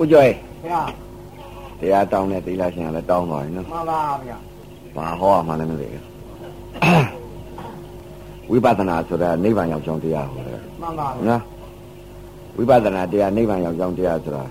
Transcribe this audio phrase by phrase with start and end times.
[0.00, 0.32] ဦးကျော်ရေ
[0.64, 0.82] ဗျာ
[1.80, 4.38] တရားတောင်းတဲ့သီလရှင်ကလည်းတောင်းသွားပြီနော်မှန်ပါဗျာ
[4.96, 6.04] ဘာဟောရမှလည်းမသိဘူး
[8.50, 11.42] ဝိပဿနာဆိုတာနိဗ္ဗာန်ရောက်ကြောင်းတရားဟောတယ်မှန်ပါဗျာနော်
[12.56, 14.44] ဝိပဿနာတရားနိဗ္ဗာန်ရောက်ကြောင်းတရားဆိုတာ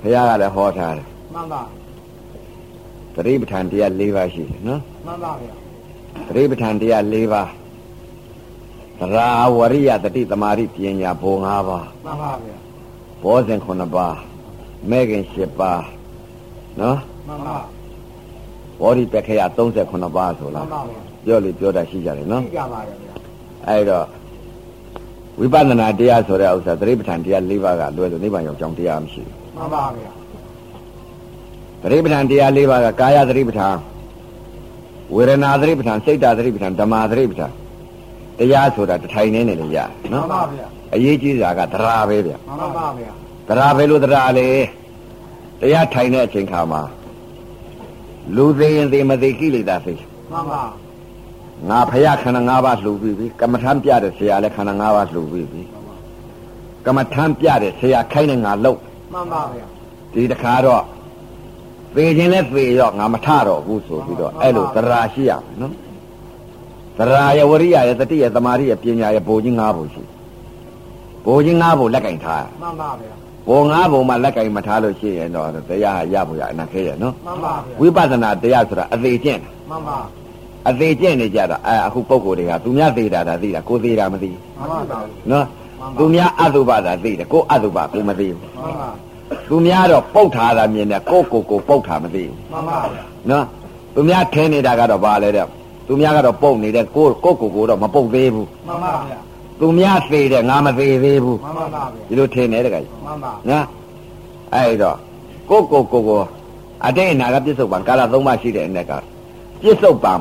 [0.00, 1.62] ဘုရားကလည်းဟောထားတယ်မှန်ပါ
[3.14, 5.54] သတိပဋ္ဌာန်တရား၄ပါးရှိတယ်နော်မှန်ပါဗျာ
[6.28, 7.48] သတိပဋ္ဌာန်တရား၄ပါး
[9.00, 12.56] သရာဝရိယတတိသမာဓိပညာဘုံ၅ပါးမှန်ပါဗျာ
[13.22, 14.16] ဘောဇဉ်9ပါး
[14.90, 15.82] မဲခင်10ပါး
[16.80, 17.58] နော်မှန်ပါ
[18.80, 19.40] ဘောဓိပက္ခယ
[19.74, 23.14] 38ပါးဆိုမှလားန်ပါဗျာပြောလို့ပြောတာရှိကြတယ်နော်ကြည့်ကြပါရဲ့ဗျာ
[23.68, 24.06] အဲ့တော့
[25.40, 29.22] ဝိပဿနာတရားဆိုတဲ့ဥစ္စာသတိပဋ္ဌာန်တရား၄ပါးကလွယ်လို့နိဗ္ဗာန်ရောက်ကြောင်းတရားမရှိ
[29.56, 33.76] မှန်ပါဗျာဘူးသတိပဋ္ဌာန်တရား၄ပါးကကာယသတိပဋ္ဌာန်
[35.14, 37.52] ဝေဒနာသတိပဋ္ဌာန်စိတ်ဓာတ်သတိပဋ္ဌာန်ဓမ္မသတိပဋ္ဌာန်
[38.38, 43.12] တရားဆိုတာတစ်ထိုင်နေနေလေရမှနော်န်ပါဗျာ အရေးကြီးတာကတရားပဲဗျမှန်ပါဗျာ
[43.48, 44.48] တရားပဲလို့တရားလေ
[45.60, 46.82] တရားထိုင်တဲ့အချိန်ခါမှာ
[48.36, 49.94] လူသေးရင်သေးမသေးကိလေသာသိ
[50.32, 50.62] မှန်ပါ
[51.68, 55.62] ငါဖယားခန္ဓာ၅ပါးလှူပြီးပြီကမ္မထမ်းပြတဲ့ဆရာလည်းခန္ဓာ၅ပါးလှူပြီးပြီ
[56.86, 58.78] ကမ္မထမ်းပြတဲ့ဆရာခိုင်းတဲ့ငါလှုပ်
[59.14, 59.66] မှန်ပါဗျာ
[60.14, 60.82] ဒီတခါတော့
[61.96, 65.72] သေခြင်းလဲသေရောငါမထတော့ဘူးဆိုပြီးတော့အဲ့လိုသရာရှိရမယ်နော်
[66.98, 70.02] သရာယဝရိယယတတိယသမာဓိယပညာယဘိုလ်ကြီး၅ဘိုလ်ရှိ
[71.26, 73.14] ဘိုလ်ကြီး၅ဘိုလ်လက်ကင်ထားမှန်ပါဗျာ
[73.48, 79.98] ဘိုလ်၅ဘိုလ်မှာလက်ကင်မထားလို့ရှိရင်တော့တရားရဖို့ရအနာခဲရနော်မှန်ပါဗျာဝိပဿနာတရားဆိုတာအသေးကျင့်တာမှန်ပါ
[80.68, 85.46] အသေးကျင့်နေကြတာအဲအခုပုံကိုယ်တွေကသူများသေးတာဒါသိတာကိုသေးတာမသိမှန်ပါဗျာဘူးနော်
[85.98, 88.90] သူများအတုပတာသိတယ်ကိုအတုပကိုမသိဘူးမှန်ပါ
[89.48, 93.44] သူများတော့ပုတ်ထားတာမြင်တယ်ကိုကိုကိုပုတ်ထားမသိဘူးမှန်ပါဗျာနော်
[93.94, 95.46] သူများထင်းနေတာကတော့ဘာလဲတဲ့
[95.86, 99.18] သူများကတော့ပုတ်နေတယ်ကိုကိုကိုကိုတော့မပုတ်သေးဘူးမှန်ပါဗျာ
[99.60, 103.64] သူများသေးတယ်ငါမသေးသေးဘူးမှန်ပါဗျာဒီလိုထင်းနေတယ်ကကြီးမှန်ပါနော်
[104.54, 104.96] အဲ့တော့
[105.50, 106.20] ကိုကိုကိုကို
[106.86, 108.92] အတိတ်အနာကပြစ္ဆုတ်ပံကာလသုံးပါးရှိတဲ့အ ਨੇ က
[109.62, 110.14] ပြစ္ဆုတ်ပံ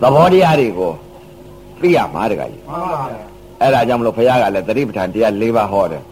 [0.00, 0.92] သဘောတရားတွေကို
[1.80, 3.28] သိရမှာတကကြီးမှန်ပါဗျာ
[3.60, 6.02] အဲ့ဒါကြောင့်မလို့ဘုရားကလည်းသတိပဋ္ဌာန်တရား၄ပါးဟောတယ်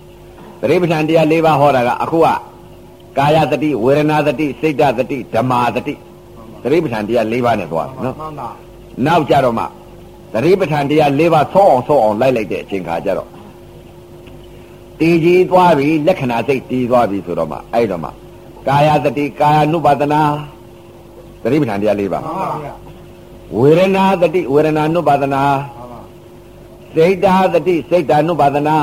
[0.60, 2.28] သတိပဋ္ဌာန်တရား၄ပါးဟောတာကအခုက
[3.18, 5.94] ကာယတတိဝေဒနာတတိစိတ်တတိဓမ္မာတတိ
[6.62, 8.48] သတိပဋ္ဌာန်တရား၄ပါးနဲ့သွားတယ်နော်မှန်ပါ
[9.06, 9.64] နောက်ကြတော့မှ
[10.35, 13.29] သတိပဋ္ဌာန်တရား၄ပါးဆောအောင်ဆောအောင်လိုက်လိုက်တဲ့အချိန်ခါကျတော့
[14.99, 18.09] တည်ကြည်သွားပြီလက္ခဏာစိတ်တည်သွားပြီဆိုတော့မှအဲ့တော့မှ
[18.67, 20.21] ကာယတတိကာယ ानु ပါဒနာ
[21.43, 22.73] သတိပဋ္ဌာန်တရား၄ပါး မှန်ပါဗျာ
[23.57, 25.99] ဝေဒနာတတိဝေဒနာ ानु ပါဒနာ မှန်ပါ
[26.95, 28.77] စိတ်ဓာတတိစိတ်ဓာ ानु ပါဒနာ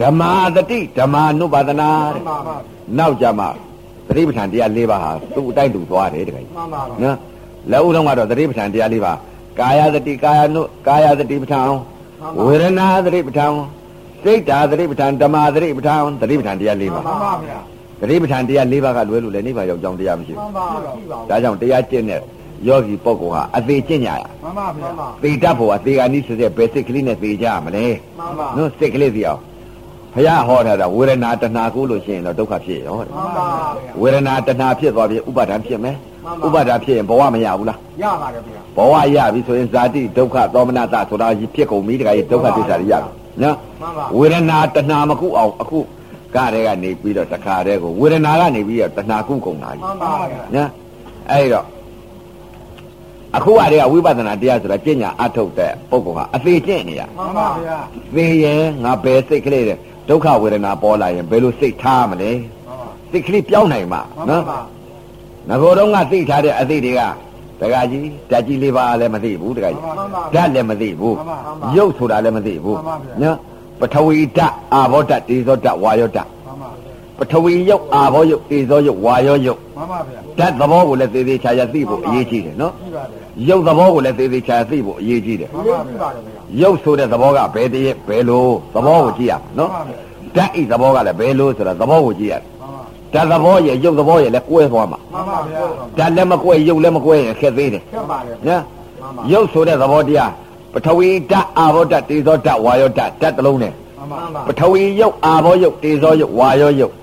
[0.00, 2.56] ဓမ္မာတတိဓမ္မာ ानु ပါဒနာ မှန်ပါဗျာ
[2.98, 3.46] နောက်ကြမှ
[4.08, 7.16] သတိပဋ္ဌာန်တရား၄ပါးဟာသူ့အတိုင်းသူသွားတယ်တခါကြီး မှန်ပါဗျာ နော်
[7.70, 9.18] လက်ဦးလုံးကတော့သတိပဋ္ဌာန်တရား၄ပါး
[9.59, 11.71] ကာယသတိကာယ ानु ကာယသတိပဋ္ဌာန်
[12.45, 13.53] ဝေဒနာသတိပဋ္ဌာန်
[14.23, 17.59] စိတ်ဓာသတိပဋ္ဌာန်ဓမ္မာသတိပဋ္ဌာန်သတိပဋ္ဌာန်တရား၄ပါးမှန်ပါဗျာ
[18.01, 22.21] သတိပဋ္ဌာန်တရား၄ပါးကလွဲလို့လည်းနိဗ္ဗာန်ရောက်ကြောင်းတရားမရှိမှဘူးန်ပါဗျာကြည့်ပါဒါကြောင့်တရားကျင့်တဲ့
[22.67, 27.85] ယောဂီပုဂ္ဂိုလ်ဟာအသေးကျင့်ကြရမှန်ပါဗျာမှန်သေတတ်ဖို့အသေးကနိစ္စတဲ့ဘယ်စိတ်ကလေးနဲ့သေကြရမလဲ
[28.19, 29.41] ပါနော်စိတ်ကလေးစီအောင်
[30.13, 43.09] ဘုရားဟောထားတာဝေဒနာတဏှာကိုလို့ရှိရင်တော့ဒုက္ခဖြစ်ရောတဲ့မှန်ပါဗျာဝေဒနာတဏှာဖြစ်သွားပြီဥပါဒံဖြစ်မယ်မှန်ပါဥပါဒံဖြစ်ရင်ဘဝမရဘူးလားရပါတယ်ဗျာ ဘဝရပြီဆိုရင်ဇာတိဒုက္ခသောမနတဆိုတာကြီးဖြစ်ကုန်ပြီတခါကြီးဒုက္ခသစ္စာတွေရပြီ
[43.43, 45.79] နော်မှန်ပါဝေဒနာတဏှာမကုအောင်အခု
[46.35, 50.69] ကတဲ့ကနေပြီးတော့တခါတည်းကိုဝေဒနာကနေပြီးတော့တဏှာကုကုန်တာကြီးမှန်ပါဗျာနော်
[51.31, 51.65] အဲ့တော့
[53.35, 57.77] အခုကတည်းကဝိပဿနာတရားဆိုတာကျင့်ညာအထုတ်တဲ့ပုဂ္ဂိုလ်ဟာအသေးကျင့်နေရမှန်ပါဗျာ
[58.15, 59.77] သေရင်ငါဘယ်စိတ်ကလေးတဲ့
[60.09, 64.59] ဒုက္ခဝေဒနာပေါ်လာရင်ဘယ်လိုစိတ်ထားမလဲမှန်ပါစိတ်ကလေးပြောင်းနိုင်မှာမှန်နော်ပါ
[65.49, 67.01] ငကိုတော့ကသိထားတဲ့အသိတွေက
[67.61, 73.37] တကကြီးဓာတ်ကြီးလေးပါလည်းမသိဘူးတကကြီးမှန်ပါဓာတ်လည်းမသိဘူးမှန်ပါမှန်ပါရုပ်ဆိုတာလည်းမသိဘူးမှန်ပါဗျာနော်
[73.79, 76.69] ပထဝီဓာတ်အာဘောဓာတ်တေဇောဓာတ်ဝါယောဓာတ်မှန်ပါ
[77.19, 86.09] ပထဝီရုပ်အာဘောရုပ်တေဇောရုပ်ဝါယောရုပ်မှန်ပါဗျာဓာတ်သဘောကိုလည်းသေသေးချာချာသိဖို့အရေးကြီးတယ်နော်ကြည့်ပါတယ်ရုပ်သဘောကိုလည်းသေသေးချာချာသိဖို့အရေးကြီးတယ်မှန်ပါဗျာ
[86.61, 92.56] ရုပ်ဆိုတဲ့သဘောကဘယ်တည်းဘယ်လိုသဘောကိုကြည့်ရမှာနော်မှန်ပါဓာတ်ဤသဘောကလည်းဘယ်လိုဆိုတာသဘောကိုကြည့်ရတယ်
[93.17, 95.63] မှန်ပါဓာတ်သဘောရဲ့ရုပ်သဘောရဲ့လည်းကွဲသွားမှာမှန်ပါဗျာ
[95.97, 98.61] ဓာတ်လည်းမကွဲရုပ်လည်းမကွဲရင်ခက်သေးတယ်ခက်ပါတယ်နော်
[99.01, 100.31] မှန်ပါရုပ်ဆိုတဲ့သဘောတရား
[100.73, 106.93] ပထဝီဓာတ်အာဘောဓာတ်တေဇောဓာတ်ဝါယောဓာတ်ဓာတ်တစ်လုံးနဲ့မှန်ပါမှန်ပါပထဝီရုပ်အာဘောရုပ်တေဇောရုပ်ဝါယောရုပ်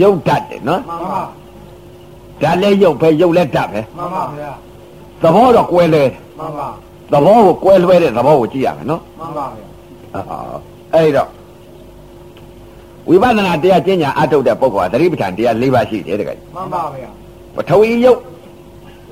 [0.00, 1.22] ရုပ်ဓာတ်တယ်နော်မှန်ပါ
[2.42, 4.50] ဓာတ်လည်းရုပ်ပဲရုပ်လည်းဓာတ်ပဲမှန်ပါဗျာ
[5.22, 6.02] သဘောတော့ကွဲလဲ
[6.38, 6.68] မှန်ပါ
[7.12, 9.66] သဘောကိုကွဲလွဲတဲ့သဘောကိုကြည့်ရမယ်နော်မှန်ပါဗျာ
[10.14, 10.22] အာ
[10.94, 11.28] အဲ့တော့
[13.08, 17.10] ဝိပဿနာတရားကျင့်ညာအထုတ်တဲ့ပုဂ္ဂိုလ်ဟာသတိပဋ္ဌာန်တရား၄ပါးရှိတယ်တကယ်မှန်ပါဗျာ
[17.56, 18.20] ပထဝီရုပ်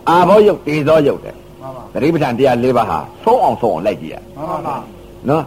[0.09, 4.77] အာဘောရုပ်တေဇောရုပ်တဲ့မှန်ပါသတိပဋ္ဌာန်တရား၄ပါးဟာသုံးအောင်သုံးအောင်လိုက်ကြည့်ရမှန်ပါ
[5.29, 5.45] နော်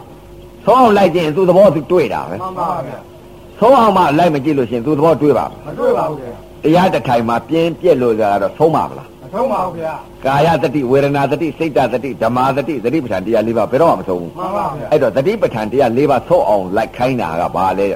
[0.66, 3.16] သုံးအောင်လိုက်ကြည့်ရင်သူ့သဘောသူတွေ့တာပဲမှန်ပါဗျာသ
[3.60, 6.34] ဆုံးအောင်မှလိုက်မကြည့်လို့ရှင်သူသဘောတွေးပါမတွေ့ပါဘူးဗျာ
[6.64, 9.94] တရားတစ်ထိုင်မှာပြင်းပြက်လို့ကြတော့ဆုံးပါမလားမဆုံးပါဘူးဗျာ
[10.26, 17.86] ကာယတတိဝေဒနာတတိစိတ်တတတိဓမ္မာတတိသတိပဋ္ဌာန်တရား၄ပါးဘယ်တော့မှမဆုံးဘူးမှန်ပါဗျာအဲ့တော့သတိပဋ္ဌာန်တရား၄ပါးဆုံးအောင်လိုက်ခိုင်းတာကဘာလဲ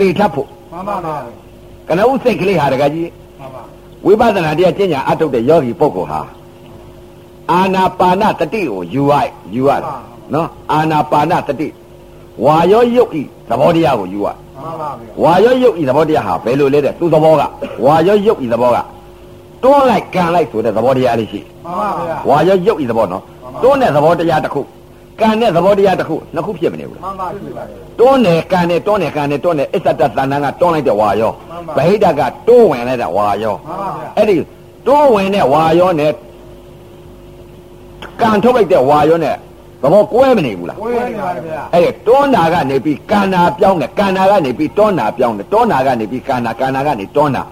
[0.00, 1.16] သိထပ်ဖို့မှန်ပါဗျာ
[1.88, 3.08] ကနဦးစိတ်ကလေးဟာတကကြီး
[3.40, 3.62] မှန်ပါ
[4.06, 6.20] ဝိပဿနာတရားကျင့်ညာအထုတ်တဲ့ယောဂီပုဂ္ဂိုလ်ဟာ
[7.52, 9.12] အာနာပါနတတိကိုယူရ
[9.54, 9.70] ယူရ
[10.34, 11.68] နော်အာနာပါနတတိ
[12.44, 14.28] ဝါရောယုတ်ဤသဘောတရားကိုယူရ
[14.62, 17.42] မှန်ပါဗျာဝါရောယုတ်ဤသဘောတရားဟာဘယ်လိုလဲတဲ့သူသဘောက
[17.84, 18.78] ဝါရောယုတ်ဤသဘောက
[19.62, 23.22] တွန်းလိုက်ကန်လိုက်ဆိုတဲ့သဘောတရားလေးရှိမှန်ပါဗျာဝါရောယုတ်ဤသဘောနော်
[23.62, 24.60] တွန်းတဲ့သဘောတရားတစ်ခု
[25.20, 34.36] ကန်တဲ့သဘောတရားတစ်ခုနှစ်ခုဖြစ်မနေဘူးလားမှန်ပါရှိပါတယ်တွန်းတယ်ကန်တယ်တွန်းတယ်ကန်တယ်တွန်းတယ်အစ္ဆတတန်တန်ကတွန်းလိုက်တဲ့ဝါရောမှန်ပါဗဟိတကတွန်းဝင်လိုက်တဲ့ဝါရောမှန်ပါဗျာအဲ့ဒီ
[34.86, 36.12] တွန်းဝင်တဲ့ဝါရောနဲ့
[38.20, 39.36] ကန်ထုတ်လိုက်တဲ့ဝါရောနဲ့
[39.82, 47.42] သဘောကွဲမနေဘူးလားဝေးနေပါတယ်ဗျာအဲ့ဒီတွန်းတာကနေပြီးကန်နာပြောင်းတယ်ကန်နာကနေပြီးတွန်းတာပြောင်းတယ်တွန်းတာကနေပြီးကန်နာကန်နာကနေတွန်းတာ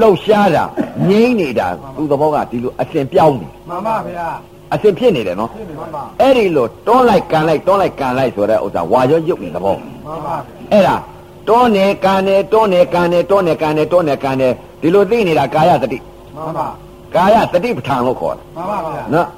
[0.00, 0.64] လှုပ်ရှားတာ
[1.08, 1.66] ငြိမ့်နေတာ
[1.96, 4.28] သူသဘောကဒီလိုအစဉ်ပြောင်းနေမှန်ပါဗျာ
[4.74, 10.36] အစဉ်ဖြစ်နေတယ်နော်ဖြစ်နေမှန်ပါအဲ့ဒီလိုတွန်းလိုက်ကန်လိုက်တွန်းလိုက်ကန်လိုက်ဆိုတဲ့ဥစ္စာဝါရောရုပ်နေသဘောမှန်ပါဗျာ
[10.72, 10.96] အဲ့ဒါ
[11.48, 14.48] တွန်းနေကန်နေတွန်းနေကန်နေတွန်းနေကန်နေတွန်းနေကန်နေ
[14.80, 15.98] ဒီလိုသိနေတာကာယသတိ
[16.36, 16.66] မှန်ပါ
[17.14, 19.28] ကာယသတိပဋ္ဌာန်လို့ခေါ်တယ်မှန်ပါဗျာနော်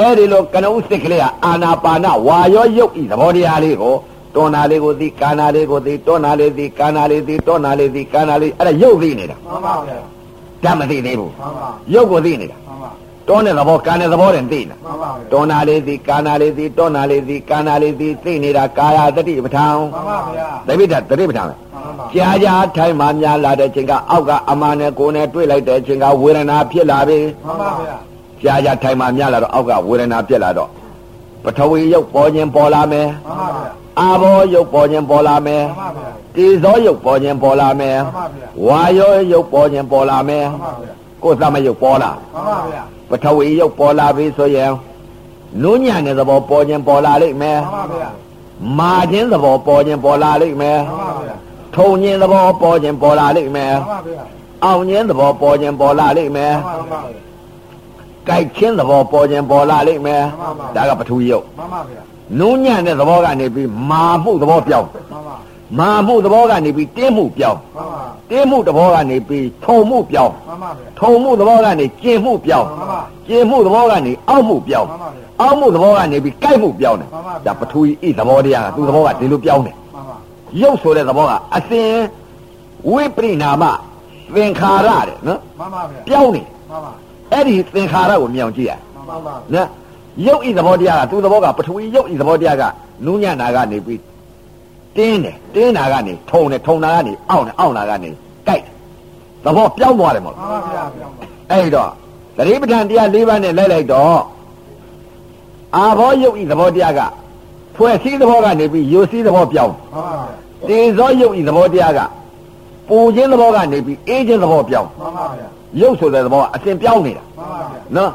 [0.00, 3.94] အဲ့ဒီလိုကနဦးစိတ်ကလေးကအာနာပါနဝါရောယုတ်ဤသဘောတရားလေးကို
[4.34, 9.98] တွန်းနာလေးကိုသိကာနာလေးကိုသိတွန်းနာလေးသိကာနာလေးသိတွန်းနာလေးသိကာနာလေးအဲ့ဒါယုတ်သိနေတာမှန်ပါဗျာ
[10.64, 12.90] ဓာတ်မသိသေးဘူးမှန်ပါယုတ်ကိုသိနေတာမှန်ပါ
[13.28, 27.96] တွန်းတဲ့သဘောကာတဲ့သဘောတည်းသိနေတာမှန်ပါဗျာတွန်းနာလေးသိကာနာလေးသိတွန်းနာလေးသိကာနာလေးသိသိနေတာကာယသတိပဋ္ဌာန်မှန်ပါဗျာသတိပဋ္ဌာန်သတိပဋ္ဌာန်ပဲမှန်ပါကြာကြာထိုင်မှများလာတဲ့ချိန်ကအောက်ကအမှန်နဲ့ကိုယ်နဲ့တွေ့လိုက်တဲ့ချိန်ကဝေဒနာဖြစ်လာပြီမှန်ပါဗျာ
[28.42, 30.70] ကြာကြာထိုင်မှများလာတော့အောက်ကဝေဒနာဖြစ်လာတော့
[31.44, 33.70] ပထဝီရုပ်ပေါ်ခြင်းပေါ်လာမယ်မှန်ပါဗျာ
[34.00, 44.72] အာဘောရုပ်ပေါ်ခြင်းပေါ်လာမယ်မှန်ပါဗျာတေဇောရုပ်ပေါ်ခြင်းပေါ်လာမယ်မှန်ပါဗျာဝါယောရုပ်ပေါ်ခြင်းပေါ်လာမယ်မှန်ပါဗျာကိုယ်သမရုပ်ပေါ်လာမှန်ပါဗျာ ပထဝီရုပ်ပေါ်လာပြီဆိုရင်
[45.62, 48.08] နုညံ့တဲ့သဘောပေါ်ခြင်းပေါ်လာလိမ့်မယ်မှန်ပါဗျာ
[48.78, 51.36] မာခြင်းသဘောပေါ်ခြင်းပေါ်လာလိမ့်မယ်မှန်ပါဗျာ
[51.76, 54.22] ထုံခြင်းသဘောပေါ်ခြင်းပေါ်လာလိမ့်မယ်မှန်ပါဗျာ
[54.64, 57.20] အောင်ခြင်းသဘောပေါ်ခြင်းပေါ်လာလိမ့်မယ်မှန်ပါဗျာ
[58.28, 62.02] ကြိုက်ခြင်းသဘောပေါ်ခြင်းပေါ်လာလိမ့်မယ်မှန်ပါဒါကပထဝီရုပ်မှန်ပါဗျာ
[62.40, 65.36] နုညံ့တဲ့သဘောကနေပြီးမာမှုသဘောပြောင်းမှန်ပါ
[65.78, 80.16] မာမှုသဘောကနေပြီးတင်းမှုပြောင်းမှန်ပါတင်းမှုသဘောကနေပြီးထုံမှုပြောင်းမှန်ပါဗျာထုံမှုသဘောကနေကျင်မှုပြောင်းမှန်ပါကျင်မှုသဘောကနေအောက်မှုပြောင်းမှန်ပါဗျာအောက်မှုသဘောကနေပြီးကြိုက်မှုပြောင်းတယ်မှန်ပါဗျာဒါပထဝီဤသဘောတရားကသူသဘောကဒီလိုပြောင်းတယ်မှန်ပါ
[80.60, 81.90] ရုပ်ဆိုတဲ့သဘောကအစဉ်
[82.90, 83.64] ဝိပရိနာမ
[84.34, 86.92] သင်္ခါရတဲ့နော်မှန်ပါဗျာပြောင်းနေမှန်ပါ
[87.32, 89.68] အဲ့ဒီသင်္ခါရကိုမြင်အောင်ကြည့်ရမှန်ပါပါနော်
[90.26, 92.62] ရုပ်ဤသဘောတရားကသူသဘောကပထဝီရုပ်ဤသဘောတရားက
[93.04, 94.00] နူးညံ့တာကနေပြီး
[94.98, 98.10] တင်းတယ်တင်းတာကနေထုံတယ်ထုံတာကနေအောင့်တယ်အောင့်တာကနေ
[98.46, 98.72] ကြိုက်တယ်
[99.44, 101.90] သဘောပြောင်းသွားတယ်မဟုတ်မှန်ပါဗျာပြောင်းပါအဲ့တော့
[102.36, 104.20] သတိပဋ္ဌာန်တရား၄ပါးနဲ့လိုက်လိုက်တော့
[105.76, 107.00] အာဘောယုတ်ဤသဘောတရားက
[107.76, 112.00] ဖွဲ့စည်းသဘောကနေပြီးယိုစည်းသဘောပြောင်းမှန်ပါဗျာတေဇောယုတ်ဤသဘောတရားက
[112.88, 115.46] ပူခြင်းသဘောကနေပြီးအေးခြင်းသဘောပြောင်းမှန်ပါဗျာ
[115.80, 118.10] ယုတ်ဆိုတဲ့သဘောကအစဉ်ပြောင်းနေတာမှန်ပါဗျာနော်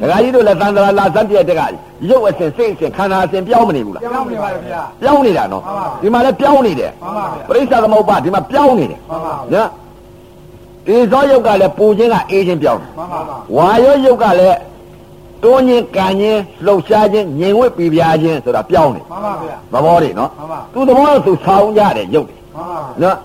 [0.00, 1.62] ဒကာကြီးတို့လည်းသံသရာလာစက်ပြက်တက်က
[2.08, 9.68] ရုပ်အစဉ်စိတ်အစဉ်ခန္ဓာအစဉ်ပြောင်းမနေဘူးလားပြောင်းနေပါလေဗျာပြောင်းနေတာနော်မှန်ပါဒီမှာလည်းပြောင်းနေတယ်မှန်ပါဗျာပရိစ္ဆသမုပ္ပါဒီမှာပြောင်းနေတယ်မှန်ပါနော်
[10.86, 14.58] တေဇောယုတ်ကလည်းပူခြင်းကအေးခြင်းပြောင်းတယ်မှန်ပါပါဝါရောယုတ်ကလည်း
[15.42, 23.16] တွန်းခြင်းကန်ခြင်းလှုပ်ရှားခြင်းငြိမ်ဝှက်ပြပြားခြင်းဆိုတာပြောင်းတယ်မှန်ပါဗျာသဘောတွေနော်မှန်ပါသူသဘောကသူဆောင်းကြတယ်ယုတ်တယ်မှန်ပါနော်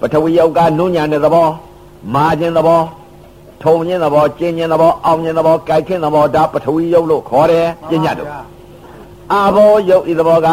[0.00, 1.46] ပထဝီယုတ်ကနုညံတဲ့သဘော
[2.14, 2.80] မာခြင်းသဘော
[3.62, 8.28] ထုံခြင်းသဘောကျင်းခြင်းသဘောအောင်ခြင်းသဘောကြိုက်ခြင်းသဘောဒါပထဝီယုတ်လို့ခေါ်တယ်ပညာတို့
[9.32, 10.48] အာဘောယုတ်ဤသဘောက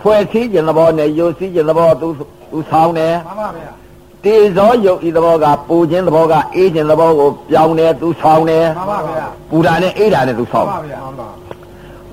[0.00, 2.08] ဖွဲ့စည်းခြင်းသဘောနဲ့ယုတ်စည်းခြင်းသဘောသူ
[2.50, 3.72] သူဆောင်းတယ်မှန်ပါဗျာ
[4.24, 11.28] တေဇောယုတ်ဤသဘောကပူခြင်းသဘောကအေးခြင်းသဘောကိုပြောင်းတယ်သူဆောင်းတယ်မှန်ပါဗျာပူတာနဲ့အေးတာနဲ့သူမှဆောန်င်းပါဗျာမှန်ပါ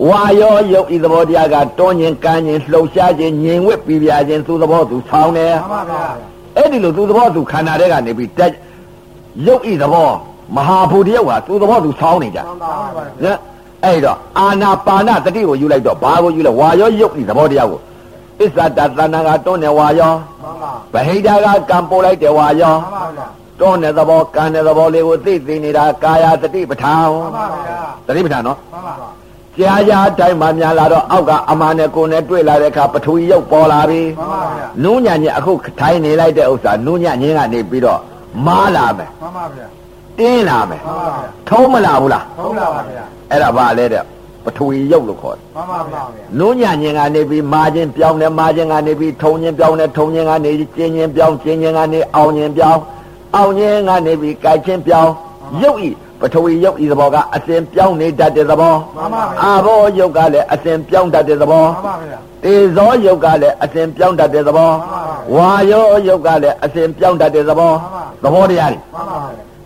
[0.07, 6.03] ဝါရောယုတ်ဤသဘောတရားကတွန်းခြင်းကန်းခြင်းလှုပ်ရှားခြင်းငြိမ်ဝှက်ပြပြားခြင်းသူသဘောသူဆောင်းတယ်မှန်ပါဗျာ
[6.57, 8.51] အဲ့ဒီလိုသူသဘောသူခန္ဓာထဲကနေပြီးတက်
[9.47, 10.09] ရုပ်ဤသဘော
[10.55, 13.37] မဟာဘူတရုပ်ဟာသူသဘောသူဆောင်းနေကြမှန်ပါဗျာနော်
[13.83, 17.79] အဲ့တော့အာနာပါနတတိကိုယူလိုက်တော့ဘာကိုယူလဲဝါရောရုပ်ဤသဘောတရားကို
[18.41, 20.11] အစ္ဆတသနာကတွန်းနေဝါရော
[20.41, 23.27] မှန်ပါဗဟိတာကကံပို့လိုက်တယ်ဝါရောမှန်ပါဗျာ
[23.59, 28.93] တွန်းတဲ့သဘောကံတဲ့သဘောလေးကိုသိသိနေတာကာယတတိပဋ္ဌာန်မှန်ပါဗျာတတိပဋ္ဌာန်နော်မှန်ပါ
[29.59, 38.01] ကြာကြာတိုင်းမှများလာတော့အောက်ကအမှန်နဲ့ကိုယ်နဲ့တွေ့လာတဲ့အခါပထဝီရုပ်ပေါ်လာပြီမှန်ပါဗျာနူးညံ့ညင်အခုထိုင်နေလိုက်တဲ့ဥစ္စာနူးညံ့ညင်းကနေပြီးတော့
[38.47, 39.67] မားလာမယ်မှန်ပါဗျာ
[40.19, 44.03] တင်းလာမယ်မှန်ပါဗျာထုံးမလာဘူးလားဟုတ်လားပါဗျာအဲ့ဒါဘာလဲတဲ့
[44.45, 46.01] ပထဝီရုပ်လို့ခေါ်တယ်မှန်ပါဗျာ
[46.39, 52.81] နုညံ့ခြင်းကနေပြီးမာခြင်းပြောင်းတယ်မာခြင်းကနေပြီးထုံခြင်းပြောင်းတယ်ထုံခြင်းကနေကျင်းခြင်းပြောင်းကျင်းခြင်းကနေအောင်ခြင်းပြောင်း
[53.35, 55.11] အောင်ခြင်းကနေပြီးကြိုက်ခြင်းပြောင်း
[55.61, 55.89] ရုပ်ဤ
[56.23, 64.71] ပထဝီရုပ်ဤသဘောကအစဉ်ပြောင်းနေတတ်တဲ့သဘောမှန်ပါဗျာအာဘောရုပ်ကလည်းအစဉ်ပြောင်းတတ်တဲ့သဘောမှန်ပါဗျာတေဇောရုပ်ကလည်းအစဉ်ပြောင်းတတ်တဲ့သဘော
[65.35, 67.73] ဝါယောရုပ်ကလည်းအစဉ်ပြောင်းတတ်တဲ့သဘော
[68.23, 69.17] သဘောတရားတွေမှန်ပါ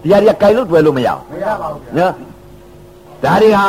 [0.07, 2.13] ဗျာတရားတွေကကြိုက်လို့တွေ့လို့မရဘူးမရပါဘူးဗျာနော်
[3.23, 3.65] ဒါတွေဟာ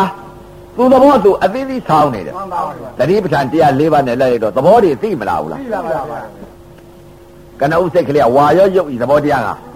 [0.76, 6.21] သူ့သဘောသူအသေးသေးဆောင်းနေတယ်မှန်ပါဗျာတတိပဋ္ဌာန်တရား၄ပါးနဲ့လိုက်ရတော့သဘောတွေသိမလားဘူးလားသိလာပါဗျာ
[7.61, 9.68] ကနဥစိတ်ကလေးကဝါရောရုပ်ဤသဘောတရားကမှန်ပါ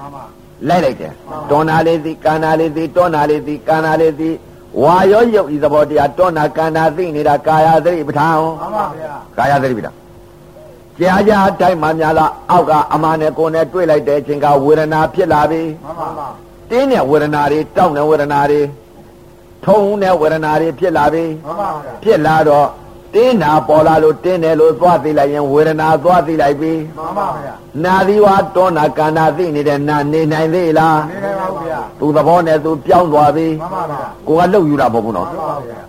[0.68, 1.12] လိုက်လိုက်တယ်
[1.50, 4.30] တွန်နာလေးသိကာနာလေးသိတွန်နာလေးသိကာနာလေးသိ
[4.82, 9.96] ဝါရောရုပ်ဤသဘောတရားတွန်နာကာနာသိနေတာကာယသတိပဋ္ဌာန်မှန်ပါဗျာကာယသတိပဋ္ဌာန်
[10.98, 16.32] ကြာကြာတိုင်းမှများလားအောက်ကအမနဲ့ကိုယ်နဲ့တွေ့လိုက်တဲ့အချိန်ကဝေဒနာဖြစ်လာပြီမှန်ပါမှန်
[16.70, 18.60] တင်းတဲ့ဝေဒနာတွေတောက်တဲ့ဝေဒနာတွေ
[19.64, 21.70] ထုံတဲ့ဝေဒနာတွေဖြစ်လာပြီပါဗျာ
[22.02, 22.66] ဖြစ်လာတော့
[23.14, 27.54] တင်းနာပေါ်လာလို့တင်းတယ်လို့သွားသိလိုက်ရင်ဝေဒနာသွားသိလိုက်ပြီမှန်ပါဗျာ
[27.84, 35.80] နာသီဝါတောနာကန္နာသိနေတဲ့နာနေနိုင်သေးလားနေနေပါဗျာသူသဘောနဲ့သူပြောင်းသွားပြီမှန်ပါဗျာကိုကလှုပ်ယူတာမဟုတ်ဘူးနော်မှန်ပါဗျာ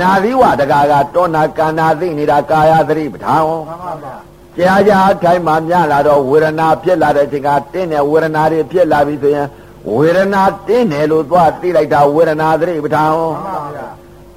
[0.00, 4.14] နာသီဝတကာကတောနာကန္နာသိနေတာကာယသတိပဋ္ဌာန်မှန်ပါဗျာ
[4.58, 9.46] ကြာကြာထိုင်မှမြလာတော့ဝေဒနာဖြစ်လာတဲ့အချိန်ကတင်းတဲ့ဝေဒနာတွေဖြစ်လာပြီဆိုရင်
[9.96, 13.86] ဝေဒနာတင်းတယ်လို့သွားသိလိုက်တာဝေဒနာသတိပဋ္ဌာန်မှန်ပါဗျာ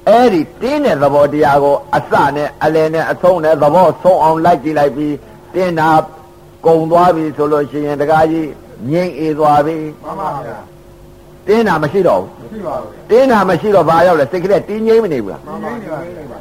[0.08, 5.14] အဲ့ဒီတင်းတဲ့သဘောတရားကိုအစနဲ့အလယ်နဲ့အဆုံးနဲ့သဘောဆုံးအောင်လိုက်ကြည့်လိုက်ပြီး
[5.54, 5.88] တင်းတာ
[6.66, 8.48] ကုံသွားပြီဆိုလို့ရှိရင်တကားကြီး
[8.90, 10.58] ငြိမ့်အေးသွားပြီမှန်ပါဗျာ
[11.46, 16.38] တင်းတာမရှိတော့ဘူးမရှိပါဘူးတင်းတာမရှိတော့ဘာရောက်လဲစိတ်ကလေးတင်းငြိမ့်မနေဘူးလားမှန်ပါနေပါနေပါ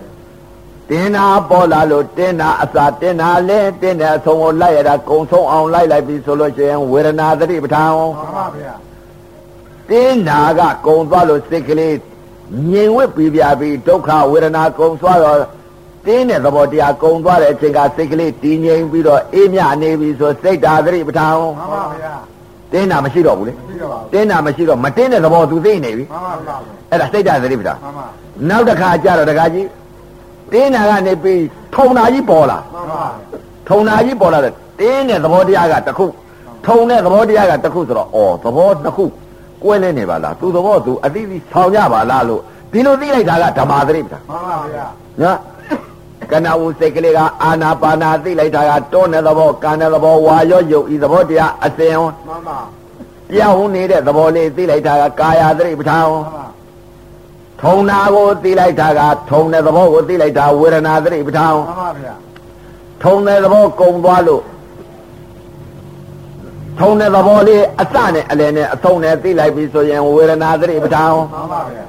[0.90, 8.74] တင်းတာပေါ်လာလို့တင်းတာအစတင်းတာလဲတင်းတဲ့အဆုံးကိုလိုက်ရတာကုံဆုံးအောင်လိုက်လိုက်ပြီဆိုလို့ရှိရင်ဝေဒနာသတိပဋ္ဌာန်မှန်ပါဗျာ
[9.90, 11.94] တင်းနာကကုံသွားလို့စိတ်ကလေး
[12.72, 15.38] ငြိမ်ဝှက်ပြီးပြပြီးဒုက္ခဝေဒနာကုံသွားတော့
[16.06, 22.14] တင်းတဲ့သဘောတရားကုံသွားတဲ့အချိန်ကစိတ်ကလေးတည်ငြိမ်ပြီးတော့အေးမြနေပြီဆိုစိတ်ဓာသတိပဋ္ဌာန်မှန်ပါဗျာ
[22.72, 26.56] တင်းတာမရှိတော့ဘူးလေမရှိတော့ပါဘူးတင်းတာမရှိတော့မတင်းတဲ့သဘောသူသိနေပြီမှန်ပါဗျာ
[26.92, 28.06] အဲ့ဒါစိတ်ဓာသတိပဋ္ဌာန်မှန်ပါ
[28.50, 29.68] နောက်တစ်ခါကျတော့တခါကြီး
[30.52, 31.42] တင်းနာကနေပြီး
[31.76, 33.04] ထုံနာကြီးပေါ်လာမှန်ပါ
[33.70, 36.06] ထုံနာကြီးပေါ်လာတော့တင်းတဲ့သဘောတရားကတစ်ခု
[36.66, 39.06] ထုံတဲ့သဘောတရားကတစ်ခုဆိုတော့ဩသဘောတစ်ခု
[39.66, 42.42] ကွဲလဲနေပါလားသူသဘောသူအတိအသီဆောင်ကြပါလားလို့
[42.72, 44.86] ဒီလိုသိလိုက်တာကဓမ္မသတိပဋ္ဌာန်မှန်ပါဗျာ
[45.22, 45.38] နော်
[46.32, 52.60] ကဏဝုစိတ်ကလေးကအာနာပါနာသိလိုက်တာကတွန်းတဲ့သဘောကံတဲ့သဘောဝါရောယုတ်ဤသဘောတရားအစဉ်မှန်ပါ
[53.32, 56.46] ပြောင်းနေတဲ့သဘောလေးသိလိုက်တာကကာယသတိပဋ္ဌာန်မှန်ပါ
[57.62, 62.14] ထုံနာကိုသိလိုက်တာကထုံတဲ့သဘောကိုသိလိုက်တာဝေဒနာသတိပဋ္ဌာန်မှန်ပါဗျာ
[63.04, 64.44] ထုံတဲ့သဘောကုံသွားလို့
[66.80, 71.86] ထုံတဲ့သဘောလေးအစနဲ့အလယ်နဲ့အဆုံးနဲ့သိလိုက်ပြီဆိုရင်ဝေဒနာသတိပဋ္ဌာန်မှန်ပါဗျာ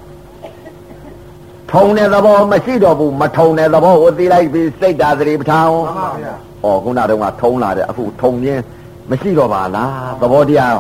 [1.73, 8.62] ထုံတဲ့သဘောမရှိတော့ဘူးမထုံတဲ့သဘောကိုသိလိုက်ပြီစိတ်ဓာသတိပဋ္ဌာန်မှန်ပါဗျာဩခုနတုန်းကထုံလာတဲ့အခုထုံခြင်း
[9.11, 9.90] မရှိတော့ပါလား
[10.21, 10.76] သဘောတရား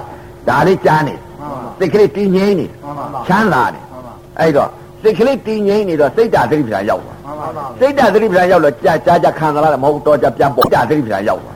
[0.48, 4.70] ဒါလေးကြားနေမှန်ပါစိတ်ကလေးတည်ငြိမ်နေမှန်ပါချမ်းသာနေမှန်ပါအဲ့တော့
[5.02, 11.55] စိတ်ကလေးတည်ငြိမ်နေတော့စိတ်ဓာသတိပဋ္ဌာန်ရောက်သွားမှန်ပါမှန်စိတ်ဓာသတိပဋ္ဌာန်ရောက်တော့ကြာကြာကြာခံစားရတယ်မဟုတ်တော့ကြာပြန်ပေါ်ကြာသတိပဋ္ဌာန်ရောက်သွားပါမ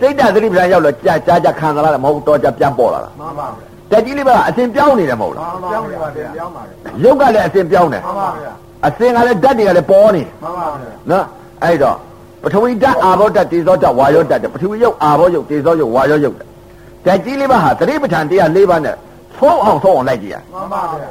[0.00, 6.74] စိတ်ဓာတ်သတိပဋ္ဌာန်ရောက်တော့ကြာကြာကြာခံစားရတယ်မဟုတ်တော့ကြာပြန်ပေါ်လာတာမှန်ပါဗျာတက်ကြီးလေးပါအစဉ်ပြောင်းနေတယ်မဟုတ်လားပြောင်းနေပါဗျာပြောင်းပါဗျာ
[7.04, 8.52] ရုပ်ကလည်းအစဉ်ပြောင်းတယ်မှန်ပါဗျာ
[8.86, 11.24] အစဉ်ကလည်းဓာတ်တွေကလည်းပေါ်နေတယ်မှန်ပါဗျာနော်
[11.64, 11.96] အဲ့တော့
[12.42, 16.46] ပထဝီဓာတ်အာဘောဓာတ်တေဇောဓာတ်ဝါယောဓာတ်တဲ့ပထဝီရုပ်အာဘောရုပ်တေဇောရုပ်ဝါယောရုပ်တဲ့
[17.04, 18.94] တက်ကြီးလေးပါဟာသတိပဋ္ဌာန်တရား၄ပါးနဲ့
[19.36, 21.10] သုံးအောင်သုံးအောင်လိုက်ကြည့်ရမှန်ပါဗျာ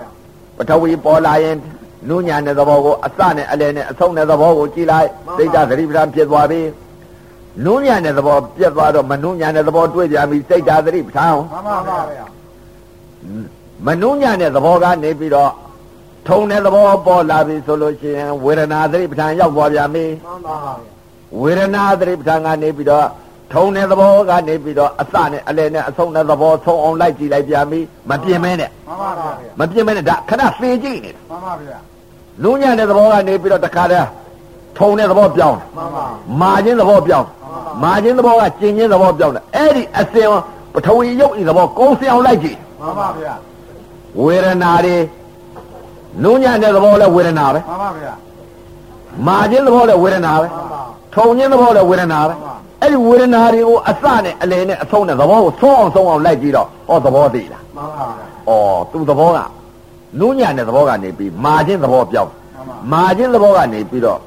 [0.57, 1.55] ပထဝီပေါ်လာရင်
[2.09, 6.59] နုညာတဲ့သဘောကိုအစနဲ့အလယ်နဲ့အဆုံးတဲ့သဘောကိုကြည့်လိုက်စိတ်ဓာတ်သတိပဋ္ဌာန်ဖြစ်သွားပြီ
[7.65, 12.25] နုညာတဲ့သဘောပြတ်သွားတော့မနုညာတဲ့သဘောတွေ့ကြပြီစိတ်ဓာတ်သတိပဋ္ဌာန်မှန်ပါဗျာ
[13.85, 15.51] မနှုံညတဲ့သဘောကနေပြီးတော့
[16.27, 20.73] ထုံတဲ့သဘောပေါ်လာပြီဆိုလို့ရှိရင်ဝေဒနာသတိပဋ္ဌာန်ရောက်သွားပြန်ပြီမှန်ပါဗျာ
[21.41, 23.07] ဝေဒနာသတိပဋ္ဌာန်ကနေပြီးတော့
[23.53, 31.77] ထုံတဲ့သဘောကနေပြီးတော့အစနဲ့အလယ်နဲ့အဆုံးတဲ့သဘောဆုံးအောင်လိုက်ကြည့်လိုက်ပြန်ပြီမပြင်းမဲနဲ့မှန်ပါဗျာမပြင်းမဲနဲ့ဒါခဏသေကြည့်နေတယ်မှန်ပါဗျာ
[32.43, 34.07] နုံညတဲ့သဘောကနေပြီးတော့တခါတည်း
[34.77, 36.05] ထုံတဲ့သဘောပြောင်းမှန်ပါ
[36.41, 37.27] မာခြင်းသဘောပြောင်း
[37.83, 40.27] မာခြင်းသဘောကကျင်ခြင်းသဘောပြောင်းတယ်အဲ့ဒီအစဉ်
[40.73, 43.33] ပထဝီရုပ်ဤသဘောကုန်းစင်အောင်လိုက်ကြည့်မှန်ပါဗျာ
[44.21, 44.97] ဝေဒနာတွေ
[46.23, 48.13] နုံညတဲ့သဘောလဲဝေဒနာပဲမှန်ပါဗျာ
[49.27, 50.81] မာခြင်းသဘောလဲဝေဒနာပဲမှန်ပါ
[51.15, 52.33] ထုံခြင်းသဘောလဲဝေဒနာပဲ
[52.81, 59.39] အဲ့ဒီဝေဒနာတွေကိုအစနဲ့အလယ်နဲ့အဆုံးနဲ့သဘောကိုဆုံးအောင်ဆုံးအောင်လိုက်ကြည့်တော့ဩသဘောသိလားမှန်ပါဗျာဩသူသဘောက
[60.19, 64.19] နုညံတဲ့သဘောကနေပြီးမာခြင်းသဘောပြောင်းမှန်ပါမာခြင်းသဘောကနေပြီးတော့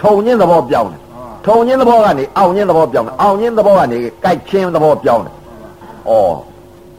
[0.00, 1.00] ထုံခြင်းသဘောပြောင်းတယ်
[1.46, 5.34] ထုံခြင်းသဘောကနေအောင်ခြင်းသဘောပြောင်းတယ်အောင်ခြင်းသဘောကနေကြိုက်ခြင်းသဘောပြောင်းတယ်
[6.08, 6.12] ဩ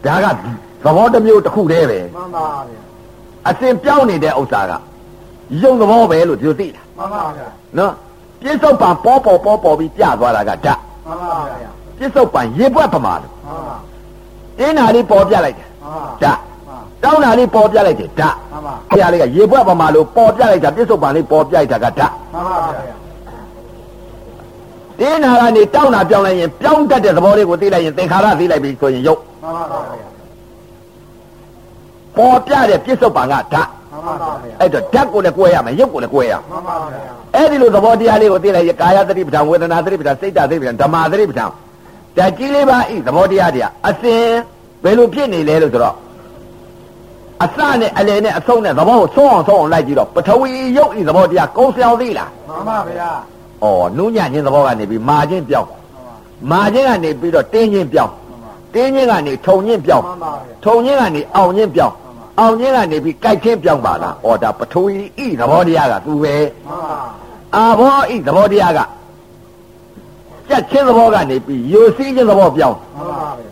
[0.05, 0.25] ဒါက
[0.85, 2.81] သဘောတစ်မျိုးတစ်ခုတည်းပဲမှန်ပါဗျာ
[3.49, 4.73] အစဉ်ပြောင်းနေတဲ့ဥစ္စာက
[5.61, 7.93] ယုံသဘောပဲလို့ဒီလိုသိတာမှန်ပါဗျာနော်
[8.41, 13.75] ပြစ္ဆုတ်ပံပေါ်ပေါ်ပေါ်ပေါ်ပြီးပြသွားတာကဓာတ်မှန်ပါဗျာပြစ္ဆုတ်ပံရေပွက်ပမာလို့မှန်ပါ
[14.59, 16.39] တင်းနာလေးပေါ်ပြလိုက်တယ်မှန်ပါဓာတ်
[17.03, 22.98] တောင်းတာလေးပေါ်ပြလိုက်တယ်ဓာတ်မှန်ပါဘုရားလေးကရေပွက်ပမာလို့ပေါ်ပြလိုက်တာပြစ္ဆုတ်ပံလေးပေါ်ပြလိုက်တာကဓာတ်မှန်ပါဗျာ
[24.99, 30.07] တင်းနာကနေတောင်းတာပြောင်းလိုက်ရင်ပြောင်းတတ်တဲ့သဘောလေးကိုသိလိုက်ရင်သင်္ခါရသိလိုက်ပြီဆိုရင်ယုတ်မှန်ပါဗျာ
[32.17, 36.99] ပေါ်ပြတဲ့ပြစ္ဆုတ်ပံကဓာတ်မှန်ပါဗျာအဲ့တော့ဓာတ်ကိုလည်းကွဲရမယ်ယုတ်ကိုလည်းကွဲရမယ်မှန်ပါဗျာ
[37.35, 41.49] အဲ့ဒီလိုသဘောတရားလေးကိုသိလိုက်ရင်ကာယသတိပဋ္ဌာန်ဝေဒနာသတိပဋ္ဌာန်စိတ်ဓာတ်သတိပဋ္ဌာန်ဓမ္မသတိပဋ္ဌာန်
[42.17, 44.23] ဓာတ်ကြီးလေးပါဤသဘောတရားတွေကအစဉ်
[44.83, 45.95] ဘယ်လိုဖြစ်နေလဲလို့ဆိုတော့
[47.43, 53.11] အစနဲ့အလယ်နဲ့အဆုံးနဲ့သဘောကိုဆုံးအောင်ဆုံးအောင်လိုက်ကြည့်တော့ပထဝီယုတ်ဤသဘောတရားကုန်းဆောင်သေးလားမှန်ပါဗျာ။
[53.63, 56.11] ဩနူးညံ့ခြင်းသဘောကနေပြီးမာခြင်းပြောင်းမှန်ပါ
[56.51, 61.95] မာခြင်းကနေပြီးတော့တင်းခြင်းပြောင်းမှန်ပါတင်းခြင်းကနေထုံခြင်းပြောင်းမှန်ပါဗျာထုံခြင်းကနေအောင်ခြင်းပြောင်း
[62.39, 64.93] အောင်ခြင်းကနေပြီးကြိုက်ခြင်းပြောင်းပါလား။ဩဒါပထဝီ
[65.25, 66.35] ဤသဘောတရားကသူပဲ
[66.67, 66.97] မှန်ပါ
[67.55, 68.79] အာဘောဤသဘောတရားက
[70.49, 73.49] ကြက်ချင်းသဘောကနေပြီးယိုစီးခြင်းသဘောပြောင်းမှန်ပါဗျာ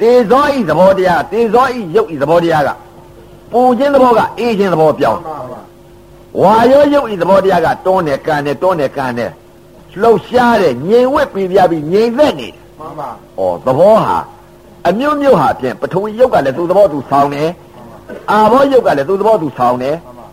[0.00, 2.70] တေဇောဤသဘောတရားတေဇောဤယုတ်ဤသဘောတရားက
[3.52, 5.61] ပူခြင်းသဘောကအေးခြင်းသဘောပြောင်းမှန်ပါဗျာ
[6.40, 9.30] ဝါရောယုတ်ဤသဘောတရားကတွန်းတယ်ကန်တယ်တွန်းတယ်ကန်တယ်
[10.00, 13.08] လှုပ်ရှားတယ်ငြိမ်ဝက်ပြီးပြပြီးငြိမ်သက်နေတယ်မှန်ပါ။
[13.38, 14.18] ဩသဘောဟာ
[14.88, 17.50] အမျိုးမျိုးဟာဖြင့်ပထဝီယုတ်ကလည်းသူ့သဘောသူဆောင်တယ်
[18.30, 20.26] အာဘောယုတ်ကလည်းသူ့သဘောသူဆောင်တယ်မှန်ပါ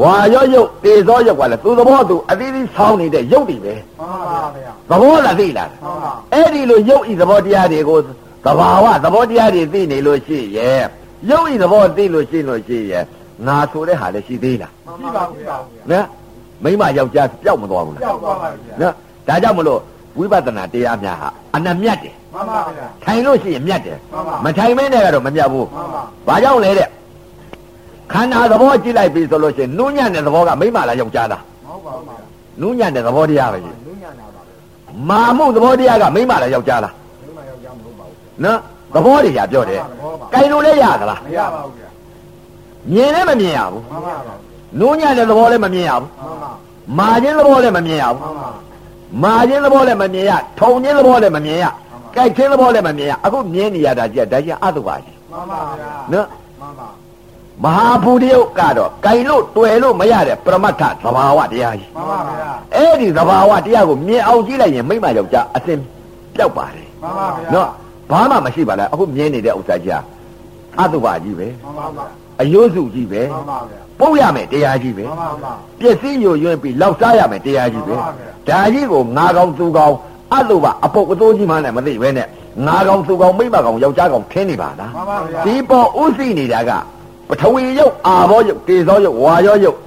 [0.00, 7.98] ဝါရောယုတ်တေဇောယုတ်ကလည်းသူ့သဘောသူအသီးသီးဆောင်နေတဲ့ယုတ်တွေပဲမှန်ပါဗျာသဘောလားသိလားမှန်ပါအဲ့ဒီလိုရုပ်ဤသဘောတရားတွေကို
[8.46, 10.84] သဘာဝသဘောတရားတွေသိနေလို့ရှိရဲ့
[11.30, 13.04] ရုပ်ဤသဘောသိလို့ရှိလို့ရှိရဲ့
[13.46, 15.56] ငါဆိုတဲ့ဟာလည်းရှိသေးလားမှန်ပါဗျာ
[15.90, 16.06] နော်
[16.64, 18.92] မိမယောက်ျားပျောက်မသွားဘူးလားကြောက်သွားပါဗျာနော်
[19.28, 19.80] ဒါကြောင့်မလို့
[20.18, 26.88] ဝိပဿနာတရားများဟာအနမြတ်တယ်မှန်ပါဗျာထိုင်လို့ရှိရင်မြတ်တယ်မှန်ပါမထိုင်မဲနဲ့ကတော့မမြတ်ဘူးမှန်ပါဘာကြောင့်လဲတဲ့
[28.12, 32.16] ခန္ဓာသဘောကြည့်လိုက်ပြီဆိုလို့ရှိရင်နုညံ့တဲ့သဘောကမိမလားယောက်ျားလားမဟုတ်ပါဘူးဗျာ
[32.60, 34.54] နုညံ့တဲ့သဘောတရားပဲကြီးလူညာနာပါဗျာ
[35.08, 38.58] မာမှုသဘောတရားကမိမလားယောက်ျားလားလူမယောက်ျားမဟုတ်ပါဘူးနော်
[38.94, 41.83] သဘောတရားပြောတယ်သဘောပါကြိုင်လို့လည်းရသလားမရပါဘူးဗျာ
[42.92, 44.34] မြင်လည်းမမြင်ရဘူးမှန်ပါဗျာ
[44.80, 46.50] နူးညံ့တဲ့သဘောလည်းမမြင်ရဘူးမှန်ပါ
[46.98, 48.48] မာခြင်းသဘောလည်းမမြင်ရဘူးမှန်ပါ
[49.22, 51.64] မာခြင်းသဘောလည်းမမြင်ရထုံခြင်းသဘောလည်းမမြင်ရ
[52.14, 56.26] ကြိုက်ခြင်းသဘောလည်းမမြင်ရအခုမြင်နေရတာကြည့်ဒါကြီးအတုပါကြီးမှန်ပါဗျာနော်
[56.60, 56.88] မှန်ပါ
[57.64, 65.78] မဟာဘူတယုတ်ကတော့ကြိုင်လို့တွေ့လို့မရတဲ့ပရမတ္ထသဘာဝတရားကြီးမှန်ပါဗျာအဲ့ဒီသဘာဝတရားကိုမြင်အောင်ကြည့်လိုက်ရင်မိမယောက်ျားအစဉ်
[66.34, 67.68] ပြောက်ပါတယ်မှန်ပါဗျာနော်
[68.10, 69.96] ဘာမှမရှိပါလားအခုမြင်နေတဲ့ဥစ္စာကြီးက
[70.80, 79.94] အတုပါကြီးပဲမှန်ပါဗျာ အယုစုကြီးပဲမှန်ပါဗျာပုတ်ရမယ်တရားကြီးပဲမှန်ပါဗျာပျက်စီးယိုယွင်းပြီးလောက်စားရမယ်တရားကြီးပဲမှန်ပါဗျာဒါကြီးကိုငါကောင်သူကောင်
[80.32, 82.26] အလိုပါအပုတ်အသိုးကြီးမှလည်းမသိပဲနဲ့
[82.66, 86.70] ငါကောင်သူကောင်မိမကောင်ယောက်ျားကောင်ခင်းနေပါလားမှန်ပါဗျာဒီပေါ်ဥသိနေတာက
[87.28, 89.78] ပထဝီယုတ်အာဘောယုတ်တေဇောယုတ်ဝါရောယုတ်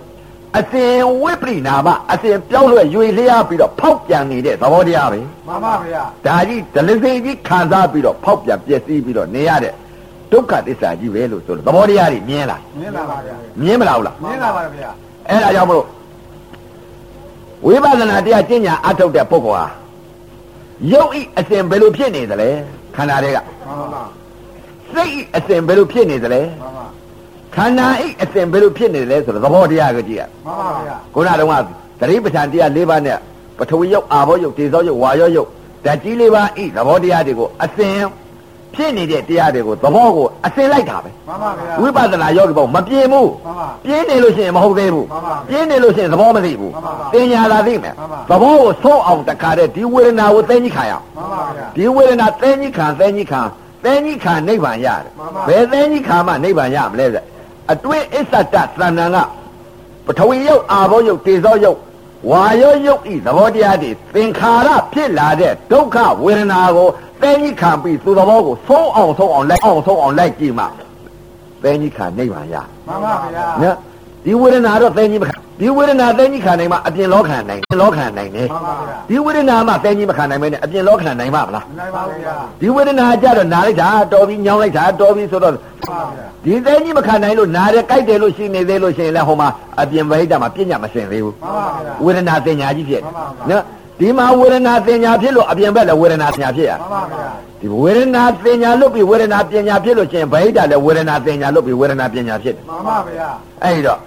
[0.58, 9.74] အစဉ်ဝိပရိနာမအစဉ်ပြောင်းလဲရွေလျားပြီးတော့ဖောက်ပြန်နေတဲ့သဘောတရားပဲမှန်ပါဗျာဒါကြီးဒလစိကြီးခံစားပြီးတော့ဖောက်ပြန်ပျက်စီးပြီးတော့နေရတဲ့
[10.32, 14.90] ဒုက္ခသစ္စာကြီးပဲလို့ဆိုလို့သဘောတရားတွေမြင်လားမြင်လာပါဗျာမြင်မလားဟုတ်လားမြင်လာပါဗျာ
[15.30, 15.86] အဲ့ဒါကြောင့်မလို့
[17.66, 19.66] ဝိပဿနာတရားကျင့်ညာအထုတ်တဲ့ပုဂ္ဂိုလ်ဟာ
[20.92, 22.50] ရုပ်ဤအစဉ်ဘယ်လိုဖြစ်နေသလဲ
[22.96, 24.04] ခန္ဓာတွေကမှန်ပါ
[24.94, 26.86] စိတ်ဤအစဉ်ဘယ်လိုဖြစ်နေသလဲမှန်ပါ
[27.56, 31.54] ခန္ဓာဤအစဉ်ဘယ်လိုဖြစ်နေသလဲဆိုတော့သဘောတရားကိုကြည့်ရမှန်ပါဗျာခုနတုန်းက
[32.00, 33.18] သတိပဋ္ဌာန်တရား၄ပါးနဲ့
[33.58, 35.50] ပထဝီယုတ်အာဘောယုတ်ဒေဇောယုတ်ဝါယောယုတ်
[35.86, 37.98] ဓာတ်ကြီး၄ပါးဤသဘောတရားတွေကိုအစဉ်
[38.78, 53.42] ဖြစ်နေတဲ့တရားတွေကိုသဘောကိုအစဉ်လိုက်တာပဲမှန်ပါဗျာဝိပဿနာယောဂီပေါ့မပြင်းဘူးမှန်ပါပြင်းနေလို့ရှိရင်မဟုတ်သေးဘူးမှန်ပါပြင်းနေလို့ရှိရင်သဘောမသိဘူးမှန်ပါတင်ညာလာသိမယ်မှန်ပါသဘောကိုဆုံးအောင်တခါတည်းဒီဝေဒနာကိုသိကြီးခံရအောင်မှန်ပါဗျာဒီဝေဒနာသိကြီးခံသိကြီးခံ
[53.84, 57.24] သိကြီးခံနိဗ္ဗာန်ရတယ်မှန်ပါဘယ်သိကြီးခံမှနိဗ္ဗာန်ရမလဲဆို
[57.72, 59.18] အတွင်းအစ္ဆတသဏ္ဍာန်က
[60.06, 61.80] ပထဝီယုတ်အာဘောယုတ်တေဇောယုတ်
[62.30, 66.90] ဝါယောယုတ်ဤသဘောတရားတွေသင်္ခါရဖြစ်လာတဲ့ဒုက္ခဝေဒနာကို
[67.22, 70.66] သိကြီးခံပြီးသူသဘောကိုဆုံးအောင်ဆုံးအောင်လိုက်အောင်ဆုံးအောင်လိုက်ကြည့်မှ
[71.64, 72.56] သိကြီးခံနိဗ္ဗာန်ရ
[72.88, 73.76] မှန်ပါဗျာနော်
[74.26, 89.50] ဒီဝေဒနာတော့သိကြီးမခံဒီဝေဒနာသိကြီးခံနိုင်မှအပြင်လောခံနိုင်လောခံနိုင်တယ်မှန်ပါဗျာဒီဝေဒနာမှသိကြီးမခံနိုင်မဲနဲ့အပြင်လောခံနိုင်ပါမလားမနိုင်ပါဘူးဗျာဒီဝေဒနာကြတော့နားလိုက်တာတော်ပြီးညောင်းလိုက်တာတော်ပြီးဆိုတော့မှန်ပါဗျာဒီသိကြီးမခံနိုင်လို့နားတယ်ကြိုက်တယ်လို့ရှိနေသေးလို့ရှိရင်လည်းဟိုမှာ
[89.82, 93.64] အပြင်ဗဟိတမှာပြညာမစင်သေးဘူးမှန်ပါဗျာဝေဒနာတင်ညာကြီးဖြစ်မှန်ပါဗျာနော်
[94.00, 97.28] ဒီမှာဝေဒနာတင်ညာဖြစ်လို့အပြင်ဘက်လည်းဝေဒနာတင်ညာဖြစ်ရမှန်ပါဗျာ
[97.62, 103.30] ဒီဝေဒနာတင်ညာလွတ်ပြီးဝေဒနာပညာဖြစ်လို့ရှိရင်ဗဟိတလည်းဝေဒနာတင်ညာလွတ်ပြီးဝေဒနာပညာဖြစ်တယ်မှန်ပါဗျာ
[103.64, 104.00] အဲ့ဒီတော့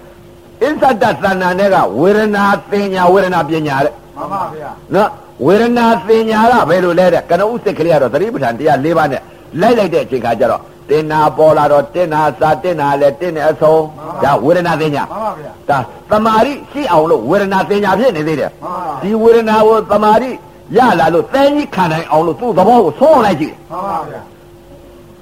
[0.63, 5.09] အစ္ဆတသဏ္ဍာန်တွေကဝေဒနာသင်ညာဝေဒနာပညာတဲ့မှန်ပါဗျာနော်
[5.45, 9.21] ဝေဒနာသင်ညာကဘယ်လိုလဲတဲ့ကနဦးစိတ်ကလေးကတော့သတိပဋ္ဌာန်တရား၄ပါးနဲ့
[9.61, 13.83] လိုက်လိုက်တဲ့အချိန်ခါကျတော့ တင်နာပေါ်လာတော့တင်နာစာတင်နာလဲတင်နေအဆုံး
[14.23, 20.31] ဒါဝေဒနာသိညာမှန်ပါဗျာဒါသမာဓိရှိအောင်လို့ဝေဒနာသိညာဖြစ်နေသေးတယ်မှန်ပါဒီဝေဒနာကိုသမာဓိ
[20.77, 24.21] ရလာလို့သဲကြီးခံနိုင်အောင်လို့သူ့သဘောကိုဆုံးအောင်လိုက်ကြည့်မှန်ပါဗျာ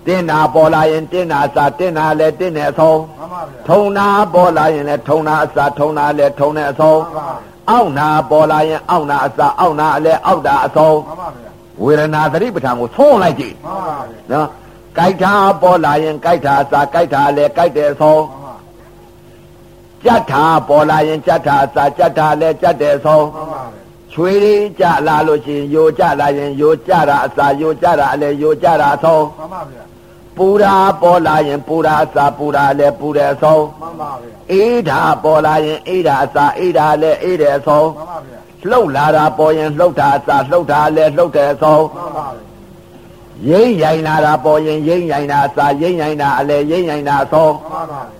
[0.07, 11.49] တင်နာပေါ်လာရင်တင်နာစာတင်နာလဲတင်နေအဆုံးမှန်ပါဗျာထုံနာပေါ်လာရင်လဲထုံနာအစာထုံနာလဲထုံနေအဆုံးမှန်ပါအောက်နာပေါ်လာရင်အောက်နာအစာအောက်နာအလဲအောက်တာအဆုံးမှန်ပါဗျာ
[11.83, 14.47] ဝေဒနာသတိပဋ္ဌာန်ကိုဆုံးအောင်လိုက်ကြည့်မှန်ပါဗျာနော်
[14.99, 18.55] ကြိုက်တာပေါ်လာရင်ကြိုက်တာအစာကြိုက်တာအလဲကြိုက်တဲ့အဆုံးမှန်ပါ
[20.03, 23.79] ကြက်တာပေါ်လာရင်ကြက်တာအစာကြက်တာအလဲကြက်တဲ့အဆုံးမှန်ပါဗျာ
[24.13, 29.83] ချွေရင်းကြလာလို့ရှိရင်ယိုကြလာရင်ယိုကြတာအစာယိုကြတာအလဲယိုကြတာအဆုံးမှန်ပါဗျာ
[30.37, 42.48] ပူရာပေါ်လာရင်ပူရာအစာပူရာအလဲပူတဲ့အဆုံးမှန်ပါဗျာအေးဓာပေါ်လာရင်အေးဓာအစာအေးဓာအလဲအေးတဲ့အဆုံးမှန်ပါဗျာလှုပ်လာတာပေါ်ရင်လှုပ်တာအစာလှုပ်တာအလဲလှုပ်တဲ့အဆုံးမှန်ပါဗျာ
[43.47, 48.19] ရင်းရိုင်လာတာပေါ်ရင်ရင်းရိုင်တာအစာရင်းရိုင်တာအလဲရင်းရိုင်တာအဆုံးမှန်ပါဗျာ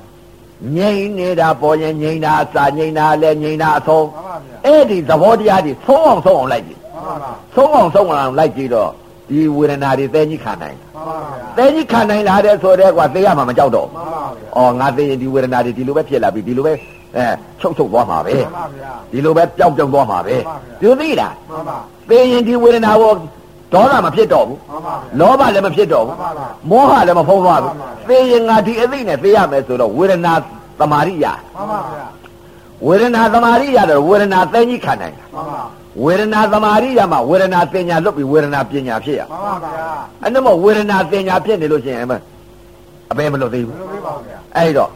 [0.76, 8.90] ငြိမ့်နေတာပေါ်ရင်ငြိမ့်တာအစာငြိမ့်တာအလဲငြိမ့်တာအဆုံးမှန်ပါဗျာအဲ့ဒီသဘောတရားတွေဆုံးအောင်ဆုံးအောင်လိုက်ကြည့်မှန်ပါဗျာဆုံးအောင်ဆုံးအောင်လိုက်ကြည့်တော့
[9.30, 16.74] ဒီဝေဒနာတွေသဲကြီးခံနိုင်မှန်ပါဗျာသဲကြီးခံနိုင်လာတဲ့ဆိုတဲ့ကွာသိရမှာမကြောက်တော့မှန်ပါဗျာအော်ငါသိရင်ဒီဝေဒနာတွေဒီလိုပဲဖြစ်လာပြီဒီလိုပဲ
[17.18, 17.26] အဲ
[17.60, 20.36] ချုပ်ချုပ်သွားမှာပဲမှန်ပါဗျာဒီလိုပဲပျောက်ပျောက်သွားမှာပဲ
[20.80, 21.78] ဒီလိုသိလားမှန်ပါ
[22.10, 23.12] သိရင်ဒီဝေဒနာကို
[23.74, 27.74] ဒေါသမဖြစ်တော့ဘူးမှန်ပါဗျာလောဘလည်းမဖြစ်တော့မှဘူးန်ပါဗျာမောဟလည်းမဖုံးသွားဘူး
[28.10, 30.34] သိရင်ငါဒီအသိနဲ့သိရမယ်ဆိုတော့ဝေဒနာ
[30.80, 32.06] သမာဓိရမှန်ပါဗျာ
[32.88, 35.62] ဝေဒနာသမာဓိရတော့ဝေဒနာသိကြီးခံနိုင်တာမှန်ပါ
[36.04, 39.88] ဝေဒနာသမာဓိရမှဝေဒနာပညာလွတ်ပြီးဝေဒနာပညာဖြစ်ရမှန်ပါဗျာ
[40.24, 42.14] အဲ့ဒါမို့ဝေဒနာပညာဖြစ်နေလို့ရှိရင်အမ
[43.12, 44.90] အပေမလွတ်သေးဘဘူးယ်လိုလေးပါဗျာအဲ့တော့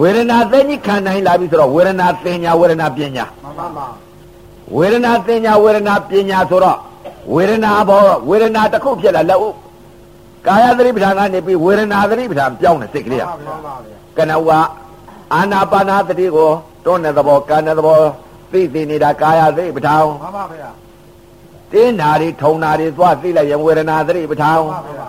[0.00, 3.86] ဝေဒနာသိကြီးခံနိုင်လာပြီဆိုတော့ဝေဒနာပညာဝေဒနာပညာမှန်ပါပါ
[4.76, 6.78] ဝေဒနာပညာဝေဒနာပညာဆိုတော့
[7.34, 9.48] ဝေဒနာဘောဝေဒနာတစ်ခုဖြစ်လာလက်ဥ
[10.46, 14.50] ကာယသတိပဋ္ဌာန်ကနေပြီးဝေဒနာသတိပဋ္ဌာန်ပြောင်းတဲ့စိတ်ကလေးကမှန်ပါဗျာကနဝ
[15.34, 16.50] အာနာပါနာသတိကို
[16.84, 17.98] တွန်းတဲ့သဘောကာတဲ့သဘော
[18.52, 20.70] သိသိနေတာကာယသတိပဋ္ဌာန်မှန်ပါဗျာ
[21.72, 25.08] တင်းနာတွေထုံနာတွေသွားသိလိုက်ရင်ဝေဒနာသတိပဋ္ဌာန်မှန်ပါဗျာ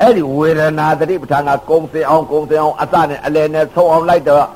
[0.00, 4.46] အဲ့ဒီဝေဒနာသတိပဋ္ဌာန်ကကုံစင်အောင်ကုံစင်အောင်အစနဲ့အလယ်နဲ့ဆုံးအောင်လိုက်တော့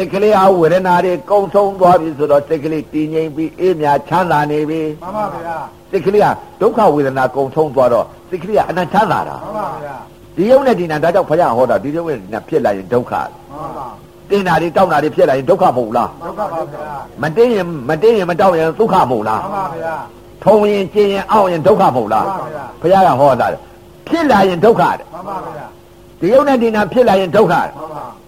[0.00, 5.56] စိတ်ကလေးအားဝေဒနာတွေကုံဆုံးသွားပြီဆိုတော့စိတ်ကလေးတည်ငြိမ်ပြီးအေးမြချမ်းသာနေပြီမှန်ပါဗျာ
[5.90, 6.26] စိတ်ကလေးက
[6.60, 9.96] ဒုက္ခဝေဒနာကုံဆုံးသွားတော့စိတ်ကလေးကအနန္တချမ်းသာတာမှန်ပါဗျာ
[10.36, 13.26] ဒီယုံနဲ့ဒီနာဒါကြောင့်ဘုရားဟောတာဒီယုံနဲ့ဒီနာဖြစ်လာရင်ဒုက္ခမှန်
[13.76, 13.86] ပါ
[14.30, 19.94] တင်းနာတွေတောက်နာတွေဖြစ်လာရင်ဒုက္ခမဟုတ်လားဒုက္ခပါဗျာမတင်းရင်မတင်းရင်မတောက်ရင်ဒုက္ခမဟုတ်လားမှန်ပါဗျာ
[20.44, 23.58] ထုံရင်ကျင်ရင်အောင့်ရင်ဒုက္ခမဟုတ်လားမှန်ပါဗျာဘုရားကဟောတာလေ
[24.08, 25.66] ဖြစ်လာရင်ဒုက္ခတဲ့မှန်ပါဗျာ
[26.20, 28.19] ဒီယုံနဲ့ဒီနာဖြစ်လာရင်ဒုက္ခတဲ့မှန်ပါ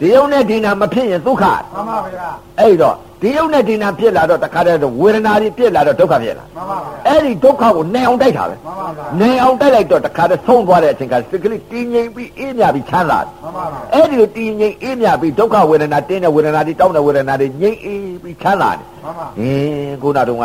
[0.00, 2.28] ဒီယုံနဲ့ဒီနာမဖြစ်ရင်ဒုက္ခတဲ့မှန်ပါဗျာ
[2.60, 20.44] အဲ့တော့ဒီယုံနဲ့ဒီနာဖြစ်လာတော့တခါတည်းဝေဒနာတွေဖြစ်လာတော့ဒုက္ခဖြစ်လာမှန်ပါဗျာအဲ့ဒီဒုက္ခကိုနိုင်အောင်တိုက်တာပဲမှန်ပါဗျာနိုင်အောင်တိုက်လိုက်တော့တခါတည်းဆုံးသွားတဲ့အချိန်ကစိတ်ကလေးတည်ငြိမ်ပြီးအေးမြပြီးချမ်းသာတယ်မှန်ပါဗျာအဲ့ဒီလိုတည်ငြိမ်အေးမြပြီးဒုက္ခဝေဒနာတင်းတဲ့ဝေဒနာတွေတောင်းတဲ့ဝေဒနာတွေငြိမ်အေးပြီးချမ်းသာတယ်မှန်ပါဟင်းခုနတုန်းက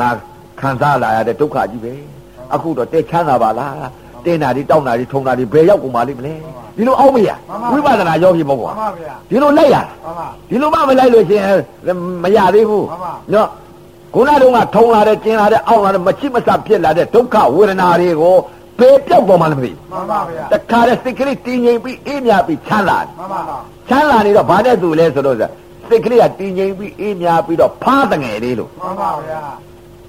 [0.00, 0.08] ငါ
[0.60, 1.92] ခံစားလာရတဲ့ဒုက္ခကြီးပဲ
[2.54, 3.74] အခုတော့တဲချမ်းသာပါလား
[4.26, 6.32] တင်းတာတွေတောင်းတာတွေထုံတာတွေဘယ်ရောက်ကုန်ပါလိမ့်မလဲ
[6.76, 7.30] ဒီလိုအောက်မရ
[7.72, 11.40] ဝိပဿနာရောပြီမဟုတ်မှကွာန်ပါဗျာဒီလိုလိုက်ရတာမှန်ပါဒီလိုမှမလိုက်လို့ရှိရ
[11.90, 13.48] င်မရသေးဘူးမှန်ပါနော်
[14.14, 18.36] ခုနတုန်းကထုံလာတဲ့ကျင်းလာတဲ့အောက်လာတဲ့မချစ်မဆဖြစ်လာတဲ့ဒုက္ခဝေဒနာတွေကို
[18.78, 23.40] ဘယ်ပြောက်ပေါ်မှလည်းမသိမှန်ပါဗျာဘူးတခါတည်းစိတ်ကလေးတည်ငြိမ်ပြီးအေးမြပြီးချမ်းသာတယ်မှန်ပါ
[23.88, 25.36] ချမ်းသာနေတော့ဘာတဲ့သူလဲဆိုတော့
[25.88, 29.40] စိတ်ကလေးကတည်ငြိမ်ပြီးအေးမြပြီးတော့ဖားတငယ်လေးလို့မှန်ပါဗျာ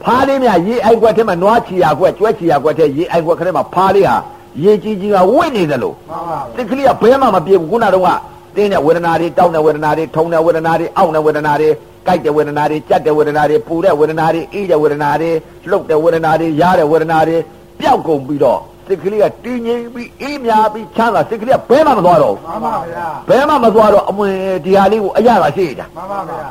[0.06, 4.16] ဖားလေးများရေအိုက်ကွက်ထဲမှာနွားချီရကွက်ကျွဲချီရကွက်ထဲရေအိုက်ကွက်ထဲမှာဖားလေးဟာ
[4.64, 8.10] ရေကြီးကြီးကဝင့်နေတယ်လို့မှန်ပါစိတ်ကလေးကဘယ်မှမပြေဘူးခုနတော့က
[8.56, 11.70] တင်းတဲ့ဝေဒနာတွေတောင်းတဲ့ဝေဒနာတွေထုံတဲ့ဝေဒနာတွေအောင့်တဲ့ဝေဒနာတွေ
[12.06, 15.30] ကြိုက်တဲ့ဝေဒနာတွေကြက်တဲ့ဝေဒနာတွေပူတဲ့ဝေဒနာတွေအေးတဲ့ဝေဒနာတွေ
[15.70, 17.38] လှုပ်တဲ့ဝေဒနာတွေရားတဲ့ဝေဒနာတွေ
[17.80, 24.28] ပျောက်ကုန်ပြီးတော့စိတ်ကလေးကတည်ငြိမ်ပြီးအေးမြပြီးချမ်းသာစိတ်ကလေးကဘယ်မှမသွားတော့ဘူးမှန်ပါဗျာဘယ်မှမသွားတော့အမွေ
[24.66, 26.50] ဒီဟာလေးကိုအရသာရှိကြမှန်ပါဗျာ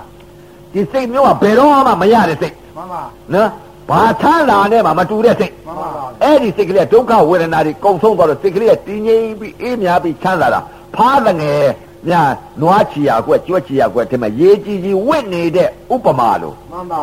[0.73, 3.03] ဒီစိတ်မျိုးကဘယ်တော့မှမရတဲ့စိတ် မှန်ပါ
[3.35, 3.49] နော်
[3.91, 10.61] ဘာချမ်းသာနဲ့မှမတူတဲ့စိတ်မှန်ပါဗျာအဲ့ဒီစိတ်ကလေးကဒုက္ခဝေဒနာတွေကုံဆုံးသွားတော့စိတ်ကလေးကတည်ငြိမ်ပြီးအေးမြပြီးချမ်းသာတာ
[10.97, 11.65] ဖားတဲ့ငယ်
[12.11, 12.23] ညာ
[12.63, 17.03] နွားချီရကွက်ကြွက်ချီရကွက်ဒီမှာရေကြီးကြီးဝင့်နေတဲ့ဥပမာလို့မှန်ပါ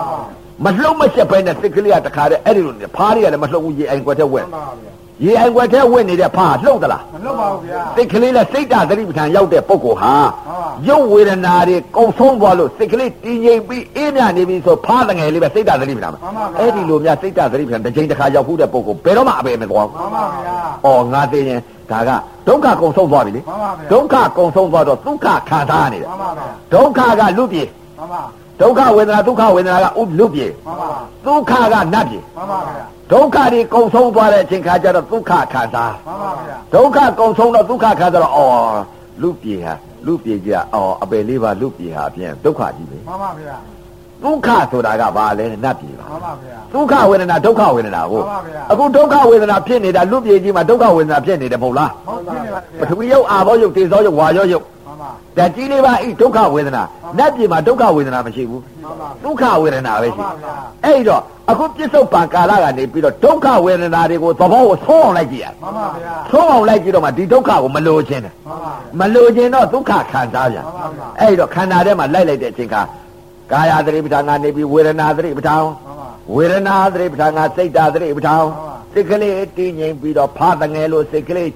[0.63, 16.21] မလှုပ်မချက်ပဲနဲ့စိတ်ကလေးကတခါတည်းအဲ့ဒီလိုနေဖားတွေကလည်းမလှုပ်ဘူးရေအိမ်ကွက်ထဲဝမှင့်န်ပါဗျာ ရေအိမ်ကွက်ထဲဝင့်နေတဲ့ဖားလှုပ်သလားမလွတ်ပါဘူးဗျာစိတ်ကလေးနဲ့စိတ်ဓာတ်သတိပဋ္ဌာန်ရောက်တဲ့ပုဂ္ဂိုလ်ဟာဟုတ်ပါရုပ်ဝေဒနာတွေကုံဆုံးသွားလို့စိတ်ကလေးတည်ငြိမ်ပြီးအေးမြနေပြီဆိုဖားတငယ်လေးပဲစိတ်ဓာတ်သတိပဋ္ဌာန်မှာ
[16.59, 20.55] အဲ့ဒီလိုများစိတ်ဓာတ်သတိပဋ္ဌာန်တစ်ချိန်တစ်ခါရောက်ဖို့တဲ့ပုဂ္ဂိုလ်ဘယ်တော့မှအပေမသွားဘူးမှန်ပါဗျာ။
[20.85, 21.59] အော်ငါသိရင်
[21.91, 22.09] ဒါက
[22.47, 27.63] ဒုက္ခကုံဆုံးသွားပြီလေမှန်ပါဗျာ။ဒုက္ခကုံဆုံးသွားတော့ဒုက္ခခံစားနေတယ်မှန်ပါဗျာ။ဒုက္ခကလူပြေ
[27.97, 28.21] မှန်ပါ
[28.61, 30.89] ဒုက္ခဝေဒနာဒုက္ခဝေဒနာကဥလူပြေမှန်ပါ
[31.25, 38.77] ဒုက္ခကနတ်ပြေမှန်ပါဗျာဒဒုက္ခတွေကုံဆုံးသွားတဲ့အချိန်ခါကျတော့ဒုက္ခခံစားမှန်ပါဗျာဒုက္ခကုံဆုံးတော့ဒုက္ခခံစားတော့အော်
[39.21, 39.73] လူပြေဟာ
[40.05, 43.55] လူပြေကြအော်အပယ်လေးပါလူပြေဟာဖြင့်ဒုက္ခကြီးပဲမှန်ပါဗျာ
[44.23, 54.78] ဒုက္ခဆိုတာကဘာလဲနတ်ပြေပါမှန်ပါဗျာဒုက္ခဝေဒနာဒုက္ခဝေဒနာကိုမှန်ပါဗျာအခုဒုက္ခဝေဒနာဖြစ်နေတာလူပြေကြီးမှာဒုက္ခဝေဒနာဖြစ်နေတယ်မဟုတ်လားဟုတ်ပြီပါပထဝီယုတ်အာဘောယုတ်တေဇောယုတ်ဝါယောယုတ်မှန်ပါ
[55.39, 56.83] ဓာတ်ကြီးလေးပါဤဒုက္ခဝေဒနာ
[57.17, 60.53] နတ်ပြေမှာဒုက္ခဝေဒနာမရှိဘူးမှန်ပါဒုက္ခဝေဒနာပဲရှိမှန်ပါဗျာ
[60.85, 72.75] အဲ့တော့အခုပြစ္ဆုတ်ပံကာလကနေပြီးတော့ဒုက္ခဝေဒနာတွေကိုသဘောကိုဆုံးအောင်လိုက်ကြည့်ရမှန်ပါဗျာဆုံးအောင်လိုက်ကြည့်တော့မှဒီဒုက္ခကိုမလိုချင်တယ်မှန်ပါမလိုချင်တော့ဒုက္ခခံစားပြန်မှန်ပါဗျာအဲ့တော့ခန္ဓာထဲမှာလိုက်လိုက်တဲ့အချိန်က
[73.51, 81.49] ကာယသတိပဋ္ဌာန်ကနေပြီးဝေဒနာသတိပဋ္ဌာန်မှန်ပါဝေဒနာသတိပဋ္ဌာန်ကစိတ်ဓာတ်သတိပဋ္ဌာန်မှန်ပါစိတ်ကလေးတည်ငြိမ်ပြီးတော့ဖားတငယ်လို့စိတ်ကလေး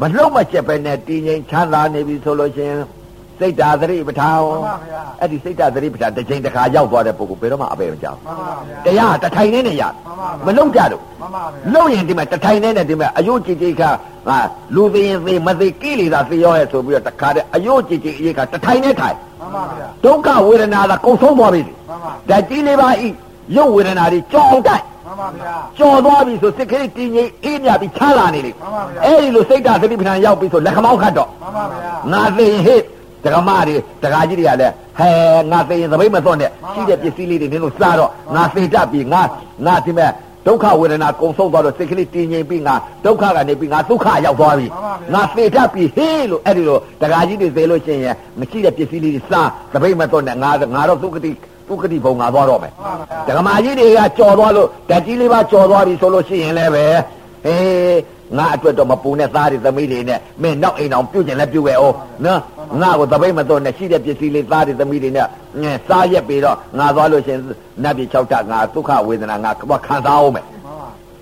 [0.00, 2.80] မလှုပ်မချက်ပဲနဲ့တည်ငြိမ်ချမ်းသာနေပြီဆိုလို့ရှိရင်
[3.40, 13.82] စိတ်ဓာတ်သတိပဋ္ဌာန်မှန်ပါဗျာအဲ့ဒီစိတ်ဓာတ်သတိပဋ္ဌာန်တစ်ချိန်တစ်ခါရောက်သွားတဲ့ပုဂ္ဂိုလ်ဘယ်တော့မှအပေမကြောက်မှန်ပါဗျာတရားတစ်ထိုင်နဲ့နဲ့ရမှန်ပါဗျာမလုံကြတော့မှန်ပါဗျာလုံရင်ဒီမှာတစ်ထိုင်နဲ့နဲ့ဒီမှာအယုတ်ကြည်ကြည်က
[14.28, 14.38] ဟာ
[14.74, 23.08] လူသိရင်သိမသိကိလေသာသိရောရဲ့ဆိုပြီးတော့တခါတည်းအယုတ်ကြည်ကြည်အေးကတစ်ထိုင်နဲ့ထိုင်မှန်ပါဗျာဒုက္ခဝေဒနာကကုံဆုံးသွားပြီမှန်ပါဓာတ်ကြီးလေးပါဤ
[23.56, 32.80] ရုပ်ဝေဒနာတွေကြောင်းတိုက်မှန် ပါဗျာကြော်သွားပြီဆိုစိတ်ကလေးတည်ငြိမ်အေးမြပြီးချမ်းသာနေလေမှန်ပါဗျာအဲ့ဒီလိုစိတ်ဓာတ်သတိပဋ္ဌာန်ရောက်ပြီဆိုလက်ခမောင်းခတ်တော့မှန်ပါဗျာငါသိရင်ဟဲ့
[33.24, 35.10] ဒကမတွေဒကာကြီးတွေကလည်းဟဲ
[35.52, 39.22] ငါသိရင်သပိတ်မသွန်းနဲ့ရှိတဲ့ပစ္စည်းလေးတွေနင်းလို့စားတော့ငါသိတတ်ပြီငါ
[39.66, 40.10] ငါဒီမဲ့
[40.46, 42.74] ဒုက္ခဝေဒနာကုံဆုံးသွားတော့စိတ်ကလေးတည်ငြိမ်ပြီးငါ
[43.04, 44.66] ဒုက္ခကနေပြီးငါဒုက္ခရောက်သွားပြီ
[45.14, 51.30] ငါသိတတ်ပြီဟေးလို့အဲ့ဒီလိုဒကာကြီးတွေသိလို့ရှိရင်မရှိတဲ့ပစ္စည်းလေးတွေစားသပိတ်မသွန်းနဲ့ငါငါတော့သုကတိ
[51.68, 56.84] သုကတိဘုံငါသွားတော့မယ်မှန်ပါဗျာဒကမာကြီးတွေကကြော်သွားလို့ဓာတ်ကြီးလေးပါကြော်သွားပြီဆိုလို့ရှိရင်လည်းပဲ
[57.44, 57.98] ဟေး
[58.36, 62.40] ငါအတွက်တော့မပူနဲ့သားတွေသမီးတွေနဲ့မင်းနောက်အိမ်အောင်ပြုတ်ကျင်လဲပြုတ်ခဲ့အောင်နော်
[62.80, 65.26] ငါကိုတပိတ်မသွန်းနဲ့ရှိတဲ့ပစ္စည်းလေးသားတွေသမီးတွေနဲ့
[65.62, 67.40] ငဲစားရက်ပြီးတော့ငါသွားလို့ရှိရင်
[67.82, 69.50] နတ်ပြည်6တက်ငါဒုက္ခဝေဒနာငါ
[69.86, 70.53] ခံစားအောင်မယ်မှန်ပါ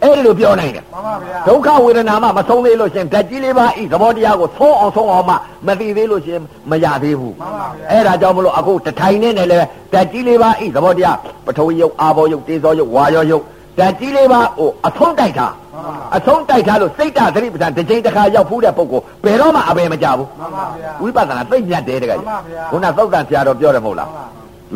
[0.03, 5.35] အဲ့ဒီလိုပြောနိုင်တယ်မှန်ပါဗျာဒုက္ခဝေဒနာမှမဆုံးသေးလို့ရှိရင်ဓာတ်ကြီးလေးပါဤသဘောတရားကိုသုံးအောင်သုံးအောင်မှ
[5.67, 13.45] မသိသေးလို့ရှိရင်မရသေးဘူးမှန်ပါဗျာအဲ့ဒါကြောင့်မလို့အခုတထိုင်နဲ့နဲ့လည်းဓာတ်ကြီးလေးပါဤသဘောတရားပထဝီယုတ်အာဘောယုတ်တေဇောယုတ်ဝါယောယုတ်
[13.79, 24.25] ဓာတ်ကြီးလေးပါဟိုအဆုံးတိုက်တာမှန်ပါအဆုံးတိုက်ထားလို့စိတ်ဓာတ်သတိပဋ္ဌာန်တစ်ချိန်တစ်ခါရောက်ဖူးတဲ့ပုဂ္ဂိုလ်ဘယ်တော့မှအပယ်မကြဘူးမှန်ပါဗျာဝိပဿနာသိညတ်တယ်တကယ်မှန်ပါဗျာခုနသုတ်တန်ဆရာတော်ပြောတယ်မဟုတ်လားမှန်ပါ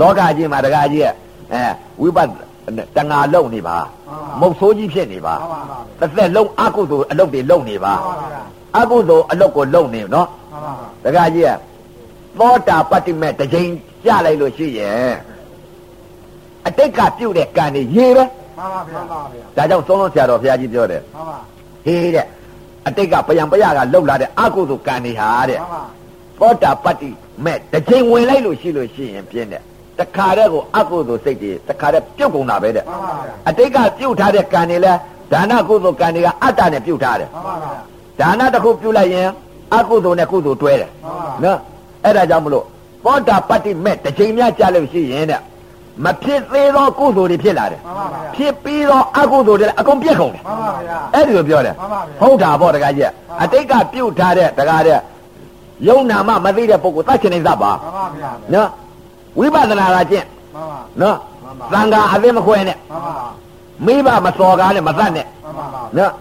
[0.01, 1.13] လောကကြီးမှာတကယ်ကြီးရဲ့
[1.53, 1.63] အဲ
[2.03, 8.43] ဝိပဿနာ တဏှာလုံနေပါမှန်ပါမုတ်ဆိုးကြီးဖြစ်နေပါမှန်ပါဗျာတစ်သက်လုံးအကုသိုလ်အလုပ်တွေလုပ်နေပါမှန်ပါဗျာ
[8.79, 10.73] အကုသိုလ်အလုပ်ကိုလုပ်နေနော်မှန်ပါ
[11.05, 11.51] တခါကြီးက
[12.39, 13.69] သောတာပတ္တိမဲ့တစ်ချိန်
[14.05, 15.15] ကြလိုက်လို့ရှိရင်
[16.67, 18.25] အတိတ်ကပြုတ်တဲ့ကံတွေရေပဲ
[18.59, 21.39] မှန်ပါဗျာမှန်ပါဗျာဒါကြောင့်သုံးလုံးဆရာတော်ဘုရားကြီးပြောတယ်မှန်ပါ
[21.85, 22.27] ဟေးတဲ့
[22.87, 25.83] အတိတ်ကပယံပယကလှုပ်လာတဲ့အကုသိုလ်ကံတွေဟာတဲ့မှန်ပါ
[26.41, 27.09] သောတာပတ္တိ
[27.45, 29.63] မဲ့တစ်ချိန်ဝင်လိုက်လို့ရှိလို့ရှိရင်ပြင်းတဲ့
[30.01, 34.93] တခါတည်းကိုအကုသိုလ်စိတ်တွေတခါတည်းပြုတ်ကုန်တာပဲတဲ့မှန်ပါဗျာအတိတ်ကပြုတ်ထားတဲ့ကံတွေလဲ
[35.33, 37.73] ဒါနကုသိုလ်ကံတွေကအတ္တနဲ့ပြုတ်ထားတယ်မှန်ပါဗျာ
[38.21, 39.29] ဒါနတစ်ခုပြုတ်လိုက်ရင်
[39.75, 41.59] အကုသိုလ်နဲ့ကုသိုလ်တွဲတယ်မှန်ပါနော်
[42.05, 42.65] အဲ့ဒါကြောင့်မလို့
[43.05, 45.41] သောတာပတ္တိမဲ့တစ်ချိန်များကြာလို့ရှိရင်တဲ့
[46.05, 53.11] မဖြစ်သေးသောကုသိုလ်တွေဖြစ်လာတယ်မှန်ပါဗျာဖြစ်ပြီးသောအကုသိုလ်တွေလည်းအကုန်ပြည့်ကုန်တယ်မှန်ပါဗျာအဲ့ဒီလိုပြောတယ်မှန်ပါဗျာဟုတ်တာပေါ့တကကြီးက
[53.43, 54.99] အတိတ်ကပြုတ်ထားတဲ့တကားတဲ့
[55.89, 58.69] ယုံနာမမသိတဲ့ပုဂ္ဂိုလ်သတ်ချင်နေသပါမှန်ပါဗျာနော်
[59.39, 61.17] ဝိပဿနာကကျင့်မှန်ပါနော်
[61.73, 63.15] သံဃာအသိမခွဲနဲ့မှန်ပါ
[63.87, 65.65] မိဘမစော်ကားနဲ့မသတ်နဲ့မှန်ပါ
[65.99, 66.13] နော်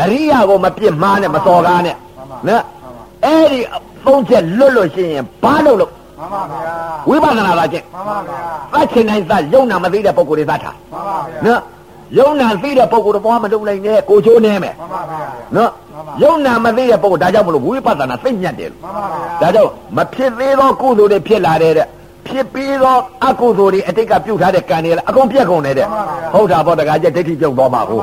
[0.00, 2.62] အရိယာကိုမပြစ်မှားနဲ့မစော်ကားနဲ့မှန်ပါနော်
[3.24, 3.60] အဲ့ဒီ
[4.04, 6.74] သုံးချက်လွတ်လို့ရှိရင်ဘာလို့လို့မှန်ပါဗျာ
[7.08, 8.38] ဝိပဿနာကကျင့်မှန်ပါဗျာ
[8.72, 11.60] သတ်ချင်တိုင်းသတ်ယုံနာမသိတဲ့ပုဂ္ဂိုလ်တွေသတ်တာမှန်ပါဗျာနော်
[12.18, 15.70] ယုံနာသိတဲ့ပုဂ္ဂိုလ်တော့ဘာမှမလုပ်နိုင်နဲ့ကိုချိုးနေမယ်မှန်ပါဗျာနော်
[16.22, 19.04] ယုံနာမသိတဲ့ပုဂ္ဂိုလ်ဒါကြောင့်မလို့ဝိပဿနာသိညတ်တယ်လို့မှန်ပါ
[19.40, 21.86] ဗျာဒါကြောင့်မဖြစ်သေးသောကုသိုလ်တွေဖြစ်လာတဲ့တဲ့
[22.28, 25.86] ဖြစ်ပြီးသောအကုသိုလ်တွေအတိတ်ကပြုတ်ထားတဲ့ကံတွေလည်းအကုန်ပြတ်ကုန်တယ်တဲ့
[26.34, 28.00] ဟုတ်တာပေါ့တခါကျဒိဋ္ဌိပြုတ်သွားမှာကို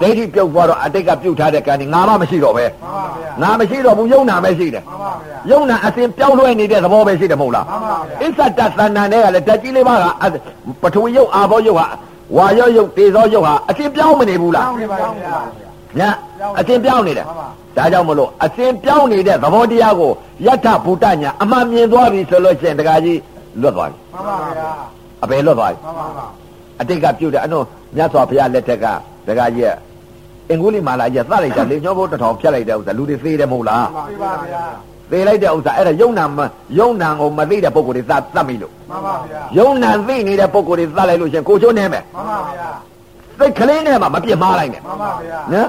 [0.00, 10.26] ဒိဋ္ဌိပြုတ်သွားတော့အတိတ်ကပြုတ်ထားတဲ့ကံတွေငါမှမရှိတော့ပဲမှန်ပါဗျာငါမရှိတော့ဘူးယုံနာပဲရှိတယ်မှန်ပါဗျာယုံနာအစဉ်ပြောင်းလဲနေတဲ့သဘောပဲရှိတယ်မဟုတ်လားမှန်ပါဗျာအစ္ဆတသန္တန်တွေကလည်းဓာတ်ကြီးလေးပါကအ
[10.82, 11.86] ပထဝီယုတ်အာဘောယုတ်ဟာ
[12.36, 15.40] ဝါယောယုတ်တေဇောယုတ်ဟာအစဉ်ပြောင်းမနေဘူးလားတောင်းနေပါဗျာ
[15.98, 16.10] ညာ
[16.58, 20.12] အစဉ်ပြောင်းနေတယ်မှန်ပါဒါကြောင့်မလို့အစဉ်ပြောင်းနေတဲ့သဘောတရားကို
[20.46, 23.18] ယထဘူတညာအမှန်မြင်သွားပြီဆိုလို့ရှိရင်တခါကြီး
[23.62, 24.70] လွတ်သွားပြီမှန်ပါဗျာ
[25.24, 26.26] အပေလွတ်သွားပြီမှန်ပါဗျာ
[26.80, 27.58] အတိတ်ကပြုတ်တယ်အနု
[27.96, 28.86] မြတ်စွာဘုရားလက်ထက်က
[29.26, 29.70] တခါကြီးက
[30.50, 34.62] အင်္ဂုလိမာလာကြီးသတ်လိုက်တာလေညောဘုတ်တစ်ထောင်ဖြတ်လိုက်တဲ့ဥစ္စာလူတွေသေးတယ်မဟုတ်လားမှန်ပါဗျာ
[35.10, 36.38] သေးလိုက်တဲ့ဥစ္စာအဲ့ဒါယုံနာမ
[36.78, 42.70] ယုံနာကိုမသိတဲ့ပုဂ္ဂိုလ်တွေသတ်သတ်မိလို့မှန်ပါဗျာယုံနာသိနေတဲ့ပုဂ္ဂိုလ်တွေသတ်လိုက်လို့ရှင်ကိုချိုးနေမယ်မှန်ပါဗျာ
[43.38, 45.68] စိတ်ကလေးနဲ့မှမပြစ်မှားလိုက်နဲ့မှန်ပါဗျာနော်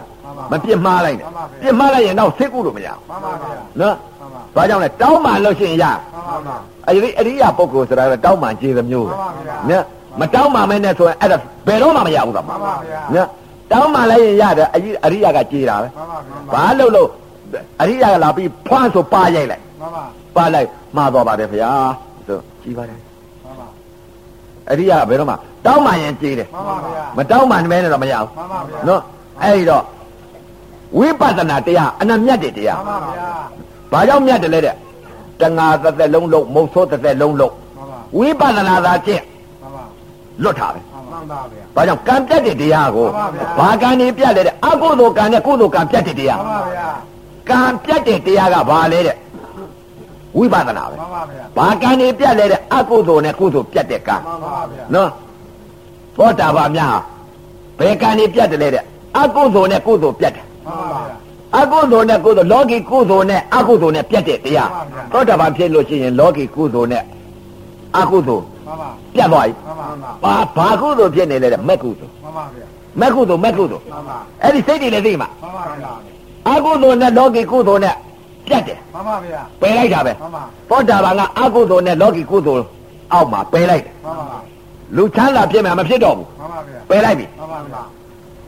[0.52, 1.28] မပြစ်မှားလိုက်နဲ့
[1.62, 3.50] ပြစ်မှားလိုက်ရင်တော့စိတ်ကူလို့မရဘူးမှန်ပါဗျာ
[3.82, 4.19] နော်မှန်ပါ
[4.56, 6.56] ဘာကြောင့်လဲတောင်းမှလို့ရှိရင်ရမှန်ပါဗျာ
[6.88, 9.84] အရိအရိယာပုဂ္ဂိုလ်ဆိုတာကတောင်းမှခြေသမျိုးပဲမှန်ပါဗျာနော်
[10.20, 11.38] မတောင်းမှမဲနဲ့ဆိုရင်အဲ့ဒါ
[11.68, 13.28] ဘယ်တော့မှမရဘူးတော့မှန်ပါဗျာနော်
[13.72, 17.10] တောင်းမှလိုက်ရင်ရတယ်အကြီးအရိယာကကြေးတာပဲမှန်ပါမှန်ပါဘာလို့လို့
[17.82, 20.04] အရိယာကလာပြီးဖွမ်းဆိုပါရိုက်လိုက်မှန်ပါ
[20.36, 21.72] ပါလိုက်မှားသွားပါတယ်ဗျာ
[22.28, 23.68] ဆိုကြည်ပါတယ်မှန်ပါ
[24.72, 29.02] အရိယာကဘယ်တော့မှတောင်းမှရင်ကြေးတယ်မှန်ပါဗျာမတောင်းမှမဲနဲ့တော့မရဘူးမှန်ပါဗျာနော်
[29.44, 29.84] အဲ့ဒီတော့
[30.98, 33.30] ဝိပဿနာတရားအနမြတ်တဲ့တရားမှန်ပါဗျာ
[33.92, 34.76] ဘာကြောင့်မြတ်တယ်လဲတဲ့
[35.42, 39.24] တငါတစ်သက်လုံးလုံးမုတ်ဆိုးတစ်သက်လုံးလုံးမှန်ပါဝိပဿနာသာကျင့်
[39.62, 39.84] မှန်ပါ
[40.44, 40.80] လွတ်တာပဲ
[41.12, 46.90] မှန်ပါဗျာဘာကြောင့်ကံပြတ်တဲ့တရားကိုမှန်ပါဗျာဘာကံနေပြတ်လဲတဲ့အကုသိုလ်ကံနဲ့ကုသိုလ်ကံပြတ်တဲ့တရားမှန်ပါဗျာ
[47.50, 49.16] ကံပြတ်တဲ့တရားကဘာလဲတဲ့
[50.38, 55.10] ဝိပဿနာပဲမှန်ပါဗျာဘာကံနေပြတ်လဲတဲ့အကုသိုလ်နဲ့ကုသိုလ်ပြတ်တဲ့ကံမှန်ပါဗျာနော်
[56.18, 57.00] သောတာပန်များဟာ
[57.80, 58.84] ဘယ်ကံနေပြတ်တယ်လဲတဲ့
[59.18, 61.16] အကုသိုလ်နဲ့ကုသိုလ်ပြတ်တယ်မှန်ပါဗျာ
[61.58, 67.04] အကုသိုလ်နဲ့ကုသိုလ်လောကီကုသိုလ်နဲ့အကုသိုလ်နဲ့ပြတ်တဲ့တရားမှန်ပါဗျာသောတာပန်ဖြစ်လို့ရှိရင်လောကီကုသိုလ်နဲ့
[67.98, 72.66] အကုသိုလ်မှန်ပါပြတ်သွားပြီမှန်ပါမှန်ပါဘာဘာကုသိုလ်ဖြစ်နေလဲတဲ့မက်ကုသိုလ်မှန်ပါဗျာ
[73.00, 75.92] မက်ကုသိုလ်မက်ကုသိုလ်မှန်ပါအဲ့ဒီစိတ်တွေလည်းသိမှာမှန်ပါဗျာ
[76.48, 77.96] အကုသိုလ်နဲ့လောကီကုသိုလ်နဲ့
[78.48, 82.66] ပြတ်တယ်မှန်ပါဗျာပယ်လိုက်တာပဲမှန်ပါသောတာပန်ကအကုသိုလ်နဲ့လောကီကုသိုလ်
[83.14, 84.38] အောက်မှာပယ်လိုက်တယ်မှန်ပါ
[84.96, 87.82] လူချမ်းသာဖြစ်မှာမဖြစ်တော့ဘူးမှန်ပါဗျာပယ်လိုက်ပြီမှန်ပါဗျာ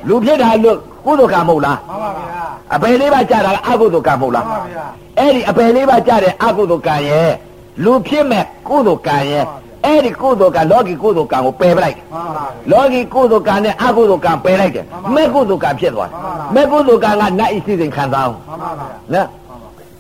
[0.08, 4.86] လူဖြစ်တာလို့ ကုသိုလ်ကံမဟုတ်လားမှန်ပါဗျာအပယ်လေးပါးကြတာကအကုသိုလ်ကံမဟုတ်မှလားန်ပါဗျာ
[5.20, 7.32] အဲ့ဒီအပယ်လေးပါးကြတဲ့အကုသိုလ်ကံရဲ့
[7.84, 9.46] လူဖြစ်မဲ့ကုသိုလ်ကံရဲ့
[9.86, 14.86] အဲ့ဒီကုသိုလ်ကံလောကီကုသိုလ်ကံကိုပယ်ပလိုက်တယ်မှန်ပါလောကီကုသိုလ်ကံနဲ့အကုသိုလ်ကံပယ်လိုက်တယ်
[15.16, 16.16] မဲ့ကုသိုလ်ကံဖြစ်သွားတယ်
[16.56, 19.28] မဲ့ကုသိုလ်ကံကနတ်ဤစီစဉ်ခံစားအောင်မှန်ပါဗျာနော်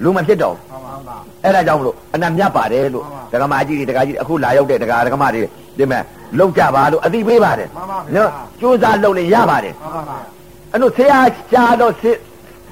[0.03, 5.41] လူမဖြစ်တော့ဘူးမှန်ပါမှန်ပါအဲ့ဒါကြောင့်မလို့အနတ်မြတ်ပါတယ်လို့မှန်ဒကမာကြီးတွေဒကာကြီးတွေအခုလာရောက်တဲ့ဒကာဒကမတွေ
[5.77, 6.01] ဒီမဲ့
[6.39, 10.40] လောက်ကြပါလို့အသိပေးပါတယ်မှန်ပါဗျာနော်ကြိုးစားလုပ်ရင်ရပါတယ်မှန်ပါဗျာ
[10.71, 11.19] အဲ့လိုဆရာ
[11.51, 11.93] ရှားတော့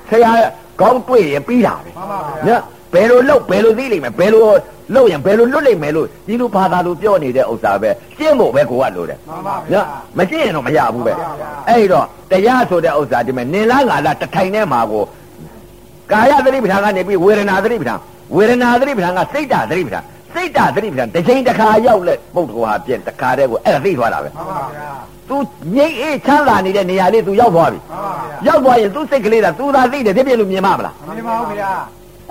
[0.10, 0.32] ဆရာ
[0.82, 2.62] ကောင်းတွေ့ရင်ပြီးတာပဲမှန်ပါဗျာနော်
[2.94, 4.42] ဘယ်လိုလုပ်ဘယ်လိုသိလိမ့်မယ်ဘယ်လို
[4.96, 9.86] လုပ်ရင်ဘယ်လိုလွတ်လိမ့်မယ်လို့ဒီလိုဘာသာလိုပြောနေတဲ့ဥစ္စာပဲရှင်းဖို့ပဲကိုကလိုတယ်မှန်ပါဗျာနော်
[10.18, 15.04] မရှင်းရင်တော့မရဘူးပဲမှန်ပါဗျာအဲ့တော့တရားဆိုတဲ့ဥစ္စာဒီမဲ့နင်လားငါလားတထိုင်ထဲမှာကို
[16.12, 18.00] ကာယသတိပဋ္ဌာန်ကနေပြီးဝေဒနာသတိပဋ္ဌာန်
[18.36, 24.90] ဝေဒနာသတိပဋ္ဌာန်ကစိတ်ဓာတ်သတိပဋ္ဌာန်စိတ်ဓာတ်သတိပဋ္ဌာန်တစ်ချိန်တစ်ခါရောက်လက်ပုတ်တော်ဟာပြင့်တစ်ခါတည်းကိုအဲ့ဒါသိသွားတာပဲမှန်ပါဗျာ
[25.29, 25.37] तू
[25.77, 31.71] ငိမ့်အေးချမ်းသာနေတဲ့နေရာလေး तू ရောက်သွားပြီ မှန်ပါဗျာ ရောက်သွားရင် तू စိတ်ကလေးက तू သာသိတယ်ဒီပြည့်လို့မြင်မှာမလား မင်းပါဘူးဗျာ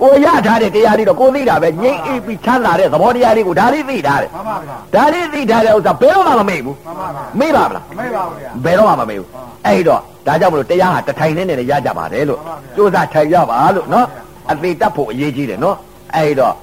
[0.01, 9.27] ကိုရထားတဲ့တရားလေးတော့ကိုသိတာပဲငိမ့်အေးပြီးချမ်းသာတဲ့သဘောတရားလေးကိုဒါလေးသိထားတယ် မှန်ပါဗျာ ဒါလေးသိထားတဲ့ဥစ္စာဘယ်တော့မှမမေ့ဘူး မှန်ပါဗျာ မေ့ပါမလား မမေ့ပါဘူးဗျာ ဘယ်တော့မှမမေ့ဘူး
[9.65, 14.05] အဲ့တော့ဒါကြောင့်မလို့တရားဟာတထိုင်နဲ့နဲ့ရကြပါတယ်လို့ မှန်ပါဗျာ ကြိုးစားထိုင်ရပါလို့နော်
[14.51, 15.77] အသေးတတ်ဖို့အရေးကြီးတယ်နော်
[16.15, 16.53] အဲ့တော့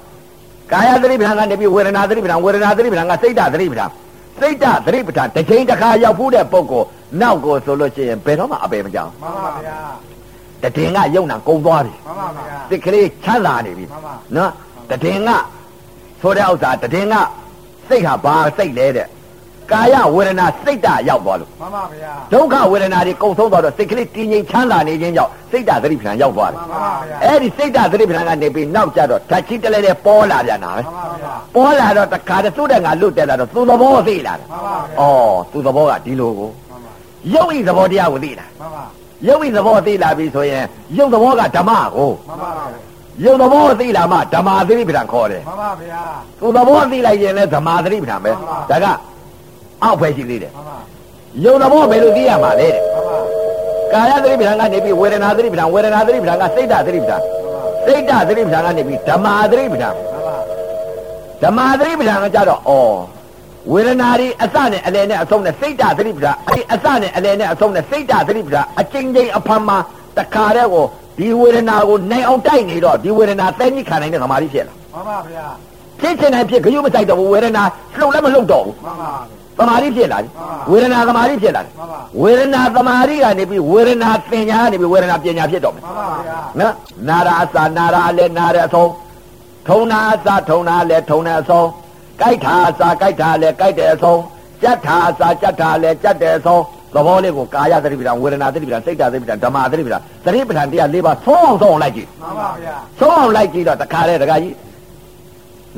[0.71, 3.89] ကာယသတိပဋ္ဌာန်ကနေပြီးဝေဒနာသတိပဋ္ဌာန်ဝေဒနာသတိပဋ္ဌာန်ကစိတ်ဓာတ်သတိပဋ္ဌာန်
[4.40, 6.84] စိတ်ဓာတ်သတိပဋ္ဌာန်တစ်ချိန်တစ်ခါရောက်ဖို့တဲ့ပုံကို
[7.20, 9.78] နောက်ကိုဆိုလို့ရှိရင်ဘယ်တော့မှအပေမကြောက်မှန်ပါဗျာ
[10.76, 14.50] တည်င်ကယုံနာကုံသွားပြီမှန်ပါဗျာစိတ်ကလေးချမ်းသာနေပြီမှန်ပါနော်
[14.90, 15.30] တည်င်က
[16.20, 17.14] ဆိုတဲ့ဥစ္စာတည်င်က
[17.88, 19.08] စိတ်ဟာဘာစိတ်လဲတဲ့
[19.72, 36.92] ကာယဝေဒနာစိတ်ဓာတ်ရောက်သွားလို့မှန်ပါဗျာဒုက္ခဝေဒနာတွေကုန်ဆုံးသွားတော့စိတ်ကလေးတည်ငြိမ်ချမ်းသာနေခြင်းကြောင့်စိတ်ဓာတ်သတိပဋ္ဌာန်ရောက်သွားတယ်မှန်ပါဗျာအဲ့ဒီစိတ်ဓာတ်သတိပဋ္ဌာန်ကနေပြီးနောက်ကျတော့ဓာတ်ကြီးတလဲလဲပေါ်လာပြန်တာပဲမှန်ပါဗျာပေါ်လာတော့တခါတည်းသူ့တဲ့ငါလွတ်တက်လာတော့သူ့သဘောသိလာတယ်မှန်ပါဗျာဩသူ့သဘောကဒီလိုကိုမှန်ပါ
[37.34, 38.84] ရုပ်ဤသဘောတရားကိုသိလာမှန်ပါ
[39.26, 40.64] ရုပ်ဤသဘောသိလာပြီဆိုရင်
[40.96, 42.86] ရုပ်သဘောကဓမ္မကိုမှန်ပါဗျာ
[43.24, 46.00] ရုပ်သဘောသိလာမှဓမ္မသတိပဋ္ဌာန်ခေါ်တယ်မှန်ပါဗျာ
[46.40, 48.32] သူ့သဘောသိလိုက်ရင်လည်းဓမ္မသတိပဋ္ဌာန်ပဲ
[48.70, 48.86] ဒါက
[49.82, 50.78] အောက်ပဲရှိသေးတယ်မှန်ပါ
[51.44, 53.18] ရုပ်သဘောဘယ်လိုသိရမှာလဲတဲ့မှန်ပါ
[53.92, 57.22] ကာယသတိပဋ္ဌာန်ကနေပြီးဝေဒနာသတိပဋ္ဌာန်ဝေဒနာသတိပဋ္ဌာန်ကစိတ်ဓာတ်သတိပဋ္ဌာန်
[57.84, 60.36] စိတ်ဓာတ်သတိပဋ္ဌာန်ကနေပြီးဓမ္မာသတိပဋ္ဌာန်မှန်ပါ
[61.42, 62.72] ဓမ္မာသတိပဋ္ဌာန်ကကြတော့ဩ
[63.72, 69.78] ဝေဒနာတွေအစနဲ့အလယ်နဲ့အဆုံးနဲ့စိတ်ဓာတ်သတိပဋ္ဌာန်အဲဒီအစနဲ့အလယ်နဲ့အဆုံးနဲ့စိတ်ဓာတ်သတိပဋ္ဌာန်အချင်းချင်းအဖန်မှာ
[70.18, 70.84] တခါတည်းကို
[71.18, 75.46] ဒီဝေဒနာကိုနိုင်အောင်တိုက်နေတော့ဒီဝေဒနာသဲကြီးခံနိုင်တဲ့သမာဓိဖြစ်လာမှန်ပါဗျာ
[76.00, 77.62] ဖြစ်ချင်တယ်ဖြစ်ခရုမဆိုင်တော့ဘူးဝေဒနာ
[77.98, 79.10] လှုပ်လည်းမလှုပ်တော့ဘူးမှန်ပါ
[79.58, 86.72] သမာဓိဖြစ်လာပြီမှန်ပါဝေဒနာသမာဓိဖြစ်လာတယ်မှန်ပါဝေဒနာသမာဓိကနေပြီးဝေဒနာသင်ညာကနေပြီးဝေဒနာပညာဖြစ်တော့မယ်မှန်ပါဗျာနော်
[87.08, 88.90] နာရာအစာနာရာလည်းနာရအဆုံး
[89.68, 91.68] ထုံနာအစာထုံနာလည်းထုံနေအဆုံး
[92.20, 94.20] ကြိုက်တာအစာကြိုက်တာလည်းကြိုက်တဲ့အဆုံး
[94.62, 96.62] ကြက်တာအစာကြက်တာလည်းကြက်တဲ့အဆုံး
[96.94, 104.54] သဘောလေးကိုကာယသတိပဋ္ဌာန်ဝေဒနာသတိပဋ္ဌာန်စိတ်ဓာတ်သတိပဋ္ဌာန်ဓမ္မသတိပဋ္ဌာန်သတိပဋ္ဌာန်တရား၄ပါးသုံးအောင်သုံးအောင်လိုက်ကြည့်မှန်ပါဗျာသုံးအောင်လိုက်ကြည့်တော့တခါတည်းတခါကြီး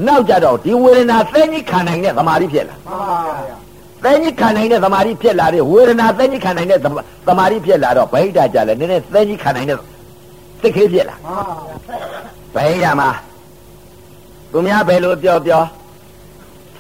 [0.07, 3.19] နောက်ကြတော့ဒီဝေဒနာသဲကြီးခံနိုင်တဲ့သမာဓိဖြစ်လာမှန်ပါ
[3.49, 3.57] ဗျာ
[4.05, 6.81] သဲကြီးခံနိုင်တဲ့သမာဓိဖြစ်လာတဲ့ဝေဒနာသဲကြီးခံနိုင်တဲ့
[7.27, 9.79] သမာဓိဖြစ်လာတော့ဗိဓာကြလဲနည်းနည်းသဲကြီးခံနိုင်တဲ့
[10.61, 11.45] စိတ်ကလေးဖြစ်လာမှန်
[12.55, 13.11] ပါဗျာဗိဓာမှာ
[14.53, 15.63] သူများဘယ်လိုပြောပြော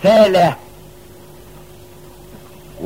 [0.02, 0.46] ဆဲလဲ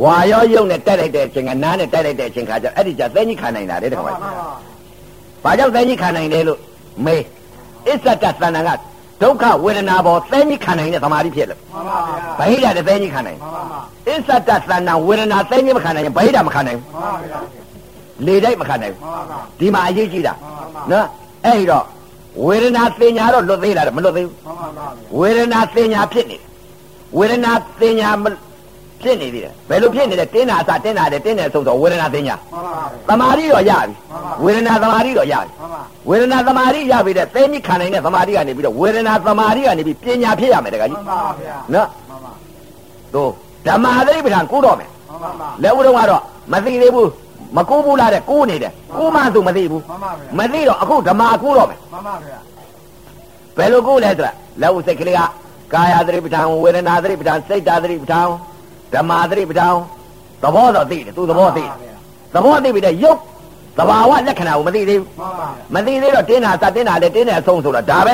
[0.03, 6.59] ဝါရောယုံနဲ့တက်လိုက်တဲ့အချိန်ကနားနဲ့တက်လိုက်တဲ့အချိန်ခါကျအဲ့ဒီကျသဲကြီးခံနိုင်တာတဲ့တခါမှန်မပါကြီးဘာကြောင့်သဲကြီးခံနိုင်လဲလို့
[7.05, 7.23] မေး
[7.89, 8.71] အစ္ဆတသဏ္ဍာန်က
[9.23, 17.41] ဒုက္ခဝေဒနာပေါ်သဲကြီးခံနိုင်တဲ့သမာဓိဖြစ်လို့မှန်ပါဗျာဗိဓာနဲ့သဲကြီးခံနိုင်မှန်ပါမှန်အစ္ဆတသဏ္ဍာန်ဝေဒနာသဲကြီးမခံနိုင်ရင်ဗိဓာမခံနိုင်ဘူးပါဗျာ
[18.27, 21.07] လေတိုက်မခံနိုင်မှန်ပါဗျာဘူးဒီမှာအရေးကြီးတာမှန်ပါဗျာနော်
[21.45, 21.85] အဲ့ဒီတော့
[22.45, 24.87] ဝေဒနာသင်ညာတော့လွတ်သေးလားမလွတ်သေးဘူးမှန်ပါဗျာ
[25.19, 26.43] ဝေဒနာသင်ညာဖြစ်နေတယ်
[27.19, 28.25] ဝေဒနာသင်ညာမ
[29.03, 33.95] ဖြစ်နေသေးတယ်ဘယ်လိုဖြစ်နေလဲတင်းတာအစတင်းတာတယ်တင်းတယ်ဆိုတော့ဝေဒနာသင်ညာမှန်ပါဗျာသမာဓိတော့ရပြီ
[34.45, 42.33] ဝေဒနာသမာဓိတော့ရပြီမှန်ပါဝေဒနာသမာဓိရပြီတဲ့သိမိခံနိုင်တဲ့သမာဓိကနေပြီးတော့ဝေဒနာသမာဓိကနေပြီးပညာဖြစ်ရမယ်တခါမှကြီးန်ပါဗျာနော်မှန်ပါ
[43.15, 43.31] တို့
[43.67, 46.23] ဓမ္မသတိပဋ္ဌာန်ကိုတော့မယ်မှန်ပါဗျာလက်ဦးတော့ကတော့
[46.53, 47.11] မသိသေးဘူး
[47.57, 52.39] မကူဘူးလားတဲ့ကူနေတယ်ကူမှသူမသိဘူးမှန်ပါဗျာမသိတော့အခုဓမ္မကူတော့မယ်မှန်ပါဗျာ
[53.57, 55.21] ဘယ်လိုကူလဲဆိုတော့လက်ဦးစိတ်ကလေးက
[55.75, 58.29] ကာယသတိပဋ္ဌာန်ဝေဒနာသတိပဋ္ဌာန်စိတ်ဓာတ်သတိပဋ္ဌာန်
[58.95, 59.77] ဓမ္မသတိပဋ္ဌာန်
[60.43, 61.73] သဘောတော့သိတယ်သူသဘောသိတယ်
[62.35, 63.19] သဘောသိပြီတဲ့ယုတ်
[63.79, 68.13] သဘာဝလက္ခဏာကိုမသိသေးဘူးမှန်ပါဗျာမသိသေးတော့တင်းတာစတင်းတာလေတင်းတယ်အဆုံးဆိုတော့ဒါပဲ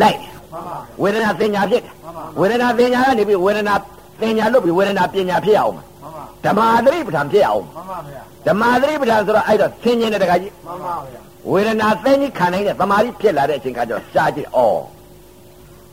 [0.00, 3.74] လိုက်တယ်မှန်ပါဝေဒနာသင်ညာဖြစ်တယ်မှန်ပါဝေဒနာသင်ညာကနေပြီးဝေဒနာ
[4.20, 14.58] သင်ညာလို့ပြီးဝေဒနာပညာဖြစ်အောင်မှန်ပါဓမ္မသတိပဋ္ဌာန်ဖြစ်အောင်မှန်ပါဗျာဓမ္မသတိပဋ္ဌာန်ဆိုတော့အဲ့တော့သင်ញင်တဲ့တခါကြီးမှန်ပါဗျာဝေဒနာသင်ကြီးခံနိုင်တဲ့သမာဓိဖြစ်လာတဲ့အချိန်ခါကျတော့ရှားကြည့်ဩ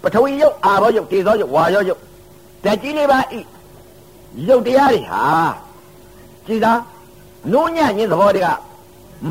[0.02, 2.00] ပထဝီယုတ်အာဘောယုတ်တေဇောယုတ်ဝါယောယုတ်
[2.64, 3.40] ဓာတ်ကြီးလေးပါဤ
[4.48, 5.24] ယုတ်တရားတွေဟာ
[6.46, 6.74] ကြည်သာ
[7.54, 8.50] နုညံ့ခြင်းသဘောတွေက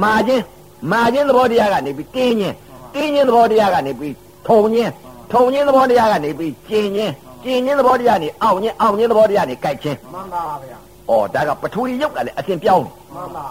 [0.02, 0.44] မာခြင်း
[0.90, 2.54] မာခြင်းသဘောတရားကနေပြီးတင်းခြင်း
[2.94, 4.14] တင်းခြင်းသဘောတရားကနေပြီး
[4.46, 4.90] ထုံခြင်း
[5.32, 7.12] ထုံခြင်းသဘောတရားကနေပြီးကျင်ခြင်း
[7.44, 10.78] ကျင်ခြင်းသဘောတရားနေအောင်ခြင်းအောင်ခြင်းသဘောတရားနေကြိုက်ခြင်းမှန်ပါဗျာ
[11.10, 13.46] ဩဒါကပထဝီယုတ်ကလည်းအစဉ်ပြောင်းတယ်မှန်ပါ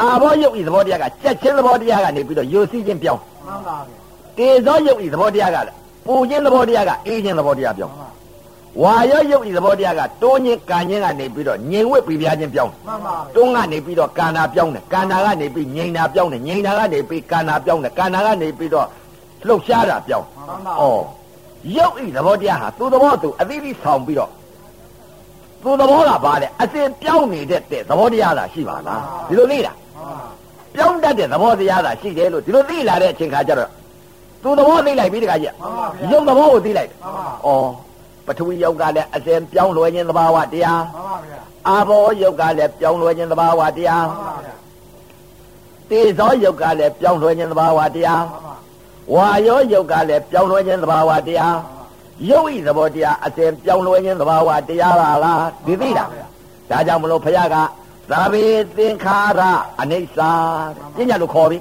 [0.00, 3.96] အာဘောယုတ်ဤသဘောတရားကကြက်ချင်းသဘောတရားကနေပြီးတော့ယိုစီးခြင်းပြောင်းမှန်ပါဗျာ
[4.38, 5.76] တေဇောယုတ်ဤသဘောတရားကလည်း
[6.06, 8.03] ပူခြင်းသဘောတရားကအေးခြင်းသဘောတရားပြောင်းမှန်ပါ
[8.82, 18.86] ဝါရောယုတ်ဤသဘောတရားကတိုးခြင်းကန်ခြင်းကနေပြီးတော့ငြိမ်ဝှက်ပြပြားခြင်းပြောင်းမှန်ပါဗျာတွန်းကနေပြီးတော့ကာနာပြောင်းတယ်ကာနာကနေပြီးငြိမ်တာပြောင်းတယ်ငြိမ်တာကနေပြီးကာနာပြောင်းတယ်ကာနာကနေပြီးတော့
[19.46, 20.84] လှုပ်ရှားတာပြောင်းမှန်ပါဩ
[21.76, 24.30] ယုတ်ဤသဘောတရားဟာသူ့သဘောသူအသီးသီးဆောင်ပြီးတော့
[25.62, 30.28] သူ့သဘောကဘာလဲအစဉ်ပြောင်းနေတဲ့တဲ့သဘောတရားသာရှိပါလားဒီလိုလေ့တာမှန်ပါ
[30.74, 33.70] ပြောင်းတတ်တဲ့သဘောတရားသာရှိတယ်လို့ဒီလိုသိလာတဲ့အချိန်ခါကျတော့
[34.42, 37.93] သူသဘောသိလိုက်ပြီတခါကျမှန်ပါဗျာရုပ်သဘောကိုသိလိုက်တယ်မှန်ပါ။ဩ
[38.26, 44.54] ပထဝီယုတ်ကလည်းအစဉ်ပြောင်းလဲခြင်းသဘာဝတရားမှန်ပါဗျာအာဘောယုတ်ကလည်းပြောင်းလဲခြင်းသဘာဝတရားမှန်ပါဗျာ
[45.90, 48.54] တေဇောယုတ်ကလည်းပြောင်းလဲခြင်းသဘာဝတရားမှန်ပါ
[49.14, 51.56] ဝါယောယုတ်ကလည်းပြောင်းလဲခြင်းသဘာဝတရား
[52.28, 56.08] ယုတ်ဤသဘောတရားအစဉ်ပြောင်းလဲခြင်းသဘာဝတရားပါလားဒီသိလား
[56.70, 57.56] ဒါကြောင့်မလို့ဖခင်က
[58.10, 58.44] သာဝေ
[58.76, 59.40] သင်္ခါရ
[59.80, 60.18] အနိစ္စ
[60.96, 61.58] တဲ့ပညာလို့ခေါ်ပြီ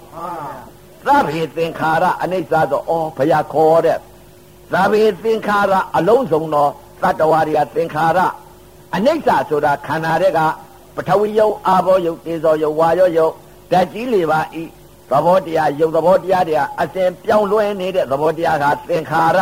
[1.06, 3.98] မှန်ပါဗျာသဗ္ဗေသင်္ခါရအနိစ္စဆိုဩဘုရားခေါ်တဲ့
[4.72, 6.68] သဗ္ဗေသင်္ခါရအလုံးစုံသော
[7.02, 8.20] သတ္တဝါတွေကသင်္ခါရ
[8.96, 10.40] အနိစ္စဆိုတာခန္ဓာတွေက
[10.96, 13.34] ပထဝီယုတ်အာဘောယုတ်တေဇောယုတ်ဝါယောယုတ်
[13.72, 14.64] ဓာတ်ကြီးလေးပါဤ
[15.10, 19.40] သဘောတရားယုတ်သဘောတရားတွေကအစဉ်ပြောင်းလဲနေတဲ့သဘောတရားကသင်္ခါရ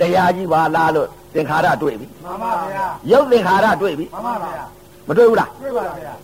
[0.00, 4.64] တရားကြီးပါလားလို့သင်္ခါရတွေ့ပြီမှန်ပါဗျာယုတ်သင်္ခါရတွေ့ပြီမှန်ပါဗျာ
[5.08, 6.14] မတွေ့ဘူးလားတွေ့ပါဗျာ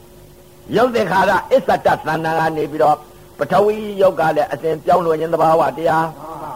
[0.76, 2.96] ယုတ်သင်္ခါရအစ္ဆတသဏ္ဍာန်ကနေပြီးတော့
[3.38, 6.52] ပထဝီယုတ်ကလည်းအစဉ်ပြောင်းလဲခြင်းသဘာဝတရားမှန်ပါ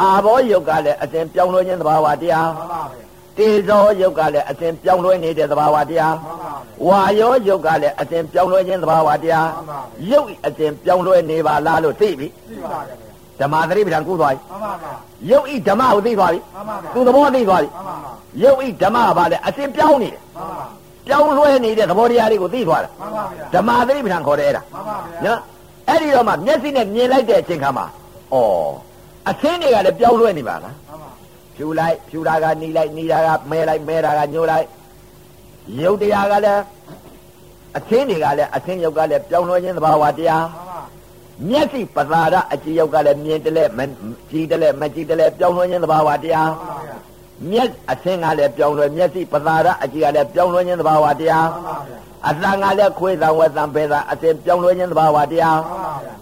[0.00, 3.02] အာဘောယုတ်ကလည်းအစဉ်ပြောင်းလဲခြင်းသဘာဝတရားမှန်ပါဗျာ
[3.38, 9.80] တေဇောယုတ်ကလည်းအစဉ်ပြောင်းလဲနေတဲ့သဘာဝတရားမှန်ပါဗျာဝါယောယုတ်ကလည်းအစဉ်ပြောင်းလဲခြင်းသဘာဝတရားမှန်ပါ
[10.10, 12.96] ယုတ်အစဉ်ပြောင်းလဲနေပါလားလို့သိပြီသိပါဗျာ
[13.40, 14.92] ဓမ္မသတိပဋ္ဌာန်ကုသွားပြီမှန်ပါဗျာ
[15.30, 20.66] ယုတ်ဤဓမ္မကိုသိသွားပြီမှန်ပါဗျာသူသဘောသိသွားပြီမှန်ပါဗျာယုတ်ဤဓမ္မကဘာလဲအစဉ်ပြောင်းနေတယ်မှန်ပါ
[21.06, 25.38] ပြောင်းလဲနေတဲ့သဘောတရားတွေကိုသိသွားတာမှန်ပါဗျာဓမ္မသတိပဋ္ဌာန်ခေါ်တယ်အဲ့ဒါမှန်ပါဗျာနော်
[25.88, 27.86] အဲ့ဒီတော့မှမျက်စိနဲ့မြင်လိုက်တဲ့အချိန်ခါမှာ
[28.32, 28.36] ဩ
[29.30, 31.10] အသင်းတွေကလည်းပြောင်းလဲနေပါလားမှန်ပါ
[31.56, 34.66] ဖြူလိုက်ဖြူတာကနီလိုက်နီတာကမဲလိုက်မဲတာကညှိုးလိုက်
[35.82, 36.62] ရုပ်တရားကလည်း
[37.76, 40.80] အသင်းတွေကလည်းအသင်းရုပ်ကလည်းပြောင်းလဲခြင်းသဘာဝတရားမှန်ပါ
[41.48, 43.80] မျက်စိပသာရအကြည့်ရုပ်ကလည်းမြင်တယ်လဲမ
[44.30, 46.96] ကြည့်တယ်လဲမကြည့်တယ်လဲပြောင်းလဲခြင်းသဘာဝတရားမှန်ပါဗျာ
[47.50, 51.98] မျက်အသင်းကလည်းပြောင်းလဲမျက်စိပသာရအကြည့်ကလည်းပြောင်းလဲခြင်းသဘာဝတရားမှန်ပါဗျာ
[52.28, 56.21] အသံကလည်းခွေးသံဝက်သံပဲသံအသင်းပြောင်းလဲခြင်းသဘာဝတရားမ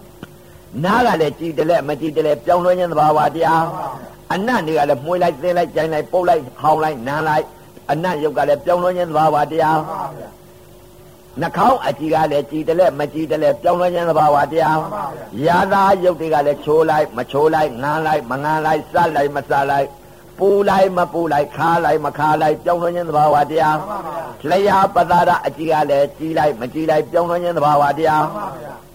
[0.75, 7.45] န်ပါဗျာနားကလည်းကြည်တယ်လဲမကြည်တယ်လဲပြောင်းလဲခြင်းသဘာဝတရားမှန်ပါဗျာအနတ်တွေကလည်းမှုေးလိုက်သင်းလိုက်ကြိုင်လိုက်ပုတ်လိုက်ဟောင်းလိုက်နမ်းလိုက်
[7.91, 10.29] အနတ်ယုတ်ကလည်းပြောင်းလဲခြင်းသဘာဝတရားမှန်ပါဗျာ
[11.41, 19.87] နှာခေါင်းအကြည်ကလည်းကြည်တယ်လဲမကြည်တယ်လဲပြောင်းလဲခြင်းသဘာဝတရားမှန်ပါဗျာရာသာယုတ်တွေကလည်းချိုးလိုက်မချိုးလိုက်ငန်းလိုက်မငန်းလိုက်စလိုက်မစလိုက်
[20.39, 24.19] ပူလိုက်မပူလိုက်ခါလိုက်မခါလိုက်ပြောင်းလဲခြင်းသဘာဝတရားမှန်ပါဗျာ
[24.49, 28.90] လျှာပသာရအကြည်ကလည်းကြည်လိုက်မကြည်လိုက်ပြောင်းလဲခြင်းသဘာဝတရားမှန်ပါဗျာ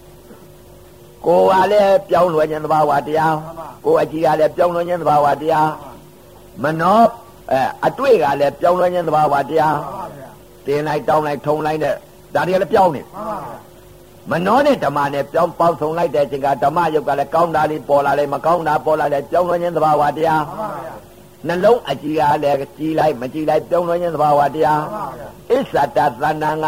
[1.25, 5.69] ကိုယ်ကလည်းပြောင်းလဲခြင်းသဘာဝတရားမှန်ပါကိုယ်အကြည်ကလည်းပြောင်းလဲခြင်းသဘာဝတရား
[6.63, 6.99] မနော
[7.51, 10.29] အဲအတွေ့ကလည်းပြောင်းလဲခြင်းသဘာဝတရားမှန်ပါဗျာ
[10.65, 11.93] တင်လိုက်တောင်းလိုက်ထုံလိုက်တဲ့
[12.35, 13.67] ဒါတွေကလည်းပြောင်းနေမှန်ပါဗျာ
[14.31, 20.93] မနောနဲ့ဓမ္မနဲ့ပြောင်းပေါင်းဆုံလိုက်တဲ့အချိန်ကဓမ္မယုတ်ကလည်းကောင်းတာလေးပေါ်လာတယ်မကောင်းတာပေါ်လာတယ်ပြောင်းလဲခြင်းသဘာဝတရားမှန်ပါဗျာ
[21.47, 26.67] နှလုံးအကြည်ကလည်းကြည်လိုက်မကြည်လိုက်ပြောင်းလဲခြင်းသဘာဝတရားမှန်ပါဗျာအစ္ဆတသန္တန်က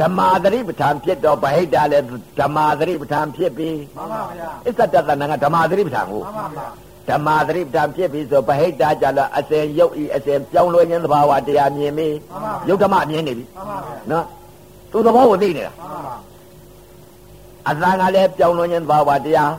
[0.00, 2.06] ဓမ္မာသတိပဋ္ဌာန်ဖြစ်တော့ဗဟိတလည်း
[2.38, 6.66] ဓမ္မာသတိပဋ္ဌာန်ဖြစ်ပြီမှန်ပါဗျာအစ္ဆတတဏကဓမ္မာသတိပဋ္ဌာန်ကိုမှန်ပါဗျာ
[7.08, 12.08] ဓမ္မာသတိပဋ္ဌာန်ဖြစ်ပြီဆိုဗဟိတကြတော့အစဉ်ယုတ်ဤအစဉ်ပြောင်းလဲခြင်းသဘာဝတရားမြင်ပြီ
[12.68, 14.24] ယုတ်ဓမ္မမြင်နေပြီမှန်ပါဗျာနော်
[14.92, 16.14] သူသဘောကိုသိနေတာမှန်ပါ
[17.68, 19.52] အသံကလည်းပြောင်းလဲခြင်းသဘာဝတရား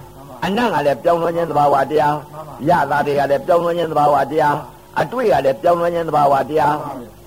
[0.45, 2.15] အနတ်ကလည်းပြောင်းလဲခြင်းသဘာဝတရား
[2.69, 4.55] ရတာတွေကလည်းပြောင်းလဲခြင်းသဘာဝတရား
[4.99, 6.75] အတွေ့ကလည်းပြောင်းလဲခြင်းသဘာဝတရား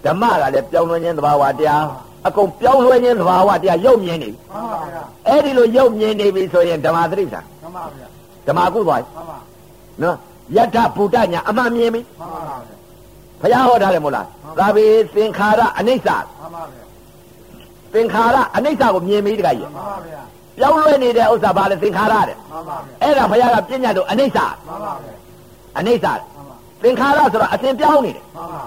[0.04, 1.84] ဓမ္မကလည်းပြောင်းလဲခြင်းသဘာဝတရား
[2.26, 8.08] အကုန်ပြောင်းလဲခြင်းသဘာဝတရားရုပ်မြင်နေပြီမှန်ပါဗျာအဲ့ဒီလိုရုပ်မြင်နေပြီဆိုရင်ဓမ္မသတိပ္ပံမှန်ပါဗျာ
[8.46, 9.38] ဓမ္မကုသွားပြီမှန်ပါ
[10.02, 10.16] နော်
[10.56, 12.56] ယထဗုဒ္ဓညာအမှန်မြင်ပြီမှန်ပါဗျာ
[13.40, 14.26] ဘုရားဟောထားတယ်မို့လား
[14.58, 16.84] သာဝေသင်္ခါရအနိစ္စမှန်ပါဗျာ
[17.94, 20.22] သင်္ခါရအနိစ္စကိုမြင်ပြီတခါကြီးမှန်ပါဗျာ
[20.58, 25.12] ပြောင်းလဲနေတဲ့ဥစ္စာဘာလဲသင်္ခါရတဲ့မှန်ပါဗျာအဲ့ဒါဘုရားကပြညာလို့အနိစ္စမှန်ပါဗျာ
[25.78, 28.62] အနိစ္စမှန်ပါသင်္ခါရဆိုတာအစဉ်ပြောင်းနေတယ်မှန်ပါ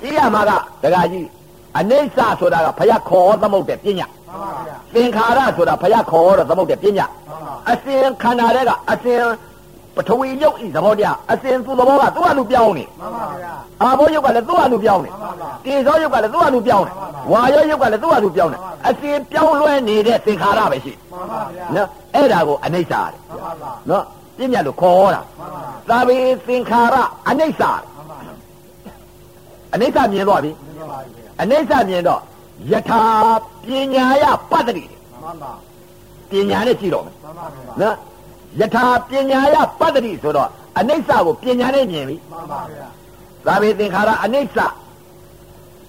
[0.00, 0.52] ကြည့်ရမှာက
[0.82, 1.26] တခါကြီး
[1.78, 9.20] အနိစ္စဆိုတာကဘုရားခေါ်သမုတ်တဲ့ပညာမှန်ပါဗျာသင်္ခါရဆိုတာဘုရားခေါ်တော့သမုတ်တဲ့ပညာမှန်ပါအစဉ်ခန္ဓာတွေကအစဉ်
[9.96, 13.52] ပထဝီရုပ်ဤသဘောတရားအစဉ်သူ့သဘောကသူ့အလူပြောင်းနေမှန်ပါဗျာ
[13.82, 16.92] အာဘောရုပ်ကလည်းသူ့အလူပြောင်းနေမှန်ပါဗျာတေဇောရုပ်ကလည်းသူ့အလူပြောင်းနေ
[17.32, 18.58] ဝါရောရုပ်ကလည်းသူ့အလူပြောင်းနေ
[18.88, 24.04] အစဉ်ပြောင်းလဲနေတဲ့သင်္ခါရပဲရှိမှန်ပါဗျာနော်အဲ့ဒါကိုအနိစ္စတဲ့မှန်ပါဗျာနော်
[24.36, 25.60] ပြညာလို့ခေါ်တာမှန်ပါ
[25.90, 26.16] သာဝေ
[26.46, 26.96] သင်္ခါရ
[27.28, 28.16] အနိစ္စမှန်ပါ
[29.74, 32.20] အနိစ္စမြင်တော့ပြီမှန်ပါဗျာ အနိစ္စမြင်တော့
[32.70, 33.02] ယထာ
[33.64, 34.84] ပညာယပတ္တိ
[35.22, 35.52] မှန်ပါ
[36.30, 37.96] ပညာနဲ့ကြည့်တော့မယ်မှန်ပါဗျာနော်
[38.60, 42.88] ယထာပညာယပတ္တိဆိုတော့အနိစ္စကိုပညာနဲ့မြင်ပြီမှန်ပါဗျာ
[43.46, 44.58] သာဝေသင်္ခါရအနိစ္စ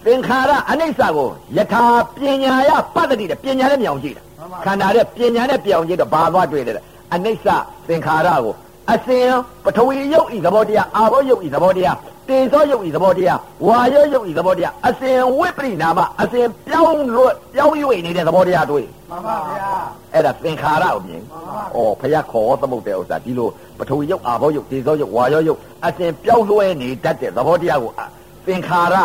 [0.06, 1.84] သင်္ခါရအနိစ္စကိုယထာ
[2.16, 4.24] ပညာယပတ္တိတဲ့ပညာနဲ့မြောင်ကြည့်တာ
[4.66, 6.82] ခန္ဓာတဲ့ပညာနဲ့ပြောင်ကြည့်တော့ဘာသွားတွေ့တယ်လဲ
[7.14, 7.47] အနိစ္စ
[7.88, 8.54] သင်္ခါရကို
[8.91, 9.28] အစဉ်
[9.66, 11.97] ပထဝီယုတ်ဤသဘောတရားအာဘောယုတ်ဤသဘောတရား
[12.30, 19.70] တေဇောယုတ်ဤသဘောတရားဝါယောယုတ်ဤသဘောတရားအစဉ်ဝိပရိနာမအစဉ်ပြောင်းလို့ပြောင်းရွေ့နေတဲ့သဘောတရားတွေ့မှန်ပါဗျာ
[20.14, 28.04] အဲ့ဒါသင်္ခါရကိုမြင်မှန်ပါ။အော်ဖယားခေါ်သမုတ်တဲ့ဥစ္စာဒီလိုပထဝီယုတ်အာဘောယုတ်ဒေဇောယုတ်ဝါယောယုတ်အစဉ်ပြောင်းလဲနေတတ်တဲ့သဘောတရားကိုအ
[28.48, 28.96] သင်္ခါရ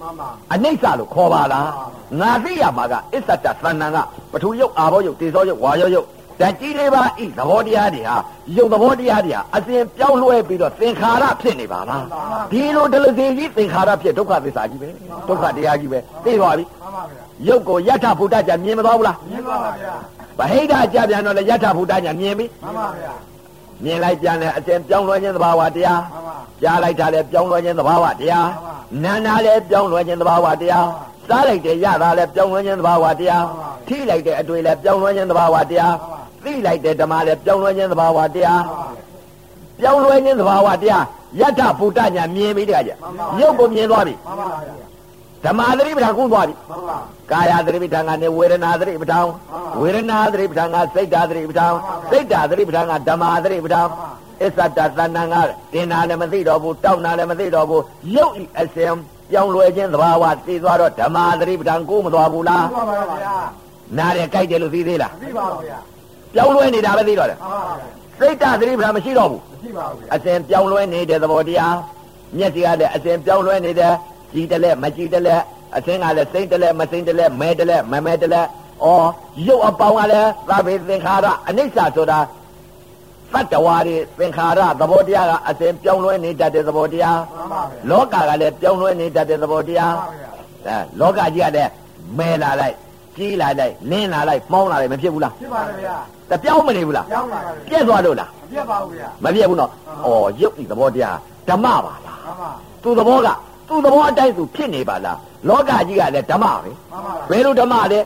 [0.00, 1.68] မှန်ပါအနိစ္စလို့ခေါ်ပါလား။
[2.20, 3.98] ငါသိရမှာကအစ္ဆတသဏ္ဍာန်က
[4.32, 6.06] ပထဝီယုတ်အာဘောယုတ်ဒေဇောယုတ်ဝါယောယုတ်
[6.40, 8.16] ဓာတ်ကြီးလေးပါဤသဘောတရားတွေဟာ
[8.56, 12.02] ယုတ်သဘောတရားတွေဟာအစဉ်ပြောင်းလဲပြီးတော့သင်္ခါရဖြစ်နေပါလား။
[12.52, 14.88] ဒီလိုဒလစီကြီးသင်္ခါရဖြစ်ဒုက္ခသစ္စာကြီးပဲ
[15.28, 19.94] ဒုက္ခတရားကြီးပဲသိသွားပြီမှန်ပါဗျာ။ယုတ်ကိုယထဗုဒ္ဓကြမြင်မသွားဘူးလားမြင်ပါဗျာ။
[20.38, 23.14] ဗဟိတကြပြန်တော့လေယထဗုဒ္ဓကြမြင်ပြီမှန်ပါဗျာ
[23.82, 28.74] မြင်လိုက်ပြန်တယ်အစဉ်ပြောင်းလဲခြင်းသဘာဝတရားမှန်ပါကြားလိုက်တာလည်းပြောင်းလဲခြင်းသဘာဝတရားမှန်ပါ
[29.04, 30.86] နာနာလည်းပြောင်းလဲခြင်းသဘာဝတရား
[31.28, 38.86] စားလိုက်တယ်ရတာလည်းပြောင်းလဲခြင်းသဘာဝတရားမှန်ပါထိလိုက်တဲ့အတွေ့လည်းပြောင်းလဲခြင်းသဘာဝတရားမှန်ပါ သိလိုက်တဲ့ဓမ္မလည်းပြောင်းလဲခြင်းသဘာဝတရားမှန်ပါ
[39.80, 41.04] ပြောင်းလဲခြင်းသဘာဝတရား
[41.40, 44.94] ယတ္ထဗုဒ္ဓညာမြင်ပြီတခါကျမှန်ပါရုပ်ကိုမြင်သွားပြီမှန်ပါဗျာ
[45.44, 46.96] ဓမ္မသတိပဋ္ဌာန်ကုသွားပြီမှန်ပါ
[47.30, 54.10] ကာယသတိပဋ္ဌာန်ကနေဝေဒနာသတိပဋ္ဌာန်မှန်ပါဝေဒနာသတိပဋ္ဌာန်ကစိတ်ဓာသတိပဋ္ဌာန်မှန်ပါစိတ်ဓာသတိပဋ္ဌာန်ကဓမ္မသတိပဋ္ဌာန်မှန်ပါ
[54.42, 55.36] အစ္ဆတသဏ္ဍာန်က
[55.72, 57.82] တင်နာလည်းမသိတော့ဘူးတောက်နာလည်းမသိတော့ဘူး
[58.14, 58.94] ရုပ်ဤအစဉ်
[59.30, 63.36] ပြောင်းလဲခြင်းသဘာဝသိသွားတော့ဓမ္မသတိပဋ္ဌာန်ကိုမသွားဘူးလားမှန်ပါဗျာ
[63.98, 65.78] နားတယ်ကြိုက်တယ်လို့သိသေးလားသိပါဗျာ
[66.34, 71.76] ပြောင်းလဲနေတာပဲသိတော့တယ်မှန်ပါဗျာစိတ်ဓာသတိပဋ္ဌာန်မရှိတော့ဘူးသိပါဗျာအစဉ်ပြောင်းလဲနေတဲ့သဘောတရား
[72.36, 73.94] မျက်စိကလည်းအစဉ်ပြောင်းလဲနေတယ်
[74.32, 75.36] ကြည်တယ်လဲမကြည်တယ်လဲ
[75.76, 78.86] အစဉ်ကလည်းစိတ်တယ်လဲမစိတ်တယ်လဲမဲတယ်လဲမမဲတယ်လဲဩ
[79.46, 82.18] ရုပ်အပေါင်းကလည်းသဗ္ဗေသင်္ခါရအနိစ္စဆိုတာ
[83.32, 90.30] သတ္တဝါတွေသင်္ခါရသဘောတရားကအစဉ်ပြောင်းလဲနေတတ်တဲ့သဘောတရားမှန်ပါဗျာလောကကလည်းပြောင်းလဲနေတတ်တဲ့သဘောတရားမှန်ပါဗျာ
[90.66, 91.70] အဲလောကကြီးကလည်း
[92.18, 92.74] မဲလာလိုက်
[93.16, 95.96] ကြီးလာလိုက်လင်းလာလိုက်ပေါင်းလာလိုက်မဖြစ်ဘူးလားဖြစ်ပါဗျာ
[96.30, 100.08] တပြောင်းမနေဘူးလားကြောင်းပါဗျာပြက်သွားလို့လားပြက်ပါဗျာမပြက်ဘူးနော်ဩ
[100.40, 101.16] ရုပ်ဤသဘောတရား
[101.48, 102.50] ဓမ္မပါလားမှန်ပါ
[102.82, 103.28] သူသဘောက
[103.68, 105.18] သူသဘောအတိုင်းသူဖြစ်နေပါလား
[105.48, 108.00] လောကကြီးကလည်းဓမ္မပဲမှန်ပါဘယ်လိုဓမ္မလဲ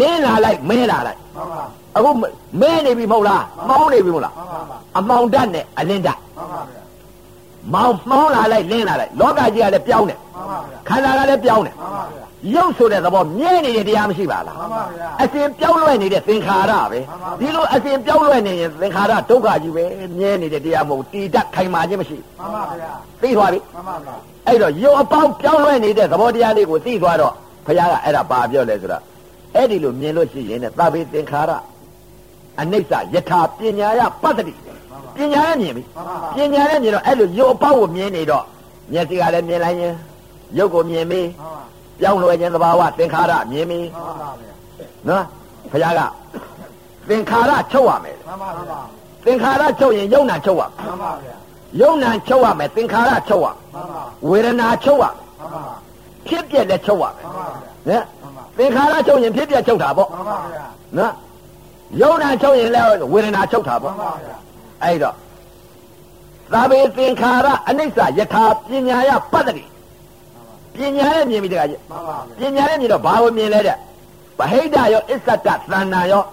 [0.00, 1.62] လင်းလာလိုက်မဲလာလိုက်မှန်ပါ
[1.96, 2.10] အခု
[2.60, 6.82] မဲနေပြီမဟုတ်လားမောင်းနေပြီမဟုတ်လားမှန်ပါမှန်အမောင်တတ်နဲ့အလင်းတတ်ပါဗျာ
[7.74, 12.21] မောင်းမောင်းလာလိုက်လင်းလာလိုက်လောကကြီးကလည်းပြောင်းတယ်မှန်ပါဗျာခန္ဓာကလည်းပြောင်းတယ်မှန်ပါဗျာ
[12.54, 19.84] ရုပ်ဆိုတဲ့သဘောမြဲနေတဲ့တရားမရှိပါလားမှန်ပါဗျာအစဉ်ပြောင်းလဲနေတဲ့သင်္ခါရပဲမှန်ပါဗျာဒီလိုအစဉ်ပြောင်းလဲနေရင်သင်္ခါရဒုက္ခကြီးပဲ
[20.18, 24.14] မြဲနေတဲ့တရားမဟုတ်တည်တတ်ခိုင်မာခြင်းမရှိမှန်ပါဗျာသိသွားပြီမှန်ပါဗျာ
[24.46, 27.34] အဲ့တော့ရုပ်အပေါင်းပြောင်းလဲနေတဲ့သဘောတရားလေးကိုသိသွားတော့
[27.66, 29.02] ဘုရားကအဲ့ဒါဘာပြောလဲဆိုတော့
[29.56, 31.50] အဲ့ဒီလိုမြင်လို့ရှိရင်ねသဗ္ဗေသင်္ခါရ
[32.60, 34.54] အနိစ္စယထာပညာယပတ္တိ
[35.16, 38.44] ပညာနဲ့မြင်ပြီမှန်ပါပညာနဲ့မြင်တော့အဲ့လိုရုပ်အပေါင်းကိုမြင်နေတော့
[38.92, 39.94] မျက်စိကလည်းမြင်လိုက်ရင်
[40.58, 41.61] ရုပ်ကိုမြင်ပြီမှန်
[41.92, 44.54] ပါပြောင်းလဲခြင်းသဘာဝသင်္ခါရမြင်ပြီမှန်ပါဗျာ
[45.08, 45.24] နော်
[45.72, 46.00] ဘုရားက
[47.08, 48.80] သင်္ခါရချုပ်ရမယ်မှန်ပါမှန်ပါ
[49.26, 51.36] သင်္ခါရချုပ်ရင်ယုံနာချုပ်ရမှန်ပါဗျာ
[51.80, 55.62] ယုံနာချုပ်ရမယ်သင်္ခါရချုပ်ရမှန်ပါဝေဒနာချုပ်ရမှန်ပါ
[56.26, 58.04] ဖြစ်ပြက်လည်းချုပ်ရမယ်မှန်ပါဗျာနော်
[58.58, 60.66] သင်္ခါရချုပ်ရင်ဖြစ်ပြက်ချုပ်တာပေါ့မှန်ပါဗျာ
[60.98, 61.12] နော်
[62.00, 64.36] ယုံနာချုပ်ရင်လည်းဝေဒနာချုပ်တာမှပေါ့န်ပါဗျာ
[64.82, 65.16] အဲ့တော့
[66.52, 69.64] သာဘေသင်္ခါရအနိစ္စယထာပညာယပတ္တိ
[70.74, 73.76] ပညာနဲ့မြင်ပြီတခါကြီးမှန်ပါဗျာပညာနဲ့မြင်တော့ဘာကိုမြင်လဲတဲ့
[74.38, 76.24] ဗဟိတရောအစ္ဆတသန္နာရော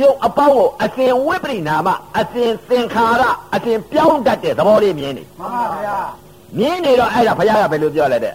[0.00, 3.22] ရုပ်အပေါင်းကိုအစဉ်ဝိပရိနာမအစဉ်သင်္ခါရ
[3.54, 5.98] အစဉ်ပြောင်းတတ်တဲ့သဘောလေးမြင်နေမှန်ပါဗျာ
[6.58, 8.34] မြင်နေတော့အဲ့ဒါဘုရားကဘယ်လိုပြောလဲတဲ့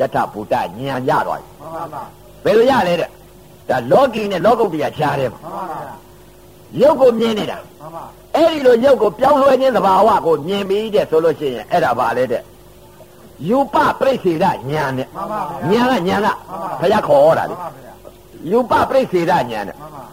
[0.00, 0.68] ယထဗုဒ္ဓဉာဏ်
[1.08, 2.04] ရသွားပြီမှန်ပါဗျာ
[2.44, 3.08] ဘယ်လိုရလဲတဲ့
[3.68, 5.94] ဒါလောကီနဲ့လောကုတ္တရာခြားတယ်မှာမှန်ပါဗျာ
[6.80, 8.04] ရုပ်ကိုမြင်နေတာမှန်ပါ
[8.36, 12.42] အဲ့ဒီလိုရုပ်ကိုပြောင်းလဲခြင်းသဘာဝကိုမြင်ပြီးတဲ့ဆိုလို့ရှိရင်အဲ့ဒါပါလေတဲ့
[13.48, 16.28] ယူပပရိစေဒဉာဏ်နဲ့မှန်ပါဗျာဉာဏ်ကဉာဏ်က
[16.80, 17.92] ဘုရားခေါ်တာမှလေန်ပါဗျာ
[18.50, 20.04] ယူပပရိစေဒဉာဏ်နဲ့မှန်ပါ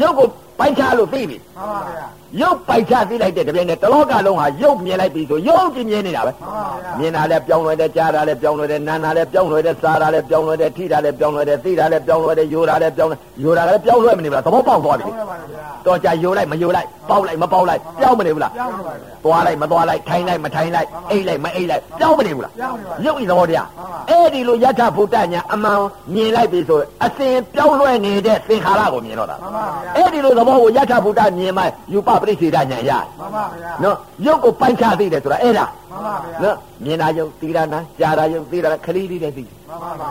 [0.00, 0.26] ရုပ်ကို
[0.58, 2.06] ပိုက်ချလို့သိပြီမှန်ပါဗျာ
[2.38, 25.80] ရုပ်ပိုက်ချသိလိုက်တဲ့တပြိုင်နက်တလောကလုံးဟာရုပ်မြင်လိုက်ပြီဆိုရုပ်ကြည့်မြင်နေတာပဲမှန်ပါဗျာမြင်တာလည်းပြောင်းလဲတယ်ကြားတာလည်းပြောင်းလဲတယ်နားတာလည်းပြောင်းလဲတယ်စားတာလည်းပြောင်းလဲတယ်ထိတာလည်းပြောင်းလဲတယ်သိတာလည်းပြောင်းလဲတယ်ယူတာလည်းပြောင်းလဲယူတာလည်းပြောင်းလဲမနေဘူးလားသဘောပေါက်သွားပြီပြောင်းရပါဗျာတော့ကြယူလိုက်မယူလိုက်ပေါက်လိုက်မပေါက်လိုက်ပြောင်းမနေဘူးလားပြောင်းရပါဗျာသွားလိုက်မသွားလိုက်ထိုင်လိုက်မထိုင်လိုက်အိတ်လိုက်မအိတ်လိုက်ပြောင်းမနေဘူးလားပြောင်းနေပါရုပ်ဤသဘောတရားမှန်ပါအဲ့ဒီလိုယထာဘုဒ္ဓညာအမှန်
[26.14, 31.62] မြင်လိုက်ပြီဆိုအစဉ်ပြောင်းလဲနေတဲ့သင်္ခါရကိုမြင်တော့တာမှန်ပါဗျာအဲ့ဒီလိုသဘောကိုယထာဘုဒ္ဓမြင်မှ
[31.92, 33.96] ယူပပရိစ္ဆေဒညာရမှန်ပါဗျာနော်
[34.26, 40.10] ရုပ်ကိုပိုင်းခြားသိတယ်ဆိုတာအဲ့ဒါမှန်ပါဗျာနော်မြင်တာယုံသိတာနာကြားတာယုံသိတာခရီးလေးတည်းသိမှန်ပါဗျာ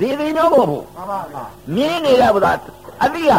[0.00, 1.42] ဒီသိတော့မဟုတ်ဘူးမှန်ပါဗျာ
[1.74, 2.56] မြင်နေတဲ့ဘုရား
[3.04, 3.32] အတိက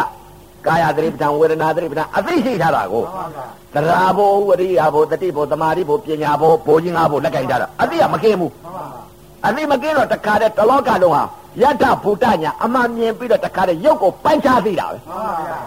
[0.66, 9.00] ကာယသတိပဋ္ဌာန်ဝေဒနာသတိပဋ္ဌာန်အသိရှိထားတာကိုမှန်ပါဗျာတရားဘုဝရိယဘုတတိဘုသမာဓိဘုပညာဘုဘိုးကြီးငါဘုလက်ကင်ထားတာအတိကမကင်းဘူးမှန်ပါဗျာ
[9.46, 11.22] အတိမကင်းတော့တခါတည်းတလောကလုံးဟာ
[11.62, 15.60] ယတ္ထဘုဒ္ဓညာအမှန်မြင်ပြီးတော့တခါတည်းရုပ်ကိုပိုင်းခြားသိတာပဲမှန်ပါဗျာ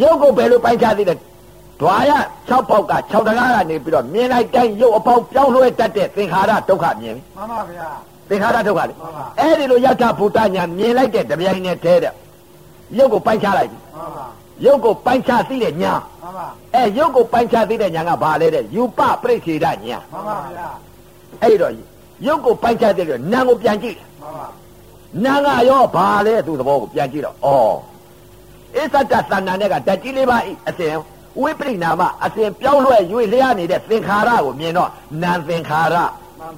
[0.00, 1.14] ရုပ်ကိုဘယ်လိုပိုင်းခြားသိလဲ
[1.80, 2.12] ဓွာရ
[2.48, 7.88] 6ပေါက်က6တကားကနေပြီးတော့မြင်လိုက်တိုင်းရုပ်အပေါင်းပြောင်းလဲတတ်တဲ့သင်္ခါရဒုက္ခမြင်ပြီမှန်ပါဗျာ
[8.28, 12.14] သင်္ခါရဒုက္ခလေမှန်ပါအဲ့ဒီလိုယတ္ထဘုဒ္ဓညာမြင်လိုက်တဲ့တပြိုင်နဲ့တည်းတဲ့
[12.98, 14.26] ရုပ်ကိုပိုင်းခြားလိုက်ပြီမှန်ပါ
[14.64, 20.68] ရုပ်ကိုပိုင်းခြားသိတဲ့ညာမှန်ပါအဲရုပ်ကိုပိုင်းခြားသိတဲ့ညာကဘာလဲတဲ့ယူပပရိစ္ဆေဒညာမှန်ပါဗျာ
[21.42, 21.72] အဲ့ဒီတော့
[22.26, 24.46] ရုပ်ကိုပိုင်းခြားသိတဲ့နာမ်ကိုပြန်ကြည့်မှန်ပါ
[25.24, 27.48] နာမ်ကရောဘာလဲသူ့သဘောကိုပြန်ကြည့်တော့ဩ
[28.76, 30.94] အစ္ဆတသန္တာနဲ့ကဓာတ်ကြီးလေးပါဤအစဉ်
[31.42, 34.90] ဝိပရိနာမအစဉ်ပြောင်းလဲရွေ့လျားနေတဲ့သင်္ခါရကိုမြင်တော့
[35.22, 35.96] နာမ်သင်္ခါရ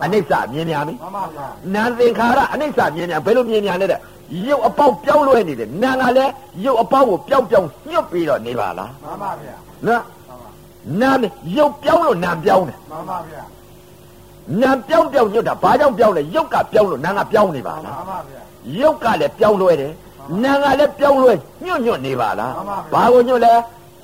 [0.04, 4.00] အနိစ္စမြင်များပြီမှန်ပါဗျာနာမ်သင်္ခါရအနိစ္စမြင်များဘယ်လိုမြင်များလဲတဲ့
[4.48, 6.32] ရုပ်အပေါက်ပြောင်းလဲနေတယ်နာမ်ကလည်း
[6.64, 9.56] ရုပ်အပေါက်ကိုပြောင်းပြောင်းညှွတ်ပြီးတော့နေပါလားမှန်ပါဗျာ
[9.86, 10.02] နော်
[11.00, 11.18] နာမ်
[11.56, 13.42] ရုပ်ပြောင်းလို့နာမ်ပြောင်းတယ်မှန်ပါဗျာ
[14.60, 18.40] နာမ်ပြောင်းပြောင်းညွတ်တာဘာကြောင့်ပြောင်းလဲရုပ်ကပြောင်းလို့နာမ်ကပြောင်းနေပါလားမှန်ပါဗျာ
[18.80, 19.92] ရုပ်ကလည်းပြောင်းလဲတယ်
[20.44, 21.32] နာမ်ကလည်းပြောင်းလဲ
[21.64, 23.54] ညွတ်ညွတ်နေပါလားမှန်ပါဘာကိုညွတ်လဲ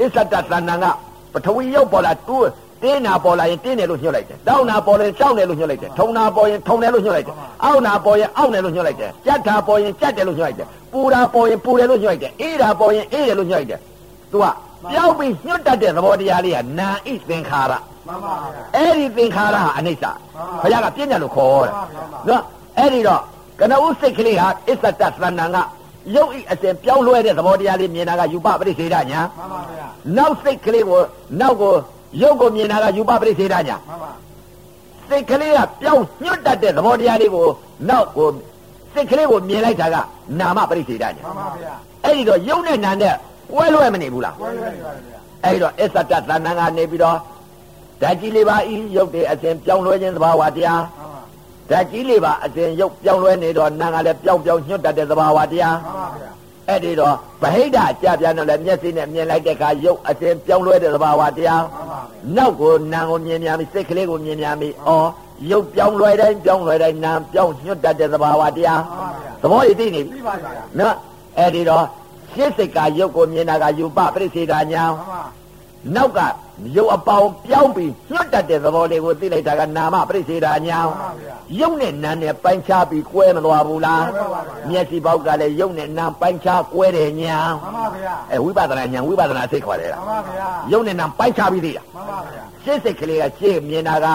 [0.00, 0.86] အစ္ဆတသဏ္ဍာန်က
[1.32, 2.48] ပထဝီရုပ်ပေါ်လာတူး
[2.82, 13.80] တင်းနာပေါ်လာရင်တင်းတယ်လို့ညွှတ်လိုက်တယ်တောင်းနာပေါ်ရင်တောင်းတယ်လို့ညွှတ်လိုက်တယ်ထုံနာပေါ်ရင်ထုံတယ်လို့ညွှတ်လိုက်တယ်အောက်နာပေါ်ရင်အောက်တယ်လို့ညွှတ်လိုက်တယ်ကြက်တာပေါ်ရင်ကြက်တယ်လို့ညွှတ်လိုက်တယ်ပူတာပေါ်ရင်ပူတယ်လို့ညွှတ်လိုက်တယ်အေးတာပေါ်ရင်အေးတယ်လို့ညွှတ်လိုက်တယ်
[14.32, 14.46] သူက
[14.90, 17.72] ပြောင်းပြီးညွတ်တတ်တဲ့သဘောတရားလေးကနာဣသင်္ခါရ
[18.06, 20.04] မှန်ပါဗျာအဲ့ဒီသင်္ခါရဟာအနိစ္စ
[20.62, 22.42] ဘုရားကပြညာလို့ခေါ်တယ်မှန်ပါဗျာနော်
[22.78, 23.22] အဲ့ဒီတော့
[23.60, 25.58] ကနဦးစိတ်ကလေးဟာအစ္ဆတသဏ္ဍာန်က
[26.16, 29.86] ရုပ်ဤအစဉ်ပြောင်းလဲတဲ့သဘောတရားလေးမြင်တာကယူပပရိစ္ဆေဒညာမှန်ပါဗျာ
[30.16, 31.00] နောက်စိတ်ကလေးကို
[31.40, 31.74] နောက်ကို
[32.22, 34.12] ရုပ်ကိုမြင်တာကယူပပရိစ္ဆေဒညာမှန်ပါ
[35.08, 37.46] စိတ်ကလေးကပြောင်းညွတ်တတ်တဲ့သဘောတရားလေးကို
[37.88, 38.28] နောက်ကို
[38.94, 39.96] စိတ်ကလေးကိုမြင်လိုက်တာက
[40.40, 41.74] နာမပရိစ္ဆေဒညာမှန်ပါဗျာ
[42.04, 43.14] အဲ့ဒီတော့ရုပ်နဲ့နာနဲ့
[43.56, 47.18] ဝဲလွဲမနေဘူးလားဝဲရပါဗျာအဲ့ဒီတော့အစ္ဆတသဏ္ဍာန်ကနေပြီးတော့
[48.02, 51.11] ဓာတ်ကြီးလေးပါဤရုပ်တွေအစဉ်ပြောင်းလဲခြင်းသဘာဝတရားမှန်ပါ
[51.72, 56.30] ဓာတ်ကြီးလေးပါအစဉ်ရုပ်ပြောင်းလဲနေတော့နာကလည်းပြောင်းပြောင်းညွတ်တတ်တဲ့သဘာဝတရားမှန်ပါဗျာ
[56.68, 64.90] အဲ့ဒီတော့ဗဟိတအကြပြန်တော့လည်းမျက်စိနဲ့မြင်လိုက်တဲ့အခါရုပ်အစဉ်ပြောင်းလဲတဲ့သဘာဝတရားမှန်ပါဗျာနောက်ကိုနာကိုမြင်များပြီစိတ်ကလေးကိုမြင်များပြီဩ
[65.50, 70.94] ရုပ်ပြောင်းလဲတိုင်းပြောင်းလဲတိုင်းနာပြောင်းညွတ်တတ်တဲ့သဘာဝတရားမှန်ပါဗျာသဘောရည်သိနေပြီပြီးပါဗျာနော်
[71.38, 71.84] အဲ့ဒီတော့
[72.32, 75.22] ရှင်းစိတ်ကရုပ်ကိုမြင်တာကယူပပရိစ္ဆေဒညာမှန်ပါ
[75.94, 76.20] နောက်က
[76.76, 94.06] ရုပ်အပေါင်းပြောင်းပြီးညွတ်တတ်တဲ့သဘောလေးကိုသိလိုက်တာကနာမပရိစ္ဆေဒညာမှန်ပါဗျာရုပ်နဲ့နာမ်နဲ့ပိုင်းခြားပြီးကွဲမသွားဘူးလားကွဲပါပါဗျာမျက်စိပေါက်ကလည်းရုပ်နဲ့နာမ်ပိုင်းခြားကွဲတယ်ညာမှန်ပါဗျာအဲဝိပဿနာညာဝိပဿနာစိတ်ခေါ်တယ်မှလားန်ပါဗျာရုပ်နဲ့နာမ်ပိုင်းခြားပြီးသေးတာမှန်ပါဗျာရှင်းစိတ်ကလေးကရှင်းမြင်တာက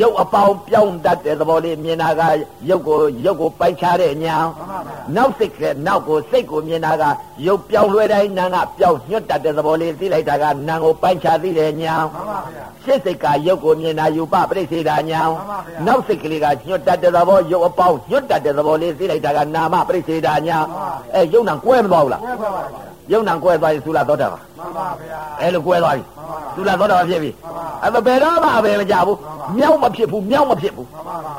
[0.00, 2.22] ရုပ်အပေါင်းပြောင်းတတ်တဲ့သဘောလေးမြင်တာက
[2.68, 7.04] ရုပ်ကိုရုပ်ကိုပိုင်းခြားတဲ့ညာမှန်ပါဗျာနောက်စိတ်ကနောက်ကိုစိတ်ကိုမြင်တာက
[7.46, 29.18] ရုပ်ပြောင်းလွှဲတိုင်းနာမ်ကပြောင်းညွတ်တတ်တဲ့သဘောလေးသိလိုက်တာကနာမ်ကိုပိုင်းခြားသိတဲ့ညာမှန်ပါဗျာရှင်းစိတ်ကရုပ်ကိုမြင်တာယူပပရိစ္ဆေဒညာမှန်ပါဗျာနောက်စိတ်ကလေးကညွတ်တတ်တဲ့သဘောရုပ်အပေါင်းညွတ်တတ်တဲ့သဘောလေးသိလိုက်တာကနာမပရိစ္ဆေဒညာမှန်ပါဗျာအဲရုပ်နာကွဲမသွားဘူးလားဝဲပါပါ ဗျာရုပ်နာကွဲသွားရင်သုလာသောတာပါမှန်ပါဗျာအဲလိုကွဲသွားပြီမှန်ပါသုလာသောတာပါဖြစ်ပြီမှန်ပါအဲ့တော့ဘယ်တော့မှအဘယ်မကြဘူး
[29.58, 31.32] မြောက်မဖြစ်ဘူးမြောက်မဖြစ်ဘူးမှန်ပါဗျာ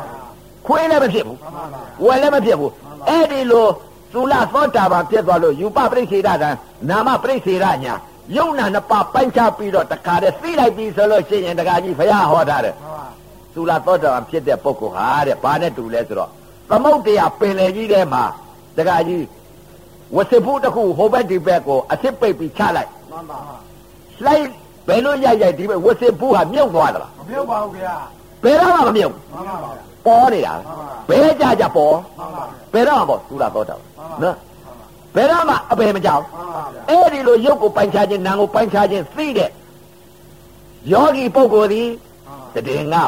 [0.68, 2.72] ခွေးလည်းမဖြစ်ဘူးမှန်ပါဗျာဝယ်လည်းမဖြစ်ဘူး
[3.08, 3.68] အဲ့ဒီလို
[4.14, 6.50] သုလသောတာပန်ဖြစ်သွားလို့ယူပပရိစ္ဆေဒကံ
[6.90, 7.94] နာမပရိစ္ဆေဒညာ
[8.38, 13.06] ယုံနာနှစ်ပါးပိုင်းခြားပြီးတော့တခါတည်းသိလိုက်ပြီဆိုလို့ရှိရင်တခါကြီးဘုရားဟောထားတယ်မှန်ပါ
[13.54, 16.30] သုလသောတာပန်ဖြစ်တဲ့ပုဂ္ဂိုလ်ဟာတဲ့ဘာနဲ့တူလဲဆိုတော့
[16.70, 18.24] သမုတ်တရားပင်လေကြီးထဲမှာ
[18.78, 19.24] တခါကြီး
[20.16, 23.40] ဝစစ်ဖို့တစ်ခုဟိုဘက်ဒီဘက်ကိုအစ်စ်ပိတ်ပြီးချလိုက်မှန်ပါ
[24.26, 24.46] လိုက်
[24.88, 27.96] ဘယ်လိုရိုက်ရိုက်ဒီဘက်ဝစစ်ဖို့ဟာမြုပ်သွားသလားမပြုတ်ပါဘူးဗျာ
[28.44, 30.54] ဘယ်တော့မှမမြုပ်မှန်ပါဗျာပေါ်နေတာ
[31.10, 32.44] ဘယ်ကြကြပေါ်မှန်ပါဗျာ
[32.74, 34.36] ဘယ်တော့မှပေါ်သုလသောတာပန်နော်
[35.16, 39.50] မှန်ပါဘယ်တော့မှအပေမကြောက်မှန်ပါဗျာအဲ့ဒီလိုရုပ်ကိုပိုင်ခြားခြင်းနာမ်ကိုပိုင်ခြားခြင်းသိတဲ့
[40.92, 41.88] ယောဂီပုဂ္ဂိုလ်သည်
[42.68, 43.04] တည်ငါ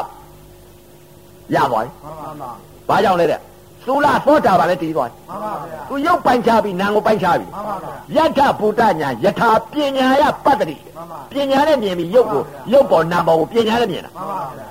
[1.54, 2.54] ရသွားပြီမှန်ပါမှန်
[2.88, 3.40] ပါဘာကြောင့်လဲတဲ့
[3.86, 7.76] သုလသောတာပန်လည်းတည်သွားပြီမှန်ပါဗျာသူရုပ်ပိုင်ခြားပြီးနာမ်ကိုပိုင်ခြားပြီမှန်ပါ
[8.14, 14.66] ဗျာယထဗုဒ္ဓညာယထာပညာယပတ္တိမှန်ပါပညာနဲ့မြင်ပြီးရုပ်ကိုရုပ်ပေါ်နာမ်ပေါ်ကိုပညာနဲ့မြင်တာမှန်ပါဗျာ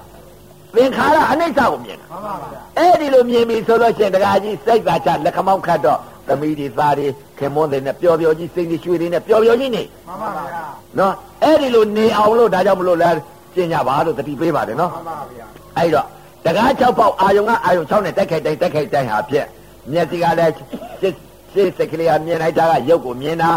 [0.75, 7.07] သင်္ခါရအနိစ္စကိုမြင်တာမှန်ပါဗျာအဲ့ဒီလိုမြင်ပြီဆိုလို့ရှိရင်တရားကြီးစိတ်သာချလက်ခမောင်းခတ်တော့သမီးတွေသားတွေ
[7.39, 10.63] ခင်မွန်းတွေနဲ့ပျော်ပျော်ကြီးစိတ်တွေရွှေတွေနဲ့ပျော်ပျော်ကြီးနေမှန်ပါဗျာ
[10.99, 13.09] နော်အဲ့ဒီလိုနေအောင်လို့ဒါကြောင့်မလို့လဲ
[13.55, 15.45] ကျင့်ကြပါလို့တတိပေးပါတယ်နော်မှန်ပါဗျာ
[15.77, 16.07] အဲ့တော့
[16.45, 19.45] တကား6ပေါက်အာယုံကအာယုံ6နဲ့တက်ခိုက်တိုင်းတက်ခိုက်တိုင်းဟာဖြစ်
[19.91, 20.53] မျက်စိကလည်း
[21.01, 21.13] စစ်
[21.53, 23.51] စစ်စိတ်ကလေးကမြင်လိုက်တာကရုပ်ကိုမြင်တာ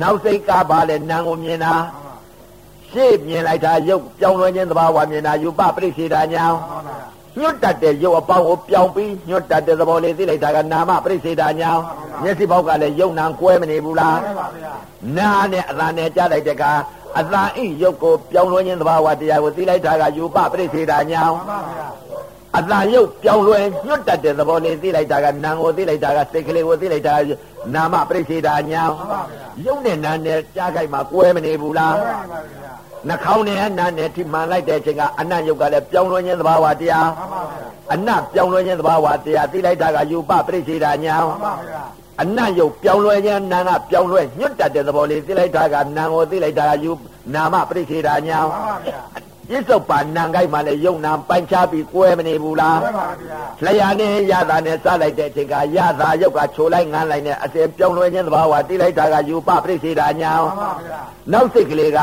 [0.00, 1.74] နောက်စိတ်ကပါလဲနာမ်ကိုမြင်တာ
[2.90, 11.70] ရှေ့မြင်လိုက်တာရုပ်ပြောင်းလဲခြင်းသဘာဝမြင်တာယူပပရိစ္ဆေဒညာမှန်ပါဗျာညွတ်တတ်တဲ့ရုပ်အပေါင်းကိုပြောင်းပြီးညွတ်တတ်တဲ့သဘောလေးသိလိုက်တာကနာမပရိစ္ဆေဒညာ
[12.22, 14.72] မျက်စိပေါက်ကလည်းရုပ်နာမ်ကွဲမနေဘူးလားမှန်ပါဗျာ
[15.18, 16.64] နာနဲ့အသာနဲ့ကြားလိုက်တဲ့က
[17.20, 21.86] အသာအိရုပ်ကိုပြောင်းလဲခြင်းသဘာဝတရားကိုသိလိုက်တာကယူပပရိစ္ဆေဒညာမှန်ပါဗျာ
[22.58, 27.30] အသာရုပ်ပြောင်းလဲညွတ်တတ်တဲ့သဘောလေးသိလိုက်တာကနာမ်ကိုသိလိုက်တာကစိတ်ကလေးကိုသိလိုက်တာက
[27.74, 32.72] နာမပရိစ္ဆေဒညာမှန်ပါဗျာရုပ်နဲ့နာနဲ့ကြားခိုက်မှာကွဲမနေဘူးလားမှန်ပါဗျာ
[33.08, 46.92] နှာခေါင်းနဲ့နာနဲ့ထိမှန်လိုက်တဲ့အချိန်ကအနတ်ရုပ်ကလည်းပြောင်းလဲခြင်းသဘာဝတရားမှန်ပါဗျာအနတ်ပြောင်းလဲခြင်းသဘာဝတရားသိလိုက်တာကယူပပရိစ္ဆေဒညာမှန်ပါဗျာ အနတ်ယုတ်ပြောင်းလဲခြင်းနာကပြောင်းလဲညွတ်တတ်တဲ့သဘောလေးသိလိုက်တာကနာကိုသိလိုက်တာကယူ
[47.34, 49.00] နာမပရိစ္ဆေဒညာမှန်ပါဗျာ
[49.48, 61.00] ပြစ္ဆုတ်ပါနံကိုက်မှလည်းယုံနာပိုင်ချပြီးကွဲမနေဘူးလားမှန်ပါဗျာလျာနဲ့ရတာနဲ့စလိုက်တဲ့အချိန်ကရတာယုတ်ကချိုလိုက်ငန်းလိုက်နဲ့အစင်ပြောင်းလဲခြင်းသဘာဝသိလိုက်တာကယူပပရိစ္ဆေဒညာမှန်ပါဗျာ
[61.32, 61.98] နောက်စိတ်ကလေးက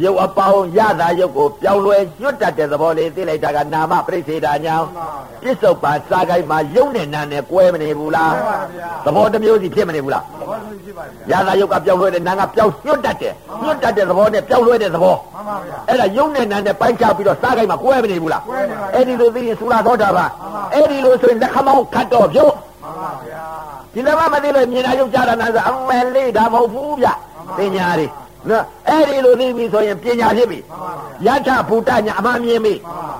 [0.00, 20.30] ယုတ်အပေါင်းရတာယုတ်ကိုပြောင်းလဲညွတ်တတ်တဲ့သဘောလေးသိလိုက်တာကနာမပရိစ္ဆေဒညာမှန်ပါဗျာပြစ္ဆုတ်ပါစားကိုက်မှယုံနဲ့နာနဲ့ကွဲမနေဘူးလားမှန်ပါဗျာသဘောတစ်မျိုးစီဖြစ်မနေဘူးလားဘောလို့ရှိပါဗျာရာသာယုတ်ကပြောင်းလဲတဲ့နာကပြောင်းညွတ်တတ်တယ်ညွတ်တတ်တဲ့သဘောနဲ့ပြောင်းလဲတဲ့သဘောမှန်ပါဗျာအဲ့ဒါယုံနဲ့နာနဲ့ပိုင်းခြားပြီးတော့စားခိုင်းမှာကွဲမနေဘူးလားကွဲနေပါအဲ့ဒီလိုသိရင်သုလာသောတာပန်
[20.74, 23.44] အဲ့ဒီလိုဆိုရင်လက်ခမောင်းခတ်တော့ပြုတ်မှန်ပါဗျာ
[23.92, 27.08] ဒီလည်းမသိလို့မြင်တာယုတ်ကြတာနာဆိုအမဲလေးဒါမဟုတ်ဘူးဗျ
[27.56, 28.06] ပညာတွေ
[28.50, 30.92] နော်အဲ့ဒီလိုသိပြီဆိုရင်ပညာဖြစ်ပြီမှန်ပါ
[31.24, 32.74] ဗျာယထဘူတညာအမှန်မြင်ပြီ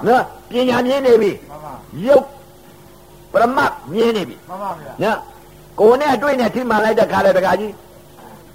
[0.07, 1.73] နော်ပညာမြင်နေပြီမှန်ပါ
[2.07, 2.25] ယုတ်
[3.33, 5.19] ပရမတ်မြင်နေပြီမှန်ပါဗျာနော်
[5.81, 7.73] ကိုယ်နဲ့အတွေ့နဲ့ထိမှန်လိုက်တဲ့ခါလေတခါကြီး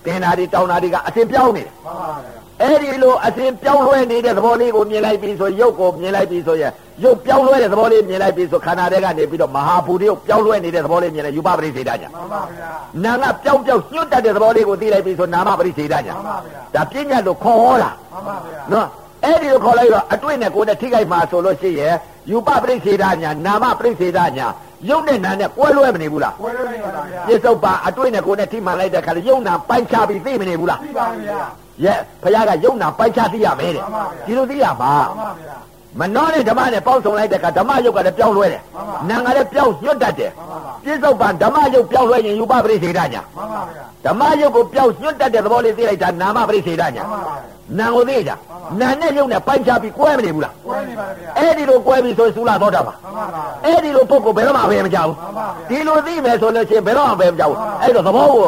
[0.05, 6.71] တင်တာတွေတောင်းတာတွေကအစဉ်ပြောင်းနေတယ်မှန်ပါဗျာ အဲ့ဒီလိုအစဉ်ပြောင်းလဲနေတဲ့သဘောလေးကိုမြင်လိုက်ပြီဆိုရုပ်ကိုမြင်လိုက်ပြီဆိုရင်
[7.03, 18.87] ရုပ်ပြောင်းလဲတဲ့သဘောလေးမြင်လိုက်ပြီဆိုခန္ဓာတွေကနေပြီးတော့မဟာဘူတရုပ်ပြောင်းလဲနေတဲ့သဘောလေးမြင်လိုက်ယူပပရိစေတညာမှန်ပါဗျာနာကပြောင်းပြောင်းညှွတ်တတ်တဲ့သဘောလေးကိုသိလိုက်ပြီဆိုနာမပရိစေတညာမှန်ပါဗျာဒါပြဉ္ညာလို့ခေါ်ဟောတာမှန်ပါဗျာနော်
[19.23, 21.95] အဲ့ဒီလိုခေါ်လိုက်တော့အတွေ့နဲ့ကိုယ်နဲ့ထိခိုက်မှာဆိုလို့ရှိရင်
[22.31, 24.47] ယူပပရိစေတညာနာမပရိစေတညာ
[24.89, 35.57] ရုပ်နဲ့နာနဲ့ကွဲလွဲမနေဘူးလားဝဲလို့နေပါဗျာပြစ္ဆုတ်ပါအတွေ့နဲ့ကိုယ်နဲ့ထိမှန်လိုက်တဲ့ခါလေရုပ်နာပိုင်းခြားပြီးသိမနေဘူးလားသိပါဗျာ ရဲ့ဖခင်ကရုပ်နာပိုင်းခြားသိရမယ်တဲ့မှန်ပါဗျာဒီလိုသိရမှာမှန်ပါဗျာ
[35.99, 48.31] မနှောနဲ့ဓမ္မနဲ့ပေါင်းစုံလိုက်တဲ့အခါဓမ္မယုတ်ကလည်းပြောင်းလွဲတယ်မှန်ပါနာငါလည်းပြောင်းညွတ်တတ်တယ်မှန်ပါပါပြစ္ဆုတ်ပံဓမ္မယုတ်ပြောင်းလွဲရင်ယူပပရိစေဒညာမှန်ပါဗျာဓမ္မယုတ်ကိုပြောင်းညွတ်တတ်တဲ့သဘောလေးသိလိုက်တာနာမပရိစေဒညာမှန်ပါဗျာနာကိုသိကြ
[48.79, 58.45] နာနဲ့ယုတ်နဲ့ပိုင်းခြားပြီးကွဲမနေဘူးလားဝဲနေပါဗျာအဲ့ဒီလိုကွဲပြီးဆိုရင်သုလာသောတာပါမှန်ပါဗျာအဲ့ဒီလိုပုဂ္ဂိုလ်ဘယ်တော့မှအဘယ်မကြောက်မှန်ပါဗျာဘူးဒီလိုသိမယ်ဆိုလို့ရှိရင်ဘယ်တော့မှအဘယ်မကြောက်ဘူးအဲ့တော့သဘောကို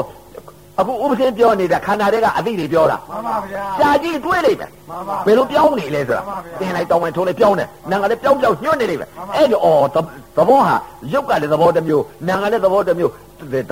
[0.79, 9.97] အခုဥပဒေပြောနေတဲ့ခန္ဓာတွေကအသိတွေပြောတာမှန်ပါဗျာရှားကြည့်တွေးလိုက်မယ်မှန်ပါဘယ်လိုပြောင်းနေလဲဆိုတာမှန်ပါဗျာတင်လိုက်တောင်းဝင်ထိုးလိုက်ပြောင်းတယ်နာငါလည်းပြောင်းပြောင်းညွတ်နေလိမ့်မယ်မှန်ပါအဲ့ဒီဩသ
[10.37, 10.75] သဘောဟာ
[11.13, 13.11] ရုပ်ကလည်းသဘောတစ်မျိုးနာငါလည်းသဘောတစ်မျိုး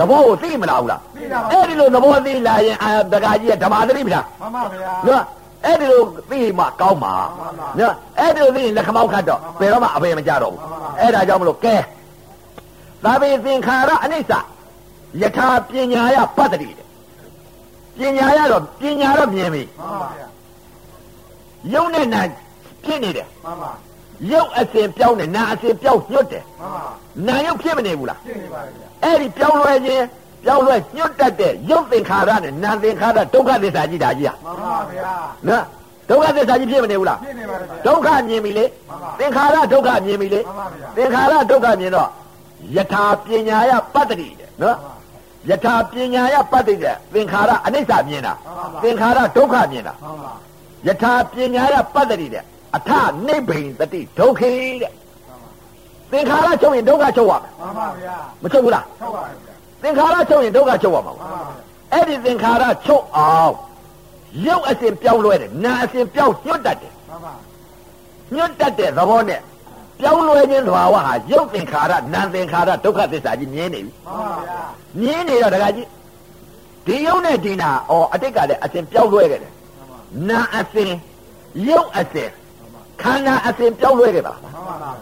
[0.00, 5.22] သဘောကိုသိမလားဘူးလားသိတာပါအဲ့ဒီလိုသဘောသိလာရင်အာတကာကြီးကဓမ္မသတိပ္ပာမှန်ပါဗျာနော်
[5.66, 10.60] အဲ့ဒီလိုသိမှကောင်းမှာမှန်ပါနော်အဲ့ဒီလိုသိရင်လက်ခမောက်ခတ်တော့ဘယ်တော့မှအပေမကြတော့ဘူး
[11.00, 11.76] အဲ့ဒါကြောင့်မလို့ကဲ
[13.04, 14.32] သာဝေသင်္ခါရအနိစ္စ
[15.22, 16.87] ယထာပညာယပတ္တိတဲ့
[17.98, 20.28] ပညာရတော့ပညာတော့မြင်ပြီမှန်ပါဗျာ
[21.72, 22.20] ယုံနဲ့နာ
[22.84, 23.70] ဖြစ်နေတယ်မှန်ပါ
[24.30, 26.84] ယုတ်အစဉ်ပြောင်းတယ်နာအစဉ်ပြောင်းညွတ်တယ်မှန်ပါ
[27.26, 30.04] နာယုတ်ဖြစ်မနေဘူးလားရှင်းနေပါဗျာအဲ့ဒီပြောင်းလဲခြင်း
[30.44, 35.12] ပြောင်းလဲညွတ်တတ်တဲ့ယုတ်သင်္ခါရနဲ့နာသင်္ခါရဒုက္ခသစ္စာကြီးတာကြီးဟာမှန်ပါဗျာ
[35.48, 35.64] နော်
[36.08, 38.64] ဒုက္ခသစ္စာကြီးဖြစ်မနေဘူးလားပြည့်နေပါတယ်ဗျာဒုက္ခမြင်ပြီလေ
[39.18, 42.08] သင်္ခါရဒုက္ခမြင်ပြီလေမှန်ပါဗျာသင်္ခါရဒုက္ခမြင်တော့
[42.74, 44.76] ယထာပညာယပတ္တိတဲ့နော်
[45.50, 48.32] ယထာပညာယပတ္တိတဲ့သင်္ခါရအနိစ္စမြင်တာ
[48.82, 50.32] သင်္ခါရဒုက္ခမြင်တာမှန်ပါ
[50.86, 52.44] ယထာပညာယပတ္တိတဲ့
[52.76, 52.90] အထ
[53.26, 54.50] နိဗ္ဗိန်တတိဒုက္ခေ
[54.82, 54.92] တဲ့
[56.12, 61.40] သင်္ခါရချုပ်ရင်ဒုက္ခချုပ်ရမယ်မှန်ပါဗျာမချုပ်ဘူးလားဟုတ်ပါဗျာသင်္ခါရချုပ်ရင်ဒုက္ခချုပ်ရမှာမှန်ပါဗျာ
[61.92, 63.54] အဲ့ဒီသင်္ခါရချုပ်အောင်
[64.46, 67.34] ရုပ်အစဉ်ပြောင်းလဲတယ်နာအစဉ်ပြောင်းညွတ်တတ်တယ်မှန်ပါ
[68.34, 69.40] ညွတ်တတ်တဲ့သဘောနဲ့
[70.00, 74.60] ပြောင်းလဲခြင်းသဘာဝဟာရုပ်သင်္ခါရနာသင်္ခါရဒုက္ခသစ္စာကြီးမြင်နေပြီမှန်ပါဗျာ
[75.00, 75.86] မြင်နေတော့တခါကြီး
[76.86, 80.92] ဒီရုပ်နဲ့ဒီနာဩအတိတ်ကလည်းအစဉ်ပြောင်းလဲခဲ့တယ်မှန်ပါနာအစဉ်
[81.68, 82.30] ရုပ်အစဉ်
[83.02, 84.92] ခန္ဓာအစဉ်ပြောင်းလဲခဲ့ပါလားမှန်ပါဗျာ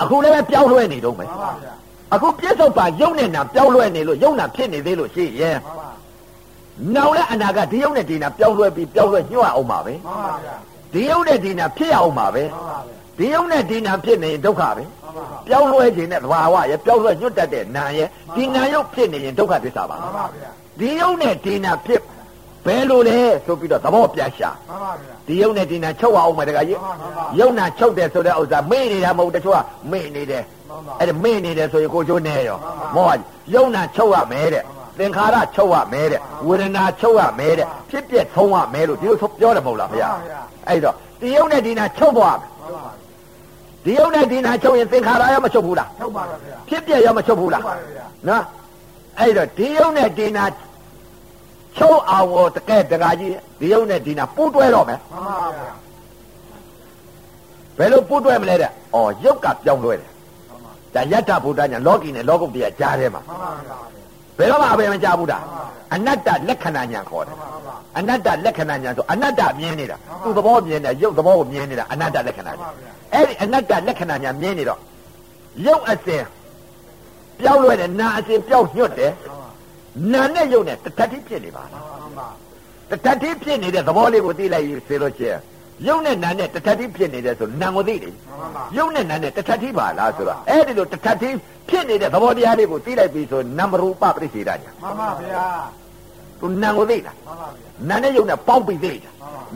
[0.00, 1.72] အခုလည်းပဲပြောင်းလဲနေတော့မယ်မှန်ပါဗျာ
[2.14, 5.88] အခုပြစ္ဆုတ်ပါရုပ်နဲ့နာပြောင်းလဲနေလို့ရုပ်နာဖြစ်နေသေးလို့ရှိရင်မှန်ပါ
[6.94, 10.54] နောက်လည်းအနာကဒီရုပ်နဲ့ဒီနာပြောင်းလဲပြီးပြောင်းလဲညှို့အောင်ပါပဲမှန်ပါဗျာ
[10.94, 22.00] ဒီရုပ်နဲ့ဒီနာဖြစ်အောင်ပါပဲမှန်ပါဗျာဒီရုပ်နဲ့ဒီနာဖြစ်နေရင်ဒုက္ခပဲမှန်ပါပြောင်းလဲခြင်းနဲ့သဘာဝရဲ့ပြောင်းလဲညွတ်တတ်တဲ့နာရဲ့ဒီနာရုပ်ဖြစ်နေရင်ဒုက္ခသစ္စာပါမှန်ပါဗျာဒီရုပ်နဲ့ဒီနာဖြစ်
[22.66, 29.58] ဘယ်လိုလဲဆိုပြီးတော့သဘောပြရှာမှန်ပါဗျာဒီရုပ်နဲ့ဒီနာချုပ်အောင်မယ်တခါကြီးမှန်ပါရုပ်နာချုပ်တယ်ဆိုတဲ့ဥစ္စာမေ့နေတာမဟုတ်တချို့က
[29.92, 33.06] မေ့နေတယ်မှန်ပါအဲ့ဒါမေ့နေတယ်ဆိုရင်ကိုချိုးနေရောမှန်ပါမော
[33.54, 34.64] ရုပ်နာချုပ်ရမယ်တဲ့
[34.98, 40.08] သင်္ခါရချုပ်ရမယ်တဲ့ဝေဒနာချုပ်ရမယ်တဲ့ဖြစ်ပြဆုံးရမယ်လို့ဒီလိုပြောတယ်မဟုတ်လားဗျာ
[40.68, 42.92] အဲ့တော့ဒီရုပ်နဲ့ဒီနာချုပ်သွားမယ်မှန်ပါ
[43.84, 48.42] ဒီရုပ်နဲ့ဒီနာချုပ်ရင်သင်္ခါရရောမချုပ်ဘူးလားဟုတ်ပါဗျာဖြစ်ပြရောမချုပ်ဘူးလားဟုတ်ပါဗျာနော်
[49.18, 50.44] အဲ့တော့ဒီရုပ်နဲ့ဒီနာ
[51.78, 55.72] ချုပ်အောင်ကိုတကဲတကာကြီးဒီရုပ်နဲ့ဒီနာပူးတွဲတော့မယ်မှန်ပါဗျာ
[57.78, 60.10] ဘယ်လိုပူးတွဲမလဲတဲ့။အော်ရုပ်ကပြောင်းလဲတယ်
[60.48, 63.93] မှန်ပါ။ဒါယတ္တဗုဒ္ဓညာလောကီနဲ့လောကုတ္တရာကြားထဲမှာမှန်ပါဗျာ
[64.38, 65.38] ဘယ်တော့မှအပေမကြားဘူးတာ။
[65.94, 74.80] အနတ္တလက္ခဏာညာခေါ်တယ်မှန်ပါ။အနတ္တလက္ခဏာညာဆိုအနတ္တမြင်နေတာ။သူ့သဘောမြင်တယ်ရုပ်သဘောကိုမြင်နေတာအနတ္တလက္ခဏာမှန်ညာပါဗျာ။အဲ့ဒီအနတ္တလက္ခဏာညာမြင်နေတော့
[75.66, 76.22] ရုပ်အစဉ်
[77.40, 79.12] ပြောင်းလဲတယ်နာအစဉ်ပြောင်းညွတ်တယ်။
[80.12, 82.28] နာနဲ့ရုပ်နဲ့တထတိဖြစ်နေပါလားမှန်ပါ။
[82.90, 85.38] တထတိဖြစ်နေတဲ့သဘောလေးကိုသိလိုက်စေလို့ချင်း
[85.86, 91.30] ရုပ်နဲ့နာနဲ့တထတိဖြစ်နေတယ်ဆိုနာကိုသိတယ်မှန်ပါရုပ်နဲ့နာနဲ့တထတိပါလားဆိုတော့အဲ့ဒီလိုတထတိ
[91.68, 95.46] ဖြစ်နေတဲ့သဘောတရားလေးကိုသိလိုက်ပြီဆိုနံမရူပပရိစ္ဆေဒညာမှန်ပါဗျာ
[96.40, 99.10] သူနံကိုသိလားမှန်ပါဗျာနာနဲ့ရုပ်နဲ့ပေါင်းပြီးသိတာ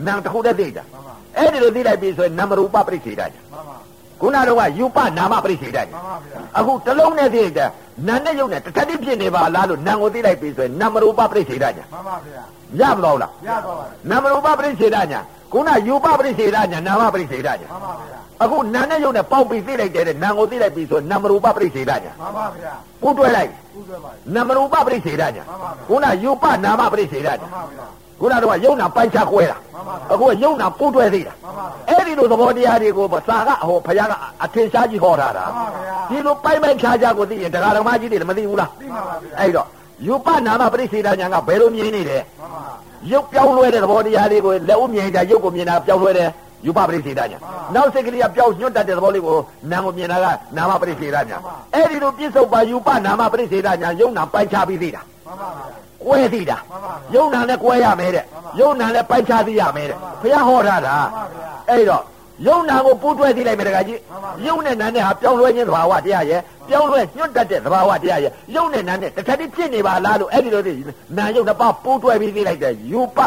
[0.05, 3.77] နံတစ်ခုတည်းသိတာမှန်ပါအဲ့ဒီလိုသိလိုက်ပြီဆိုရင်နံမရူပပရိစ္ဆေဒညာမှန်ပါ
[4.21, 7.69] ခုနတော့ကယူပနာမပရိစ္ဆေဒညာမှန်ပါဗျာအခုတစ်လုံးနဲ့သိတဲ့
[8.07, 12.43] နာနဲ့ရုပ်နဲ့တထတိဖြစ်နေပါလားလို့နံကိုသိလိုက်ပြီဆိုရင်နံမရူပပရိစ္ဆေဒညာမှန်ပါဗျာ
[12.79, 15.19] ရမလို့လားရတော့ပါနံမရူပပရိစ္ဆေဒညာ
[15.51, 27.85] ခုနယူပပရိစ္ဆေဒညာနာမပရိစ္ဆေဒညာမှန်ပါဗျာ အခုနာနဲ့ရုပ်နဲ့ပေါင်းပြီးသိလိုက်တဲ့နံကိုသိလိုက်ပြီဆိုနံမရူပပရိစ္ဆေဒညာမှန်ပါဗျာပူတွဲလိုက်ဥစွဲပါနမရူပပရိစ္ဆေဒညာမှန်ပါဗျာခုနယူပနာမပရိစ္ဆေဒမှညာန်ပါဗျာ
[28.19, 34.13] ခုနတော့ကယုံနာပိုက်ချခွဲတာမှန်ပါဗျာအခုကယုံနာပူတွဲသေးတာမှန်ပါဗျာအဲ့ဒီလိုသဘောတရားတွေကိုစာကဟိုဘုရားက
[34.43, 39.67] အထင်ရှားကြီးဟောထားတာမှန်ပါဗျာဒီလိုပိုက်ပိုက်ခြားခြားကိုသိရင်တရားဓမ္မကြီးတွေလည်းမသိဘူးလားသိပါပါဗျာအဲ့တော့
[40.07, 42.63] ယူပနာမပရိစ္ဆေဒညာကဘယ်လိုမြင်နေတယ်မှန်ပါ
[43.11, 46.29] ရုပ်ပြောင်းလဲတဲ့သဘောတရားလေးကိုလက်ဦးမြင်တာရုပ်ကိုမြင်တာပြောင်းလဲတယ်
[46.65, 47.39] ယူပပရိစ္ဆေဒညာ
[47.75, 49.37] နောက်စိတ်ကလေးကပြောင်းညွတ်တတ်တဲ့သဘောလေးကို
[49.71, 50.25] နာမ်ကိုမြင်တာက
[50.57, 51.37] နာမပရိစ္ဆေဒညာ
[51.73, 58.25] အဲ့ဒီလိုပြစ္ဆုတ်ပါယူပနာမပရိစ္ဆေဒညာယုံနာပိုက်ချပြီးသိတာမှန်ပါဗျာကွဲသိတာမှန်ပါဗျာယုံနာနဲ့ကွဲရမယ်တဲ့
[58.59, 62.03] ယုံနာနဲ့ပိုက်ချသိရမယ်တဲ့ဘုရားဟောထားတာမှန်ပါဗျာအဲ့တော့
[62.47, 70.73] ယုံနာကိုပူးတွဲသိလိုက်မယ်တခါကြီးမှန်ပါဗျာယုံနဲ့နာနဲ့ဟာပြောင်းလဲခြင်းသဘာဝတရားရဲ့ပြောင်းလဲညွတ်တတ်တဲ့သဘာဝတရားရဲ့ယုံနဲ့နာနဲ့တစ်ထပ်တည်းဖြစ်နေပါလားလို့အဲ့ဒီလိုသိ
[71.17, 73.19] နာယုံတစ်ပါးပူးတွဲပြီးသိလိုက်တဲ့ယူပ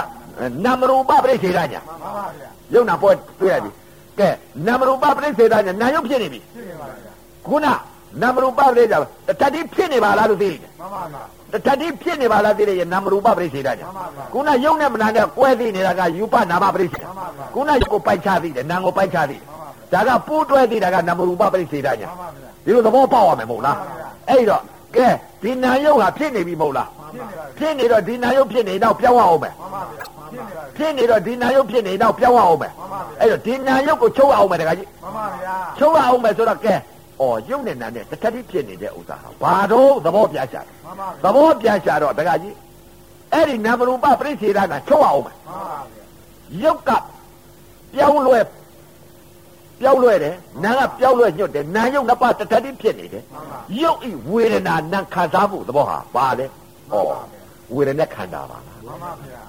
[0.65, 3.71] နမရူပပရိစ္ဆေဒညာမှန်ပါဗျာယုံနာပေါ်တွေ့ရပြီ
[4.19, 4.29] ကဲ
[4.67, 7.13] နမရူပပရိစ္ဆေဒညာနာယုံဖြစ်နေပြီသိနေပါဗျာ
[7.47, 7.67] ခုန
[8.23, 8.95] နမရူပပရိစ္ဆေဒ
[9.27, 11.23] တစ်ထပ်တည်းဖြစ်နေပါလားလို့သိတယ်မှန်ပါဗျာ
[11.53, 24.63] တထတိဖြစ်နေပါလားသိတယ်ရနမရူပပရိစ္ဆေဒညာမှန်ပါဗျာခုနယုံနဲ့မနာနဲ့ကွဲသိနေတာကယူပနာမပရိစ္ဆေဒမှန်ပါဗျာခုနယုတ်ကိုပိုက်ချသိတယ်နာကိုပိုက်ချသိတယ်မှန်ပါဗျာဒါကပိုးတွဲသိတာကနမရူပပရိစ္ဆေဒညာမှန်ပါဗျာဒီလိုသဘောပေါက်ရမယ်မဟုတ်လားမှန်ပါဗျာအဲ့တော့
[24.97, 25.07] ကဲ
[25.43, 30.05] ဒီနာယုတ်ဟာဖြစ်နေပြီမဟုတ်လားဖြစ်နေပါဗျာဖြစ်နေတော့ဒီနာယုတ်ဖြစ်နေတော့ပြောင်းရအောင်မယ်မှန်ပါဗျာ
[30.83, 42.55] ဖြစ်နေပါဗျာဖြစ်နေတော့ဒီနာယုတ်ဖြစ်နေတော့ပြောင်းရအောင်မယ်မှန်ပါဗျာအဲ့တော့ဒီနာယုတ်ကိုချုပ်ရအောင်မယ်တခါကြီးမှန်ပါဗျာချုပ်ရအောင်မယ်ဆိုတော့ကဲဩယုတ်နဲ့နာနဲ့တထတိဖြစ်နေတဲ့ဥစ္စာဟာဘာတော့သဘောပြချတယ်မှန်ပါသဗျာဘောပြချတော့တခါကြီး
[43.33, 46.05] အဲ့ဒီနမရူပပရိစ္ဆေဒကချုပ်အောင်မယ်မှန်ပါဗျာ
[46.63, 46.91] ရုပ်က
[47.95, 48.41] ပြောင်းလဲ
[49.81, 56.95] ပြောင်းလဲတယ်နာကပြောင်းလဲညွတ်တယ်နာယုတ်နှစ်ပါးတစ်ထပ်တည်းဖြစ်နေတယ်မှန်ပါရုပ်ဤဝေဒနာနာခံစားမှုသဘောဟာပါလေဩ
[57.75, 59.42] ဝေဒနာခန္ဓာပါလားမှန်ပါဗျာ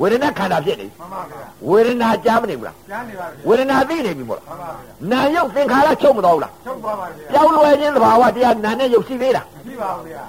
[0.00, 10.24] ဝေဒနာခန္ဓာဖြစ်နေမှန်ပါဗျာဝေဒနာကြားမနေဘူးလားကျမ်းနေပါဗျာဝေဒနာသိနေပြီမို့လားမှန်ပါဗျာနာယုတ်သင်္ခါရချုပ်မတော်ဘူးလားချုပ်သွားပါဗျာပြောင်းလဲခြင်းသဘာဝတရားနာနဲ့ယုတ်ရှိသေးလားမရှိပါဘူးဗျာ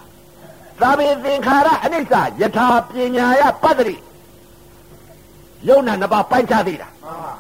[0.82, 3.95] သာမေသင်္ခါရအနိစ္စယထာပညာယပတ္တိ
[5.68, 7.34] ယုံနာနှစ်ပါးပိုင်းခြားသေးတာမှန်ပါ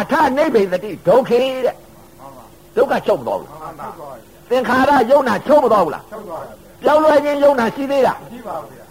[0.00, 2.44] အထနိဗ္ဗိသတိဒုက္ခေတဲ့မှန်ပါ
[2.76, 8.84] ဒုက္ခချုပ်မတော်ဘူးမှန်ပါထုတ်သွားပြီသင်္ခါရယုံနာချုပ်မတော်ဘူးလားထုတ်သွားပြီပြောင်းလဲခြင်းယုံနာရှိသေးတာမရှိပါဘူးဗျာ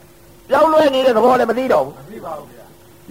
[0.49, 2.63] ပြောင်းလဲနေတဲ့သဘောလည်းမသိတော့ဘူးမရှိ ပါဘူးဗျာ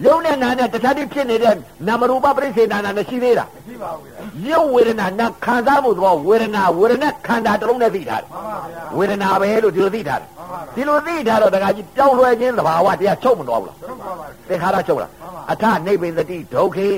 [0.05, 1.55] ယုံနဲ့နာနဲ့တခြားတိဖြစ်နေတဲ့
[1.87, 4.05] နာမရူပပရိစ္ဆေနာနာနဲ့ရှိသေးတာမရှိပါဘူး
[4.45, 16.89] ဗျာရုပ်ဝေဒနာနာခံစားမှုသဘောဝေဒနာဝေဒနာခန္ဓာတစ်လုံးနဲ့သိထားတယ်မှန်ပါဗျာဝေဒနာပဲလို့ဒီလိုသိထားတယ်မှန်ပါဗျာဒီလိုသိထားတော့တခါကြီးပြောင်းလဲခြင်းသဘာဝတရားချုပ်မတော်ဘူးလားထုတ်သွားပါပြီသင်္ခါရချုပ်လားမှန်ပါအထနိဗ္ဗိသတိဒုက္ခေ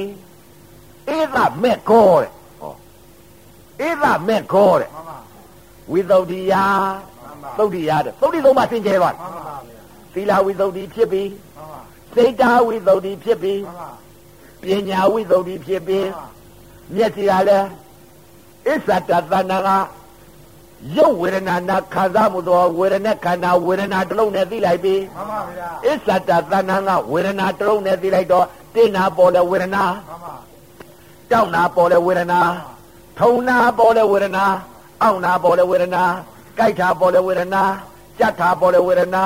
[1.15, 2.29] ဧသမဲ့ကောတဲ့
[2.61, 2.73] ဟော
[3.87, 5.17] ဧသမဲ့ကောတဲ့မှန်ပါ
[5.91, 6.53] ဝိသုဒ္ဓိယ
[7.23, 9.55] မှန်ပါသုဒ္ဓိယတဲ့သုဒ္ဓိသုံးပါးသင်ကျဲသွားတယ်မှန်ပါဗျာ
[10.13, 11.44] သီလဝိသုဒ္ဓိဖြစ်ပြီးမှန်ပါ
[12.15, 13.89] စိတ်ဓာဝိသုဒ္ဓိဖြစ်ပြီးမှန်ပါ
[14.61, 16.07] ပညာဝိသုဒ္ဓိဖြစ်ပြီး
[16.95, 17.67] မျက်စိကလည်း
[18.67, 19.69] အစ္ဆတသဏ္ဍာက
[20.97, 28.45] ရုပ်ဝေဒနာနာခံစားမှုသောဝေဒနာခန္ဓာဝေဒနာတစ်လုံးနဲ့သိလိုက်ပြီးမှန်ပါဗျာအစ္ဆတသဏ္ဍာကဝေဒနာတစ်လုံးနဲ့သိလိုက်တော့
[28.75, 30.35] တင်းနာပေါ်တဲ့ဝေဒနာမှန်ပါ
[31.31, 32.41] တောက်နာပေါ်တဲ့ဝေဒနာ
[33.19, 34.45] ထုံနာပေါ်တဲ့ဝေဒနာ
[35.01, 36.03] အောင့်နာပေါ်တဲ့ဝေဒနာ
[36.57, 37.63] ကြိုက်တာပေါ်တဲ့ဝေဒနာ
[38.19, 39.23] ကြက်တာပေါ်တဲ့ဝေဒနာ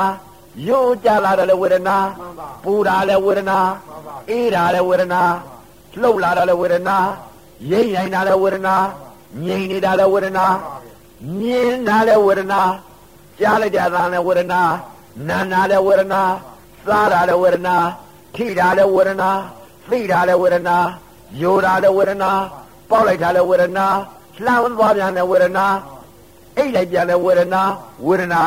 [0.68, 5.22] ယိုးကြလာတဲ့ဝေဒနာမှန်ပါပူတာလည်းဝေဒနာမှန်ပါအေးတာလည်းဝေဒနာ
[6.02, 6.98] လှုပ်လာတာလည်းဝေဒနာ
[7.72, 8.76] ရိမ့်ရိုင်တာလည်းဝေဒနာ
[9.46, 10.46] ငြိမ်နေတာလည်းဝေဒနာ
[11.40, 12.62] မြင်တာလည်းဝေဒနာ
[13.40, 14.62] ကြားလိုက်ကြတာလည်းဝေဒနာ
[15.28, 16.22] နာနာလည်းဝေဒနာ
[16.88, 17.76] စားတာလည်းဝေဒနာ
[18.36, 19.30] ထိတာလည်းဝေဒနာ
[19.90, 20.78] သိတာလည်းဝေဒနာ
[21.42, 22.32] ယိုတာလည်းဝေဒနာ
[22.90, 23.88] ပေါက်လိုက်တာလည်းဝေဒနာ
[24.46, 25.66] လှမ်းသွားပြန်လည်းဝေဒနာ
[26.58, 27.62] အိတ်လိုက်ပြန်လည်းဝေဒနာ
[28.08, 28.42] ဝေဒနာ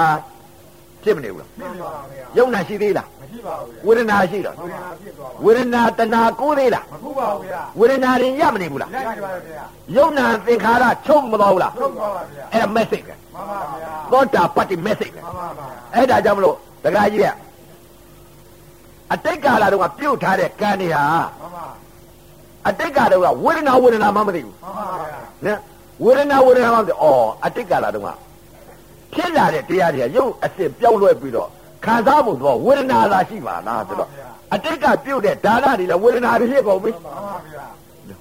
[1.04, 9.64] ဖြစ်မနေဘူးလားမှန်ပါဗျာယုံနာရှိသေးလားမရှိပါဘူးဗျာဝေဒနာရှိတော့ဝေဒနာဖြစ်သွားပါဝေဒနာတဏှာကိုးသေးလားမဟုတ်ပါဘူးဗျာဝေဒနာရင်ရမနေဘူးလားလိုက်ပါဗျာ
[9.96, 17.26] ယုံနာသင်္ခါရချုပ်မတော်ဘူးလားထုတ်သွားပါဗျာအဲ့ဒါ message ပဲမှန်ပါဗျာသောတာပတ္တိ message ပဲမှန်ပါဗျာအဲ့ဒါကြောင့်မလို့တခါကြီးက
[19.12, 21.66] အတိတ်ကာလတုန်းကပြုတ်ထားတဲ့ကံတွေဟာမှန်ပါ
[22.68, 25.60] အတိတ်ကာလတုန်းကဝေဒနာဝေဒနာမှမသိဘူးမှန်ပါဗျာနော်
[26.04, 27.04] ဝေဒနာဝေဒနာမှမသိဩ
[27.44, 28.10] အတိတ်ကာလတုန်းက
[29.14, 31.48] ဖြစ်လာတဲ့တရားတွေကရုပ်အစစ်ပြောင်းလဲပြီးတော့
[31.84, 34.08] ခံစားမှုတော့ဝေဒနာသာရှိပါလားဆိုတော့
[34.54, 37.64] အတိတ်ကပြုတ်တဲ့ဒါနတွေလည်းဝေဒနာတွေဖြစ်ကုန်ပြီမှန်ပါဗျာ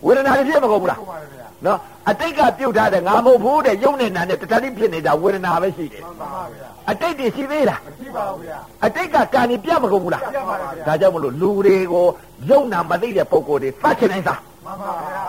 [0.06, 1.78] ဝေဒနာတွေဖြစ်မကုန်ဘူးလားဟုတ်ပါဗျာနော်
[2.10, 12.06] အတိတ်ကပြုတ်ထားတဲ့ငါမဟုတ်ဘူးတဲ့ယုံနဲ့နာနဲ့တတတိဖြစ်နေတာဝေဒနာပဲရှိတယ်မှန်ပါဗျာအတိတ်တွေရှိသေးလားမရှိပါဘူးဗျာအတိတ်ကကံนี่ပြတ်မကုန်ဘူးလားပြပါဗျာဒါကြောင့်မလို့လူတွေကို
[12.50, 15.24] ယုံနာမသိတဲ့ပုံကိုယ်တွေသတ်ချင်နိုင်စားမှန်ပါဗျာ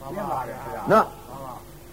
[0.00, 0.56] မှန်ပါဗျာ
[0.92, 1.04] နော်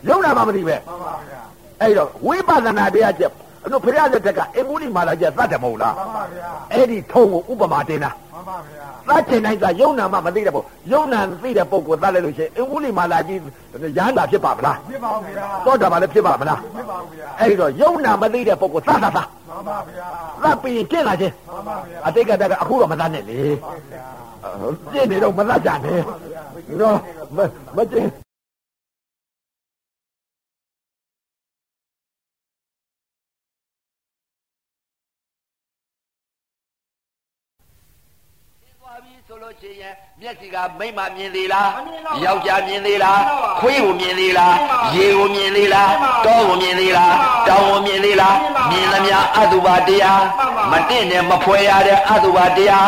[0.08, 1.42] ယုံနာမမသိပဲမှန်ပါဗျာ
[1.82, 3.32] အဲ့တော့ဝိပဿနာတရားချက်
[3.64, 13.40] အဲ့တော့ဖရာတဲ့တက်ကအိမ်မူလီမာလာချက်သတ်တယ်မဟုတ်လားမှန်ပါဗျာအဲ့ဒီထုံကိုဥပမာတင်တာမှန်ပါဗျာသတ်ချင်နိုင်စားယုံနာမမသိတဲ့ပုံယုံနာသိတဲ့ပုံကိုသတ်လိုက်လို့ရှိရင်အိမ်မူလီမာလာကြီး
[13.98, 20.08] ရဟန္တာဖြစ်ပါမလားဖြစ်ပါဗျာသောတာပန်လည်းဖြစ်ပါမလားဖြစ်ပါဗျာအဲ့ဒီတော့ယုံနာမသိတဲ့ပုံကိုသတ်သတ်သတ်မှန်ပါဗျာ
[20.44, 24.04] သတ်ပြီးရင်ကျင့်လာခြင်းမှန်ပါဗျာအတိတ်ကတက်ကအခုတော့မသတ်နဲ့လေပါဗျာ
[24.94, 26.02] ကျင့်နေတော့မသတ်ကြနဲ့
[26.80, 26.98] နော်
[27.36, 27.40] မ
[27.78, 28.25] မကျင့်
[40.22, 41.70] မျက်စိကမိမ့်မမြင်သေးလား
[42.24, 43.22] ယောက်ျားမြင်သေးလား
[43.60, 44.56] ခွေးကိုမြင်သေးလား
[44.96, 45.92] ရေကိုမြင်သေးလား
[46.26, 47.14] တောကိုမြင်သေးလား
[47.48, 48.36] တောင်ကိုမြင်သေးလား
[48.72, 50.24] မြင်သမျှအတုပါတရား
[50.72, 52.88] မတင့်နဲ့မဖွဲရတဲ့အတုပါတရား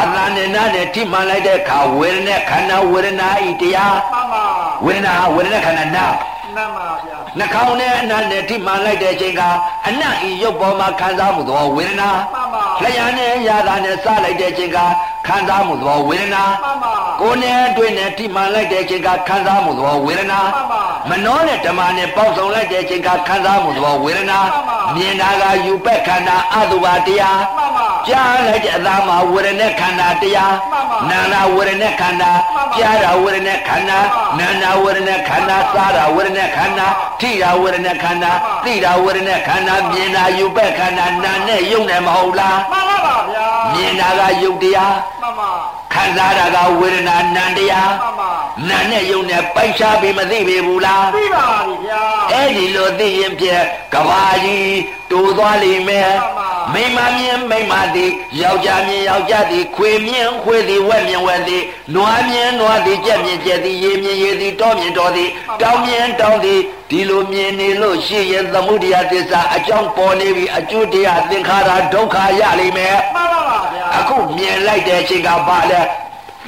[0.00, 4.44] အလနဲ့နာနဲ့ထိမှန်လိုက်တဲ့အခါဝေဒနာခန္ဓာဝေဒနာဤတရားမှန်ပါ
[4.84, 6.06] ဝေဒနာဟာဝေဒနာခန္ဓာနာ
[6.54, 9.42] မှန်ပါဗျာနှာခေါင်းနဲ့အနံ့နဲ့ထိမှန်လိုက်တဲ့အချိန်က
[9.88, 14.78] အနံ့ဤရုပ်ပေါ်မှာခံစားမှုသောဝေဒနာမှန်ပါလျှာနဲ့ရတာနဲ့စလိုက်တဲ့အချိန်က
[15.26, 33.98] ခံစားမှုသောဝေဒနာမှန်ပါကိုယ်နဲ့တွေ့နဲ့ထိမှန်လိုက်တဲ့အချိန်ကခံစားမှုသောဝေဒနာမှန်ပါမနှောနဲ့ဓမ္မနဲ့ပေါက်ဆောင်လိုက်တဲ့အချိန်ကခံစားမှုသောဝေဒနာမှန်ပါမြင်တာကယူပက်ခန္ဓာအတုပါတရားမှန်ပါကြားလိုက်တဲ့အသားမှာဝေဒနာခန္ဓာတရားမှန်ပါနာနာဝေဒနာခန္ဓာမှန်ပါကြားတာဝေဒနာခန္ဓာ
[34.36, 36.86] မှနာန်ပါနာဝေဒနာခန္ဓာစားတာဝေဒနာခန္ဓာ
[37.20, 44.94] ထိတာဝေဒနာခန္ဓာမှန်ပါသိတာဝေဒနာခန္ဓာမြင်တာယူပက်ခန္ဓာနာနဲ့ယုံနဲ့မဟုတ်လားမှန်ပါပါဗျာမြင်တာကယုတ်တရား
[45.24, 45.52] မှန်ပါ
[45.92, 48.30] ခံစားတာကဝေဒနာနံတရားမှန်ပါ
[48.68, 53.64] နာနဲ့ယုံနဲ့ပိုက်ရှားပြီးမသိပေဘူးလားသိပါပြီဗျာအဲ့ဒီလိုသိရင်ဖြင့်
[53.94, 54.76] ကဘာကြီး
[55.10, 58.10] တူသွားလိမ့်မယ်မှမိန် မပါမြင်မိမသည်
[58.40, 61.62] ယောက်ျားမြင်ယောက်ျားသည်ခွေမြင်ခွေသည်ဝက်မြင်ဝက်သည်
[61.94, 66.60] နွားမြင်နွားသည်ကြက်မြင်ကြက်သည်ရေမြင်ရေသည်တောမြင်တောသည်တောင်းမြင်တောင်းသည်
[66.90, 75.80] ဒီလိုမြင်နေလို့ရှိရင်သမှုတရားသစ္စာအကြောင်းပေါ်နေပြီအကျိုးတရားသင်္ခါရဒုက္ခရလိမ့်မယ်မှန်ပါပါဗျာအခုမြင်လိုက်တဲ့အချိန်ကဘာလဲ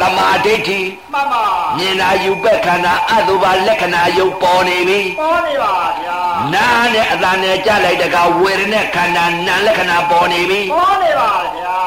[0.00, 0.80] သမာဓိဋ္ဌိ
[1.12, 1.44] မှန်ပါ
[1.76, 6.18] မြင်တာယူပက်ခန္ဓာအတုပါလက္ခဏာယုတ်ပေါ်နေပြီပေါ်နေပါဗျာ
[6.54, 11.78] နာနဲ့အတန်နဲ့ကြလိုက်တကဝေဒနာခန္ဓာနာလက္ခဏာပေါ်နေပြီပေါ်နေပါဗျာ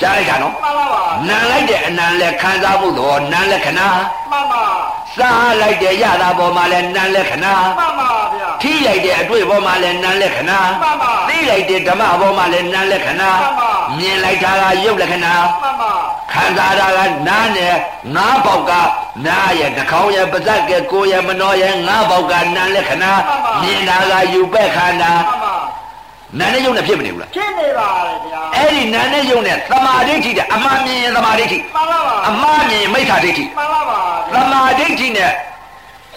[0.00, 3.88] ကြားလိုက်တာနော်မှန်ပါပါနံလိုက်တဲ့အနံလဲခံစားမှုသဘောနံလက္ခဏာ
[4.30, 4.64] မှန်ပါ
[5.16, 15.92] စားလိုက်တဲ့ရတာပေါ်မှာလဲနံလက္ခဏာမှန်ပါဗျာထိလိုက်တဲ့အတွေ့ပေါ်မှာလဲနံလက္ခဏာမှန်ပါသိလိုက်တဲ့ဓမ္မပေါ်မှာလဲနံလက္ခဏာမှန်ပါမြင်လိုက်တာကရုပ်လက္ခဏာမှန်ပါ
[16.32, 16.98] ခံစားတာက
[17.28, 17.74] နားနဲ့
[18.14, 18.72] ငါးပေါက်က
[19.26, 23.12] နားရဲ့နှာခေါင်းရဲ့ပါးစပ်ကကိုယ်ရဲ့မနှောရဲ့ငါးပေါက်ကနားလက္ခဏာ
[23.62, 25.48] မြင်တာကယူပက်ခန္ဓာမှ
[26.38, 33.98] န်ပါနာနဲ့ယုံနဲ့ဖြစ်မနေဘူးလားဖြစ်နေပါလေဗျာအဲ့ဒီနာနဲ့ယုံနဲ့သမာဓိဋ္ဌိတဲ့အမှန်မြင်ရင်သမာဓိဋ္ဌိမှန်ပါပါအမှားမြင်ရင်မိစ္ဆာဒိဋ္ဌိမှန်ပါပါ
[34.34, 35.32] သမာဓိဋ္ဌိနဲ့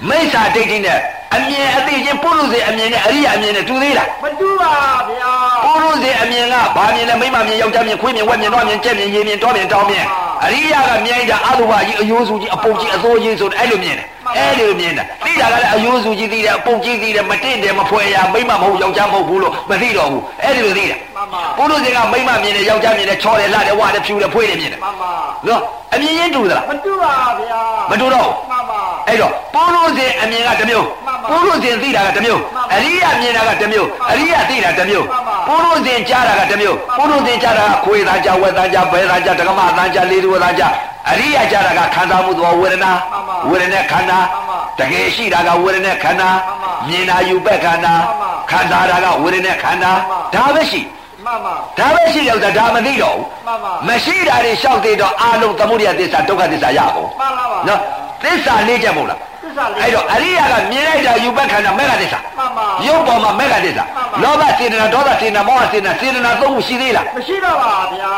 [0.09, 0.99] မိစ္ဆာဒိဋ္ဌိနဲ့
[1.36, 4.71] အမြင်အသိချင်းပုရုဇေအမြင်နဲ့အရိယာအမြင်နဲ့တူသေးလားမတူပါ
[5.09, 5.31] ဗျာ
[5.63, 10.05] ပုရုဇေအမြင်ကဘာမြင်လဲမိမမြင်ယောက်ျားမြင်ခွေးမြင်ဝက်မြင်တော့မြင်ကြက်မြင်ရေမြင်တောမြင်တောင်းမြင်
[10.45, 14.07] အရိယာကမြင်ကြအလိုပါကြီးအယိုးစုကြီးအပုပ်ကြီးအစိုးကြီးဆိုအဲ့လိုမြင်တယ်
[14.38, 25.11] အဲ့လိုမြင်တာသိတာကလည်းအယိုးစုကြီးသိတယ်အပုပ်ကြီးသိတယ်မတင့်တယ်မဖွဲရမိမမဟုတ်ယောက်ျားမဟုတ်ဘူးလို့မသိတော့ဘူးအဲ့ဒီလိုသိတာမှန်ပါပုရုဇေကမိမမြင်တယ်ယောက်ျားမြင်တယ်ချောတယ်လှတယ်ဝတယ်ဖြူတယ်ဖွေးတယ်မြင်တယ်မှန်ပါ
[25.47, 25.61] နော်
[25.93, 27.59] အမြင်ချင်းတူသလားမတူပါဗျာ
[27.91, 40.74] မတူတော့ဘူးမှန်ပါအဲ့တော့ပုရုဇဉ်အမြင်ကတစ်မျိုးမှန်ပါပုရုဇဉ်သိတာကတစ်မျိုးမှန်ပါအရိယမြင်တာကတစ်မျိုးမှန်ပါအရိယသိတာတစ်မျိုးမှန်ပါပုရုဇဉ်ကြားတာကတစ်မျိုးမှပုန်ပါရုဇဉ်ကြားတာကခွေးသားကြားဝက်သားကြားဘဲသားကြားဒကမသားကြားလေးသူသားကြား
[41.09, 50.82] အရိယကြားတာကခံစားမှုသဘောဝေဒနာမှန်ပါဝေဒနာခန္ဓာမှန်ပါတကယ်ရှိတာကဝေဒနာခန္ဓာမှန်ပါမြင်တာယူပက်ခန္ဓာမှန်ပါခံစားတာကဝေဒနာခန္ဓာမှန်ပါဒါပဲရှိ
[51.26, 57.80] မှန်ပါဒါပဲရှိတော့ဒါမသိတော့ဘူးမှန်ပါမရှိတာတွေလျှောက်သေးတော့အာလုံးသမုဒိယသစ္စာဒုက္ခသစ္စာရကုန်မှန်ပါပါနော်
[58.24, 59.32] သစ္စာလေးချက်မဟုတ်လားသစ္စာလေး
[59.82, 68.12] အဲ့တော့အရိယာကမြင်လိုက်တာယူပက်ခန္ဓာမေဃသစ္စာမှန်ပါရုပ်ပေါ်မှာမေဃသစ္စာမှန်ပါလောဘစေတနာဒေါသစေတနာမောဟစေတနာစေတနာသုံးခုရှိသေးလားမရှိတော့ပါဗျာ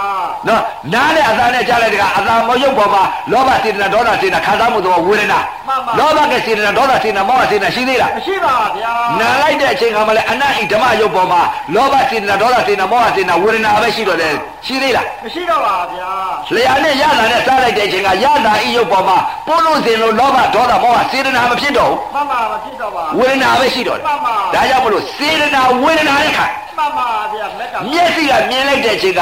[0.48, 0.62] နော်
[0.94, 11.42] နားနဲ့အသာနဲ့ကြားလိုက်တဲ့ကအသာမရုပ်ပေါ်မှာလောဘစေတနာဒေါသစေတနာခံစားမှုသဘောဝေဒနာမှန်ပါလောဘကစေတနာဒေါသစေတနာမောဟစေတနာရှိသေးလားမရှိပါဗျာနာလိုက်တဲ့အချိန်ကမှလည်းအနတ်ဣဓမ္မရုပ်ပေါ်မှာ
[11.76, 14.34] လောဘစေတနာဒေါသစေတနာမောဟစေတနာဝေဒနာပဲရှိတော့တယ်
[14.68, 16.10] ရှိသေးလားမရှိတော့ပါဗျာ
[16.56, 19.18] လျာနဲ့ရတာနဲ့စားလိုက်တဲ့အချိန်ကရတာဤရုပ်ပေါ်မှာ
[19.48, 26.46] ပို့လို့စင်လို့လောဘဒေါသမောဟစေတနာမဖြစ်တော့ဘူးမှန်ပါမဖြစ်တော့ပါဝေဒနာပဲရှိတော့တယ်မှန်ပါဒါကြောင့်မလို့စေတနာဝေဒနာနဲ့ခံ
[26.78, 29.22] မှန်ပါဗျာမက်ကမျက်စိကမြင်လိုက်တဲ့အချိန်က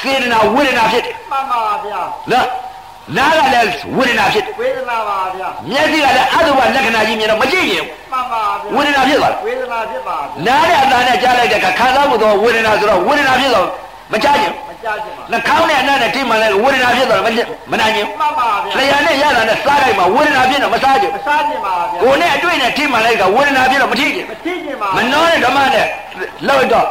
[0.00, 2.00] စေတနာဝေဒနာဖြစ်တယ်မှန်ပါဗျာ
[2.32, 2.46] နော်
[3.16, 13.66] နားကလည်းဝေဒနာဖြစ်တယ်ဝေဒနာပါဗျာမျက်စိကလည်းအတုပလက္ခဏာကြီးမြင်တော့မကြည့်ရင်မှန်ပါဗျာဝေဒနာဖြစ်သွားတယ်ဝေဒနာဖြစ်ပါဗျာနားနဲ့အသာနဲ့ကြားလိုက်တဲ့အခါခံစားမှုတော့ဝေဒနာဆိုတော့ဝေဒနာဖြစ်တော့
[14.12, 14.69] မကြားရင်မကြခြင်းပါ
[15.32, 25.86] နှာခေါင်းနဲ့အနံ့နဲ့ထိမှန်လိုက်ဝေဒနာဖြစ်တော့မကြမနိုင်ရင်မှန်ပါဗျာလျာနဲ့ရတာနဲ့စားလိုက်မှဝေဒနာဖြစ်တော့မစားချင်မစားခြင်းပါဗျာကိုယ်နဲ့အတွေ့နဲ့ထိမှန်လိုက်ကဝေဒနာဖြစ်တော့မထိချင်မထိခြင်းပါမနှောတဲ့ဓမ္မနဲ့
[26.48, 26.86] လောက်တော့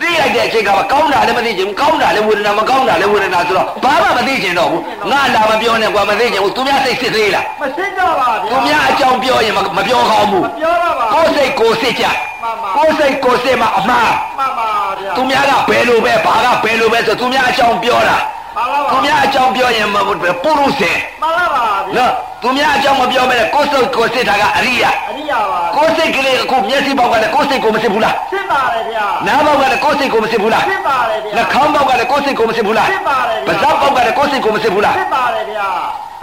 [0.00, 12.04] သိလိုက်တဲ့အချိန်ကမှကောင်းတာလည်းမသိချင်ဘူးကောင်းတာလည်းဝေဒနာမကောင်းတာလည်းဝေဒနာဆိုတော့ဘာမှမသိချင်တော့ဘူးငါလာမပြောနဲ့ကွာမသိချင်ဘူးသူများစိတ်စစ်သေးလားမစစ်တော့ပါဗျာသူများအကြောင်းပြောရင်မမပြောကောင်းဘူးမပြောတော့ပါကိုယ်စိတ်ကိုယ်စစ်ကြ
[12.42, 14.68] မှန်ပါကိုယ်စိတ်ကိုယ်စစ်မှအမှားမှန်ပါ
[15.00, 18.18] ဗျာသူများကဘယ်လိုပဲဘာကဘယ်လိုပဲဆိုသူများအကြောင်းပြောတာ
[18.56, 19.96] မှန်ပါပါသူများအကြောင်းပြောရင်မ
[20.42, 20.92] ပုရုษေ
[21.22, 35.68] မှန်ပါပါဗျာနော်သူများအကြောင်းမပြောမဲ့ကိုယ်စိတ်ကိုယ်စစ်တာကအရိယာအရိယာပါကိုယ်စိတ်ကလေးအခုမျက်စိပေါက်ကလည်းကိုယ်စိတ်ကိုမစစ်ဘူးလားစစ်ပါတယ်ဗျာနားပေါက်ကလည်းကိုယ်စိတ်ကိုမစစ်ဘူးလားစစ်ပါတယ်ဗျာနှာခေါင်းပေါက်ကလည်းကိုယ်စိတ်ကိုမစစ်ဘူးလားစစ်ပါတယ်ပါးဗျာစပ်ပေါက်ကလည်းကိုယ်စိတ်ကိုမစစ်ဘူးလားစစ်ပါတယ်ဗျာ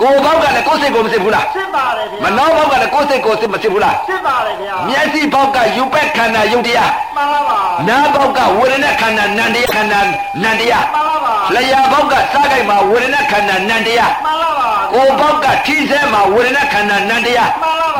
[0.02, 10.00] ကိုယ်ပေါက်ကလည်းကိုယ်စိတ်ကိုမစစ်ဘူးလားစစ်ပါတယ်ဗျာမနှောပေါက်ကလည်းကိုယ်စိတ်ကိုစစ်မစစ်ဘူးလားစစ်ပါတယ်ဗျာမျက်စိပေါက်ကယူပက်ခန္ဓာယုတ်တရားမှန်ပါပါနားပေါက်ကဝေဒနာခန္ဓာနန္တရားခန္ဓာ
[10.44, 17.52] နန္တရားမှန်ပါပါလျှာပေါက်ကစားကြိုက်မှာဝေဒနာခန္ဓာနန္တရားမှန်ပါပါကိုယ်ပေါက်ကထိစဲမှာဝေဒနာခန္ဓာနန္တရား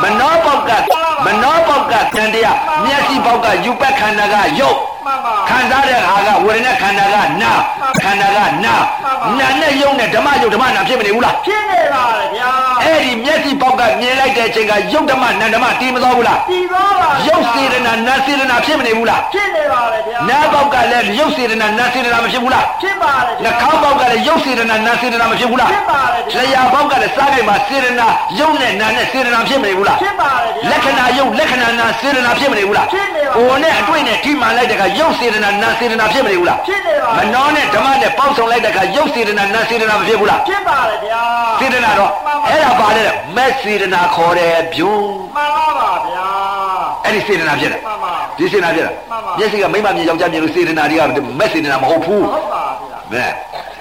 [0.02, 0.72] မနှောပေါက်က
[1.26, 7.52] မနှောပေါက်ကနန္တရားမျက်စိပေါက်ကယူပက်ခန္ဓာကယုတ်မှန်ပါခံစားတဲ့ဟာကဝေဒနာခန္ဓာကနာ
[8.04, 8.76] ခန္ဓာကနာ
[9.40, 12.50] နာနဲ့ယုံနဲ့ဓမ္မယုတ်ဓမ္မနာဖြစ်မနေဘူးလားဖြစ်နေပါတယ်ဗျာ
[12.84, 28.08] အဲ့ဒီမျက်စိပေါက်ကမြင်လိုက်တဲ့အချိန်ကယုတ်ဓမ္မနန္ဓမ္မတည်မသွားဘူးလားတည်သွားပါယုတ်စေတနာနာစေတနာဖြစ်မနေဘူးလားဖြစ်နေပါတယ်ဗျာနာပေါက်ကလည်းယုတ်စေတနာနာစေတနာမဖြစ်ဘူးလားဖြစ်ပါတယ်ဗျာနှာခေါင်းပေါက်ကလည်းယုတ်စေတနာနာစေတနာမဖြစ်ဘူးလားဖြစ်ပါတယ်ဗျာလျှာပေါက်ကလည်းစားကြိုက်မှာစေတနာ
[28.40, 41.22] ယုတ်နဲ့နာနဲ့စေတနာဖြစ်မနေဘူးလားဖြစ်ပါတယ်ဗျာလက္ခဏာယုတ်လက္ခဏာနာစေတနာဖြစ်မနေဘူးလားဖြစ်နေပါကိုယ်နဲ့အတွေ့နဲ့ထိမှန်လိုက်တဲ့ကယုတ်စေတနာနာစေတနာဖြစ်မနေဘူးလားဖြစ်နေပါမနှောနဲ့ဓမ္မနဲ့ပေါက်ဆောင်လိုက်တဲ့ကယုတ်စေတနာနာစေတနာမဖြစ်ဘူးလားဖြစ်ပါတယ်ဗျာ
[41.60, 42.12] စေတနာတော့
[42.48, 43.04] အဲ့ဒါပါလေ
[43.36, 44.96] မက်စေတနာခေါ်တယ်ဗျုံ
[45.36, 46.28] မှန်ပါပါဗျာ
[47.06, 53.03] အဲ့ဒီစေတနာဖြစ်တယ်မှန်ပါဒီစေတနာဖြစ်တာမှန်ပါမျက်စိကမိမမြင်ယောက်ျားမြင်လို့စေတနာတွေကမက်စေတနာမဟုတ်ဘူးဟုတ်ပါဗျာမဲ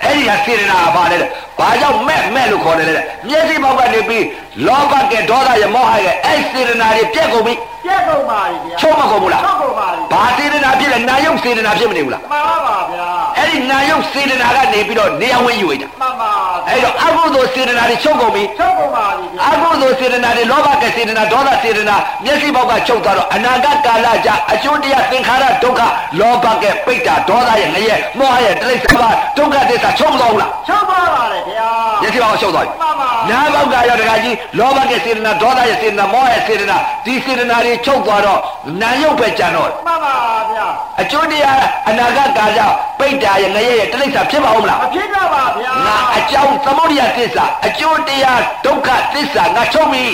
[0.04, 1.28] အဲ့ဒီဟာစေတနာကပါလေတဲ့
[1.58, 4.24] ဘာကြောင့်မဲ့မဲ့လို့ခေါ်တယ်လေတဲ့မျက်စိပေါက်ကနေပြီး
[4.66, 7.54] လောဘကဒေါသရမောဟရဲ့အဲ့စေတနာတွေပြက်ကုန်ပြီ
[7.84, 13.06] ပြက်ကုန်ပါပြီဗျာချုပ်မကုန်ဘူးလားချုပ်ကုန်ပါပြီဘာစေတနာဖြစ်လဲနာယုတ်စေတနာဖြစ်မနေဘူးလားမှန်ပါပါဗျာ
[13.38, 16.32] အဲ့ဒီနာယုတ်စေတနာကနေပြီးတော့နေရာဝင်ယူလိုက်တာမှန်ပါ
[16.68, 25.80] အဲ့တော့အကုသိုလ်စေတနာတွေချုပ်ကုန်ပြီချုပ်ကုန်ပါပြီဗျာအကုသိုလ်စေတနာတွေလောဘကစေတနာဒေါသစေတနာမျက်စိပေါက်ကချုပ်သွားတော့အနာဂတ်ကာလကြအကျိုးတရားသင်္ခါရဒုက္ခ
[26.20, 31.68] လောဘကပိတ်တာဒေါသရဲ့ငရဲမောဟရဲ့တိရစ္ဆာန်ပါဒုက္ခသစ္စာချုပ်မသွားဘူးလားချုပ်ပါပါတယ်ဗျာ
[32.02, 38.40] မျက်စိပေါက်ကချုပ်သွားပြီမှန်ပါနားပေါက်ကရောတခါကြီးလောဘကစေတနာဒေါသရဲ့စေတနာမောဟရဲ့စေတနာဒီစေတနာတွေချုပ်သွားတော့
[38.80, 40.14] နာယုတ်ပဲကြံတော့မှန်ပါ
[40.50, 40.66] ဗျာ
[41.00, 42.60] အကျိုးတရားအနာဂတ်ကာလ
[42.98, 50.04] ပိတ်တာရဲ့ငရဲရဲ့တိရစ္ဆာန်ဖြစ်ပါဦးမလားမဖြစ်တော့ပါဗျာငါအကြောင်းသမုဒိယသစ္စာအကျိုးတရားဒုက္ခသစ္စာငါချုပ်ပြီ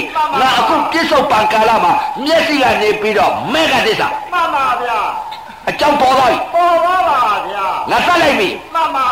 [0.41, 1.93] ငါအခုပြစ္ဆုတ်ပံကာလမှာ
[2.25, 5.01] မျက်စိကနေပြီးတော့မေဃသစ္စာမှန်ပါဗျာ
[5.69, 7.21] အကြောင်းပေါ်သွားပြီပေါ်ပါပါ
[7.51, 9.07] ဗျာငါသတ်လိုက်ပြီမှန်ပါ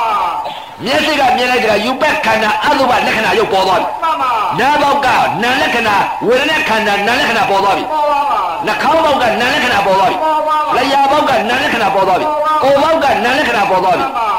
[0.84, 4.30] မျက်စိကမြင်လိုက်တဲ့ကယူပက်ခန္ဓာအတုပလက္ခဏာရုပ်ပေါ်သွားပြီမှန်ပါ
[4.60, 5.08] နားပေါက်က
[5.42, 5.96] နာလက္ခဏာ
[6.26, 12.26] ဝေဒနာခန္ဓာနာလက္ခဏာပေါ်သွားပြီပေါ်ပါပါနှာခေါင်းပေါက်ကနာလက္ခဏာပေါ်သွားပြီပေါ်ပါပါလျှာပေါက်ကနာလက္ခဏာပေါ်သွားပြီ
[12.62, 14.30] ကိုယ်ပေါက်ကနာလက္ခဏာပေါ်သွားပြီမှန်ပါ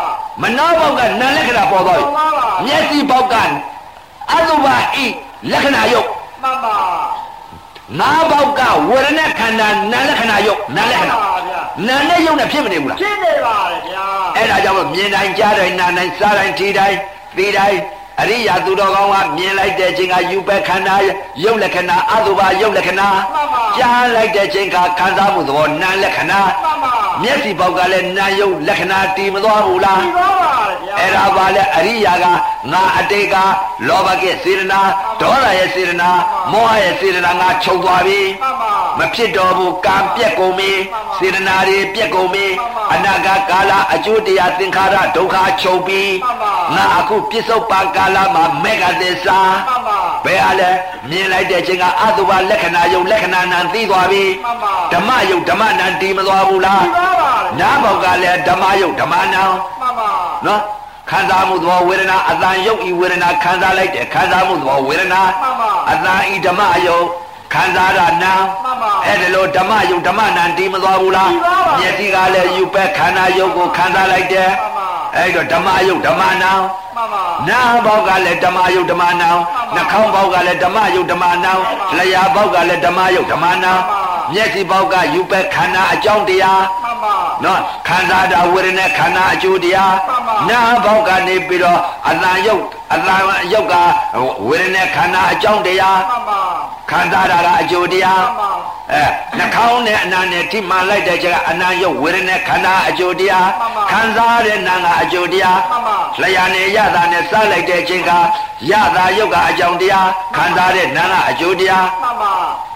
[0.41, 3.35] မနောပေါက်ကနာလက္ခဏာပေါ်သွားပြီပေါ်ပါပါမျက်စိပေါက်က
[4.31, 4.67] အတုပ
[5.03, 5.05] ဤ
[5.51, 6.07] လက္ခဏာရုပ်
[6.43, 6.75] မှန်ပါ
[7.99, 14.05] ငါးပေါက်ကဝေဒနာခန္ဓာနာလက္ခဏာယုတ်နာလက္ခဏာပါဗျာနာနဲ့ယုတ်နဲ့ဖြစ်မနေဘူးလားဖြစ်နေပါတယ်ဗျာ
[14.35, 16.97] အဲ့ဒါကြောင့်မို့မြင်တိုင်းကြားတိုင်းနားတိုင်းစားတိုင်းထီတိုင်း
[17.37, 17.79] သိတိုင်း
[18.21, 20.95] အရိယာသူတော်ကောင်းကမြင်လိုက်တဲ့ချိန်ကယူပဲခန္ဓာ
[21.43, 23.09] ယုတ်လက္ခဏာအတုပါယုတ်လက္ခဏာ
[23.77, 32.25] ကြားလိုက်တဲ့ချိန်ကခံစားမှုသဘောနာလက္ခဏာမှန်ပါမျက်စိပေါက်ကလည်းနာယုတ်လက္ခဏာတည်မသွားဘူးလားဒီပါပါတယ်ဗျာအဲ့ဒါပါလေအရိယာက
[32.71, 33.35] ငါအတိတ်က
[33.87, 34.79] လောဘကစေတနာ
[35.21, 36.09] ဒေါသရဲ့စေတနာ
[36.51, 40.71] မောဟရဲ့စေတနာငါချုပ်သွားပြီမှန်ပါမဖြစ်တော့ဘူးကံပြက်ကုန်ပြီ
[41.17, 42.45] စေတနာတွေပြက်ကုန်ပြီ
[42.93, 46.01] အနာဂတ်ကာလအကျိုးတရားသင်္ခါရဒုက္ခချုပ်ပြီ
[46.75, 50.69] ငါအခုပြစ္ဆုတ်ပံကာလမှာမေဃသစ္စာမှန်ပါဘယ်ဟာလဲ
[51.09, 59.43] မြင်လိုက်တဲ့ချိန်ကအတုပလက္ခဏာယုတ်လက္ခဏာနံသိသွားပြီမှန်ပါဓမ္မယုတ်ဓမ္မနံတည်မသွားဘူးလားဒီပါပါတယ်နားဘောက်ကလည်းဓမ္မယုတ်ဓမ္မနံ
[59.81, 60.11] မှန်ပါ
[60.45, 60.61] နော်
[61.09, 67.05] ခံစားမှုသဘောဝေဒနာအတန်ယုတ်ဤဝေဒနာခံစားလိုက်တယ်ခံစားမှုသဘောဝေဒနာမှန်ပါအတန်ဤဓမ္မယုတ်
[67.57, 76.51] ခံစားရနာမှန်ပါအဲ့ဒါလို့ဓမ္မယုတ်ဓမ္မနံတီးမသွားဘူးလားတီးပါပါမျက်စိကလည်းယူပဲခန္ဓာယုတ်ကိုခံစားလိုက်တယ်မှန်ပါအဲ့တော့ဓမ္မယုတ်ဓမ္မနံ
[76.95, 81.51] မှန်ပါနာဘောက်ကလည်းဓမ္မယုတ်ဓမ္မနံပါနှာခေါင်းဘောက်ကလည်းဓမ္မယုတ်ဓမ္မနံ
[81.97, 83.99] လျှာဘောက်ကလည်းဓမ္မယုတ်ဓမ္မနံမှန်ပါ
[84.33, 91.79] မျက်စိဘောက်ကယူပဲခန္ဓာအကြောင်းတရားမှန်ပါနော်ခံစားတာဝေဒနာခန္ဓာအကျိုးတရားမှန်ပါနာဘောက်ကနေပြီးတော့
[92.09, 93.21] အတန်ယုတ်အတန်
[93.53, 93.73] ယုတ်က
[94.47, 96.41] ဝေဒနာခန္ဓာအကြောင်းတရားမှန်ပါ
[96.89, 98.51] ခံစားတာကအကျိုးတရားမှန်ပါ
[98.91, 99.03] အဲ
[99.37, 108.11] နှာခေါင်းနဲ့အနာနဲ့ထိမှန်လိုက်တဲ့ချက်ကအနာယုတ်ဝေဒနာခန္ဓာအကျိုးတရားမှန်ပါခံစားတဲ့နာကအကျိုးတရားမှန်ပါလျှာနဲ့ရတာနဲ့စားလိုက်တဲ့ချိန်က
[108.71, 112.33] ရတာယုတ်ကအကြောင်းတရားခံစားတဲ့နာကအကျိုးတရားမှန်ပါ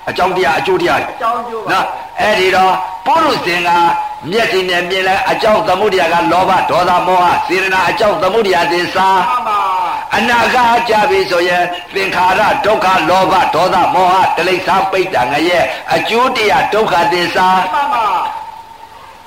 [0.09, 1.85] အကြောင်းတရားအကျိုးတရားအကြောင်းကျိုးပါနော်
[2.19, 2.73] အဲ့ဒီတော့
[3.05, 3.69] ပုရုဇင်က
[4.31, 9.59] မျက်စိနဲ့မြင်လိုက်အကြောင်းသမုဒိယကလောဘဒေါသမောဟစေရနာအကြောင်းသမုဒိယသစ္စာမှန်ပါ
[10.15, 11.63] အနာဂတ်ကြပြီဆိုရင်
[11.93, 15.63] သင်္ခါရဒုက္ခလောဘဒေါသမောဟတိလိစ္ဆာပိဋ္ဌာငရဲ့
[15.95, 18.07] အကျိုးတရားဒုက္ခသစ္စာမှန်ပါ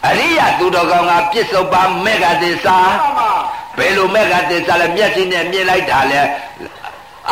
[0.07, 3.33] အရိယသူတော်ကောင်းကပြစ္ဆုတ်ပါမေဃသစ္စာမှန်ပါ
[3.79, 6.21] ဘယ်လိုမေဃသစ္စာလဲမျက်စိနဲ့မြင်လိုက်တာလဲ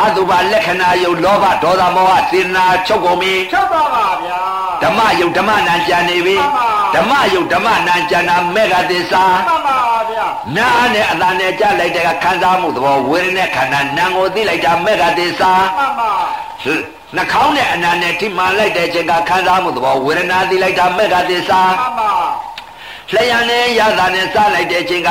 [0.01, 4.39] အတုပါလက္ခဏာယုတ်လောဘဒေါသမောဟစေရနာချုပ်ကုန်ပြီချုပ်ပါပါဗျာ
[4.83, 9.77] ဓမ္မယုတ်ဓမ္မနံကြံနေပြီမှန်ပါဓမ္မယုတ်ဓမ္မနံကြံတာမေဃသစ္စာမှန်ပါ
[10.09, 10.25] ဗျာ
[10.57, 16.11] နာနဲ့အတန်နဲ့ကြားလိုက်တဲ့ကခံစားမှုသဘောဝေဒနာခန္ဓာနာကိုသိလိုက်တာမေဃသစ္စာမှန်ပါ
[17.15, 22.11] နှာခေါင်းနဲ့အနာနဲ့ထိမှန်လိုက်တဲ့ချိန်ကခံစားမှုသဘောဝေဒနာသိလိုက်တာမေဃသစ္စာမှန်ပါ
[23.13, 25.09] လျှံနဲ့ရတာနဲ့စားလိုက်တဲ့ချိန်က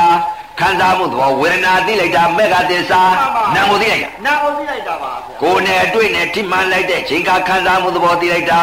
[0.59, 3.01] ခံစားမှုသဘောဝေဒနာသိလိုက်တာမေဃသစ္စာ
[3.55, 8.61] နာကိုသိလိုက်တာနာကိုသိလိုက်တာပါဗျာကိုယ်နဲ့အတွေ့နဲ့ထိမှန်လိုက်တဲ့ချိန်ကခံစားမှုသဘောသိလိုက်တာ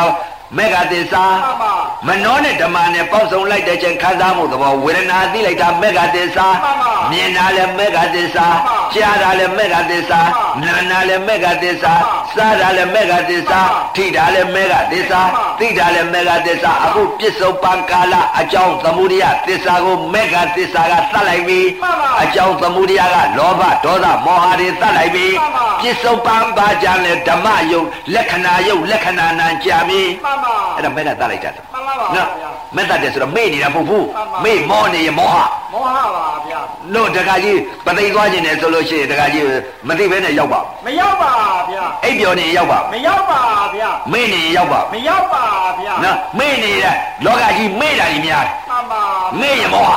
[0.57, 1.75] မေဃသစ္စာမှန်ပါ
[2.07, 10.21] မနောနဲ့ဓမ္မနဲ့ပေါက်စုံလိုက်တဲ့ချိန်ခံစားမှုသဘောဝေဒနာသိလိုက်တာမေဃသစ္စာမှန်ပါမြင်တာလည်းမေဃသစ္စာမှန်ပါကြားတာလည်းမေဃသစ္စာ
[10.61, 35.37] မှန်ပါနာနာလည်းမေဃသစ္စာမှန်ပါစားတာလည်းမေဃသစ္စာမှန်ပါထိတာလည်းမေဃသစ္စာမှန်ပါသိတာလည်းမေဃသစ္စာအခုပြစ္ဆုတ်ပံကာလအကြောင်းသမုဒိယသစ္စာကိုမေဃသစ္စာကသတ်လိုက်ပြီမှန်ပါအကြောင်းသမုဒိယကလောဘဒေါသမောဟတွေသတ်လိုက်ပြီမှန်ပါပြစ္ဆုတ်ပံပါကြလဲဓမ္မယုတ်လက္ခဏာယုတ်လက္ခဏာနံကြာပြီမှန်ပါအဲ့ဒါမေဃသတ်လိုက်ကြတယ်မှန်ပါပါနော်ဗျာမေတ္တာတယ်ဆိုတော့မေ့နေတာမဟုတ်ဘူးမှန်ပါမေ့မောနေရမောဟ
[35.73, 35.87] မောဟ
[36.17, 36.61] ပါဗျာ
[36.95, 39.45] လို့တခါကြီးပသိသွားခြင်းနဲ့ဆိုလို့ရှိရင်တခါကြီး
[39.89, 41.33] မသိဘဲနဲ့ရောက်ပါမရောက်ပါ
[41.71, 43.41] ဗျာအိပ်ပျော်နေရင်ရောက်ပါမရောက်ပါ
[43.75, 45.45] ဗျာမေ့နေရင်ရောက်ပါမရောက်ပါ
[45.81, 49.03] ဗျာနော်မေ့နေတဲ့လောကကြီးမေ့တာကြီးများမှန်ပါ
[49.41, 49.91] မေ့ရမောဟ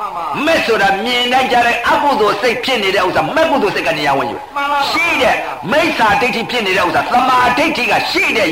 [0.00, 0.12] မှန်
[0.46, 5.36] မဲ့ဆိုတာမြင်တိုင်းကြားတိုင်းအကုသိုလ်စိတ်ဖြစ်နေတဲ့ဥစ္စာမဲ့ကုသိုလ်စိတ်ကနေရာဝင်ယူမှန်ပါပါရှိတဲ့
[5.72, 8.48] မိစ္ဆာဒိဋ္ဌိဖြစ်နေတဲ့ဥစ္စာသမာဓိဋ္ဌိကရှိတဲ့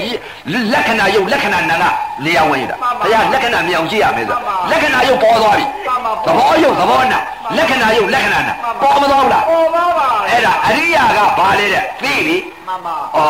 [0.72, 1.84] လက္ခဏာယုတ်လက္ခဏာနာက
[2.24, 7.18] နေရာဝင်ယူတာမှန်ပါဘုရားလက္ခဏာမြင်အောင်ကြည့်ရမယ်ဆိုမှန်ပါလက္ခဏာယုတ်ပေါ်သွားပြီမှန်ပါသဘောယုတ်သဘောနာ
[7.56, 13.20] လက္ခဏာယုတ်လက္ခဏာနာပေါ်မသွားဘူးလားပေါ်ပါပါအဲ့ဒါအရိယာကဘာလဲတဲ့သိပြီမှန်ပါဩ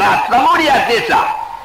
[0.00, 1.20] ငါသမုဒိယသစ္စာ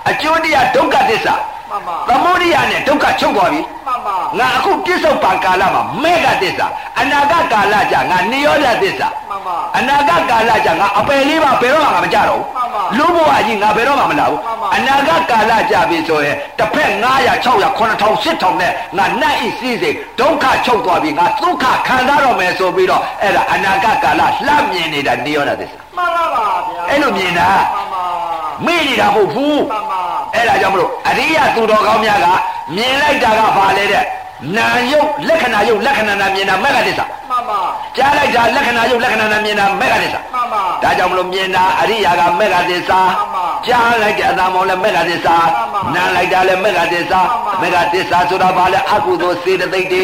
[0.10, 1.36] အကျိုးတရားဒုက္ခသစ္စာ
[1.70, 6.68] မှန်ပါသမုဒိယနဲ့ဒုက္ခချုပ်သွားပြီမှန်ပါငါအခုပြစ္ဆုတ်ပံကာလမှာမေဃသစ္စာ
[7.00, 28.04] အနာဂတ်ကာလကြငါနိရောဓသစ္စာမှန်ပါအနာဂတ်ကာလကြငါအပယ်လေးပါဘယ်တော့မှငါမကြတော့မှန်ပါဘူးလူဘဝကြီးငါဘယ်တော့မှမလာဘူးမှန်ပါအနာဂတ်ကာလကြပြီဆိုရင်တစ်ဖက်900 600 9000 8000နဲ့ငါနတ်ဤစည်းစိမ်ဒုက္ခချုပ်သွားပြီငါဒုက္ခခံစားတော့မယ်ဆိုပြီးတော့အဲ့ဒါအနာဂတ်ကာလလှမ်းမြင်နေတာနိရောဓသစ္စာမှန်ပါပါဗျာအဲ့လိုမြင်တာမှန်ပါ
[28.66, 30.05] မေ့နေတာမဟုတ်ဘူးမှန်ပါ
[30.36, 32.28] အဲ့ဒါကြောင့်မလို့အရိယသူတော်ကောင်းများက
[32.76, 34.06] မြင်လိုက်တာကဘာလဲတဲ့
[34.58, 37.60] နာယုတ်လက္ခဏာယုတ်လက္ခဏာနာမြင်တာမက္ခသစ္စာမှန်ပါ
[37.98, 50.04] ကြားလိုက်တာလက္ခဏာယုတ်လက္ခဏာနာမြင်တာမက္ခသစ္စာမှန်ပါဒါကြောင့်မလို့မြင်တာအရိယာကမက္ခသစ္စာမှန်ပါကြားလိုက်တဲ့အသာမောင်လည်းမက္ခသစ္စာမှန်ပါနားလိုက်တာလည်းမက္ခသစ္စာမှမန်ပါက္ခသစ္စာဆိုတာဘာလဲအကုသိုလ်စေတသိက်တွေ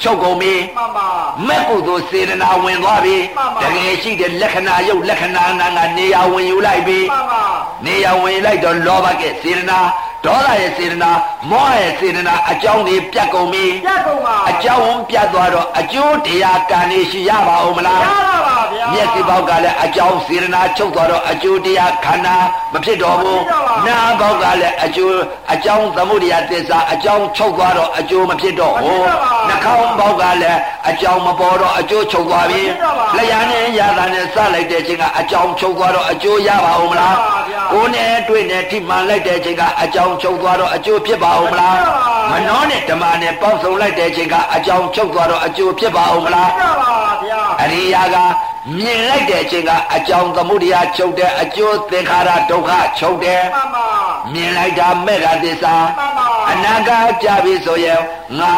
[0.00, 1.08] ချုပ်ကုန်ပြီမှန်ပါ
[1.48, 7.42] မဲ့ကုသိုလ်စေတနာဝင်သွားပြီမှန်ပါတကယ်ရှိတဲ့လက္ခဏာယုတ်လက္ခဏာနာကနေရာဝင်ယူလိုက်ပြီမှန်ပါ
[7.84, 9.78] နေရဝင်လိုက်တော့လောဘကစေရနာ
[10.26, 11.10] ဒေါသရဲ့စေရနာ
[11.50, 22.36] မောဟရဲ့စေရနာအကြောင်းတွေပြတ်ကုန်ပြီပြတ်ကုန်ပါအကြောင်းပြတ်သွားတော့အကျိုးတရားကံနေရှိရပါဦးမလားရပါပါဗျာမျက်စိပေါက်ကလည်းအကြောင်းစေရနာချုပ်သွားတော့အကျိုးတရားခန္ဓာ
[22.72, 25.16] မဖြစ်တော့ဘူးမဖြစ်တော့ပါဘူးနားပေါက်ကလည်းအကျိုး
[25.52, 30.58] အကြောင်းသမုဒိယသစ္စာအကြောင်းချုပ်သွားတော့အကျိုးမဖြစ်တော့မဖြစ်ဘူးတော့ပါဘူးနှာခေါင်းပေါက်ကလည်း
[30.88, 48.16] အကြောင်းမပေါ်တော့အကျိုးချုပ်သွားပြီမဖြစ်တော့ပါဘူးလျှာနဲ့ရတာနဲ့စလိုက်တဲ့အချိန်ကအကြောင်းချုပ်သွားတော့အကျိုးရပါဦးမလားမဖြစ်ပါဘူးဗျာကိုယ်နဲ့တွေ့နဲ့ထိမှန်လိုက်တဲ့အချိန်ကအကြောင်းချုပ်သွားတော့အကျိုးဖြစ်ပါဦးမလားမဖြစ်ပါဘူးမနှောနဲ့ဓမ္မနဲ့ပေါင်းစုံလိုက်တဲ့အချိန်ကအကြောင်းချုပ်သွားတော့အကျိုးဖြစ်ပါဦးမလားရပါပါဗျာအရိယာက
[48.78, 53.86] မြင်လိုက်တဲ့အချိန်ကအကြောင်းသမုဒိယချုပ်တယ်အကျိုးသင်္ခါရဒုက္ခချုပ်တယ်မှန်ပါ
[54.32, 58.00] မြင်လိုက်တာမေဃသစ္စာမှန်ပါအနာဂတ်ကြပြီဆိုရင်
[58.38, 58.52] ငါ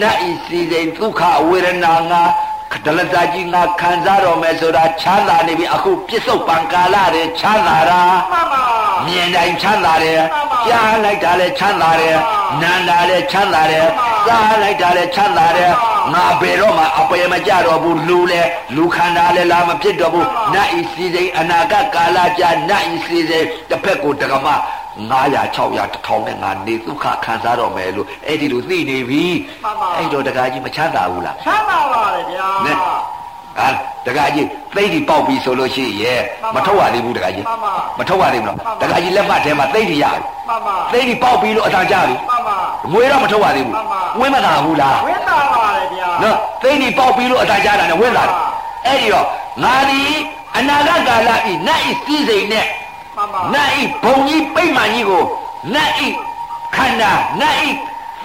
[0.00, 2.22] နတ်ဤစီစိန်ဒုက္ခဝေဒနာငါ
[2.84, 8.00] ဒလတာကြီးငါခံစားတော်မယ်ဆိုတာချမ်းသာနေပြီအခုပြစ္ဆုတ်ပံကာလတွေချမ်းသာတာ
[8.32, 8.62] မှန်ပါ
[9.06, 18.42] မြင်တိုင်းချမ်းသာတယ်မှန်ပါကြားလိုက်တာလည်းချမ်းသာတယ်မှန်ပါနားတာလည်းချမ်းသာတယ်မှန်ပါစားလိုက်တာလည်းချမ်းသာတယ်မှန်ပါငါဘယ်တော့မှအပယ်မကြတော့ဘူးလူလဲ
[18.76, 24.46] လူခန္ဓာလည်းလာမဖြစ်တော့ဘူးမှန်ပါနတ်ဤစီစိန်အနာဂတ်ကာလကြာနတ်ဤစီစိန်တစ်ဖက်ကိုတက္ကမ
[24.98, 29.24] 900 600 1000နဲ့ငါနေဒုက္ခခံစားတော့မယ်လို့အဲ့ဒီလိုသိနေပြီ
[29.64, 32.94] မှန်ပါအဲ့တော့တက္ကကြီးမချမ်းသာဘူးလားချမ်းသာပါတယ်ဗျာနဲ့ဟာ
[34.06, 34.46] တက္ကကြီး
[34.76, 42.56] သိတိပေါက်ပြီဆိုလို့ရှိရဲ့မှန်မပါထုတ်ရသေးဘူးတက္ကကြီးမှန်ပါမထုတ်ရသေးဘူးနော်မှန်ပါတက္ကကြီးလက်မှတ်ထဲမှာသိတိရပြီမှန်ပါသိတိပေါက်ပြီလို့အတန်ကြားပြီမှန်ပါ
[42.92, 48.48] ငွေတော့မထုတ်ရသေးဘူးမှန်ပါဝင်းမသာဘူးလားဝင်းသာပါတယ်ဗျာနော်သိတိပေါက်ပြီလို့အတန်ကြားတာနဲ့ဝင်းလာတယ်မှန်ပါ
[48.86, 49.26] အဲ့ဒီတော့
[49.64, 50.02] ငါဒီ
[50.56, 52.66] အနာဂတ်ကာလဤနတ်ဤစည်းစိမ်နဲ့
[53.20, 55.24] မှန်ပါနတ်ဤဘုံကြီးပိတ်မှန်ကြီးကို
[55.74, 56.08] နတ်ဤ
[56.76, 57.68] ခန္ဓာနတ်ဤ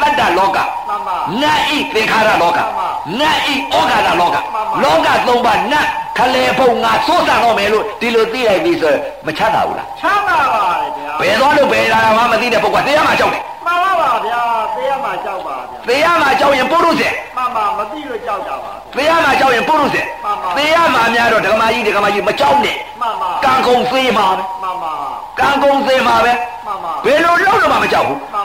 [0.02, 0.58] သတ္တလောက
[0.90, 2.88] မှန်ပါနတ်ဤသင်္ခါရလောကမှန်ပါ
[3.20, 14.42] နတ်ဤဩဃာတလောကမှန်ပါလောကသုံးပါးနတ်ခလေဘုံငါစိုးစံတော့မယ်လို့ဒီလိုသိလိုက်ပြီဆိုရင်မချမ်းသာဘူးလားချမ်းသာပါတယ်ဗျာဘယ်သွားလို့ဘယ်လာမှမသိတဲ့ပုဂ္ဂိုလ်ကတရားမှကြောက်တယ်မှန်ပါပါဗျာ
[14.76, 24.94] သေရမှာကြောက်ပါဗျာတရားမှကြောက်ရင်ပုရုษေမှန်ပါမသိလို့ကြောက်ကြပါတရားမှကြောက်ရင်ပုရုษေမှန်ပါတရားမှများတော့ဒကမာကြီးဒကမာကြီးမကြောက်နဲ့မှန်ပါကံကုန်သေးမှာပဲမှန်ပါ
[25.40, 26.32] ကံကုန်သေးမှာပဲ
[26.66, 28.45] မှန်ပါဘယ်လိုလုပ်လို့မှမကြောက်ဘူးမှန်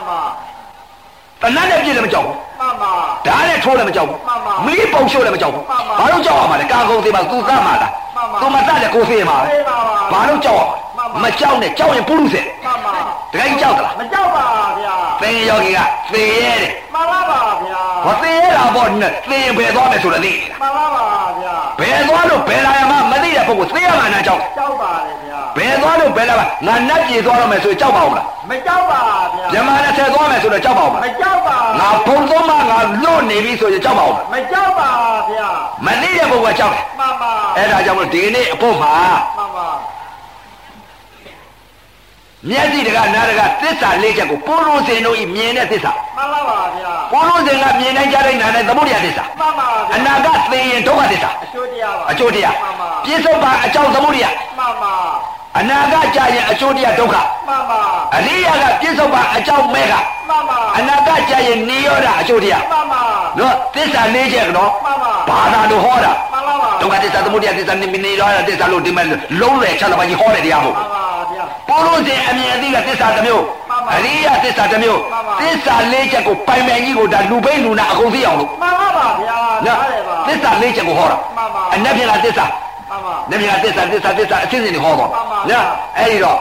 [1.41, 2.91] တဏှတ်နဲ့ပြည့်လည်းမကြောက်ဘူးမှန်ပါ
[3.25, 10.63] ဓာတ်နဲ့ထိုးလည်းမကြောက်ဘူးမှန်ပါမီးပုံရှို့လည်းမကြောက်ဘူးမှန်ပါဘာလို့ကြောက်ရမှာလဲကံကုန်သေးမှာသူသတ်မှာလားမှန်ပါသူမသတ်လည်းကိုယ်သေးမှာပဲသေပါပါဘာလို့ကြောက်ရ
[10.97, 12.91] မှန်ပါမှာမကြောက်နဲ့ကြောက်ရင်ပုရုษေမှန်ပါ
[13.33, 14.45] တကယ်ကြီးကြောက်သလားမကြောက်ပါ
[14.79, 15.79] ဗျာသင်ယောဂီက
[16.13, 21.03] သေရဲတယ်မှန်ပါပါဗျာဟောသေရတာပေါ့နဲ့သေရင်ဘယ်သွားမယ်ဆိုတော့သိနေတာမှန်ပါပါ
[21.39, 29.01] ဗျာဘယ်သွားလို့ဘယ်လာရမှမသိတဲ့ပုဂ္ဂိုလ်သေရမှန်းကြောက်တယ်ကြောက်ပါတယ်ဗျာဘယ်သွားလို့ဘယ်လာမှငါနတ်ပြေသွားတော့မယ်ဆိုရင်ကြောက်ပါဦးမလားမကြောက်ပါ
[29.35, 34.89] ဗျာမြမနဲ့ဆယ်သွားမယ်ဆိုတော့ကြောက်ပါဦးမမလားကြောက်ပါငါဘုံသုံးမငါလွတ်နေပြီဆိုရင်ကြောက်ပါဦးမလားမကြောက်ပါ
[35.31, 35.49] ဗျာ
[35.85, 38.93] မသိတဲ့ပုဂ္ဂိုလ်ကကြောက်တယ်မှန်ပါအဲ့ဒါကြောင့်မလို့ဒီနေ့အဖို့မှာ
[39.37, 39.67] မှန်ပါ
[42.49, 54.93] မျက်စိတကနားတကသစ္စာလေးချက်ကိုပိုးလို့စင်တို့ဤမြင်တဲ့သစ္စာမှန်ပါပါဗျာပိုးလို့စင်ကမြင်တိုင်းကြားတိုင်းနားတိုင်းသမုဒ္ဒရာသစ္စာမှန်ပါဗျာအနာဂတ်သိရင်ဒုက္ခသစ္စာအကျိုးတရားပါအကျိုးတရားမှန်ပါပြစ္ဆုတ်ပါအကြောင်းသမုဒ္ဒရာမှန်ပါ
[55.57, 57.15] အနာဂတ်ကြရင်အကျိုးတရားဒုက္ခ
[57.47, 57.79] မှန်ပါ
[58.15, 59.93] အရိယာကပြစ္ဆုတ်ပါအကြောင်းမဲက
[60.29, 63.01] မှန်ပါအနာဂတ်ကြရင်နိရောဓအကျိုးတရားမှန်ပါ
[63.37, 69.05] နော်သစ္စာလေးချက်ကတော့မှန်ပါဘာသာလို့ဟောတာမှန်ပါပါဒုက္ခသစ္စာသမုဒယသစ္စာနိမိနိရောဓသစ္စာလို့ဒီမဲ့
[69.41, 74.99] လုံးလေချက်လာပါကြီးဟောတဲ့တရားမဟုတ်မှန်ပါဗျာပိုးလို့စဉ်အမြင်အသိကသစ္စာတစ်မျိုးမှန်အရိယသစ္စာတစ်မျိုး
[75.41, 82.53] သစ္စာလေးချက်ကိုပိုင်ပိုင်ကြီးကိုဒါလူပိလူနာအကုန်သိအောင်လို့မှန်ပါပါဗျာနော်နားတယ်ပါသစ္စာလေးချက်ကိုဟောတာမှန်ပါအနက်ဖြင့်ကသစ္စာမှ
[82.95, 85.65] န်ပါနမြသစ္စာသစ္စာသစ္စာအချင်းချင်းတွေဟောသွားမှန်ပါနော်
[85.97, 86.39] အဲ့ဒီတော့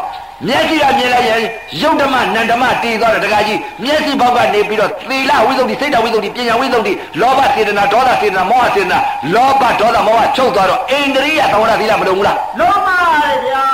[0.49, 1.41] မျက်စိကမြင်လိုက်ရင်
[1.83, 8.99] ယုတ်ဓမ္မနန္ဓမ္မတည်သွားတယ်တခါကြီးမျက်စိဘောက်ကနေပြီးတော့သီလဝိသုဒ္ဓိစိတ်တဝိသုဒ္ဓိပညာဝိသုဒ္ဓိလောဘစေတနာဒေါသစေတနာမောဟစေတနာ
[9.35, 13.65] လောဘဒေါသမောဟချုပ်သွားတော့အိန္ဒြိယသဝရသီလမလုံးဘူးလားလုံးပါလေဗျာ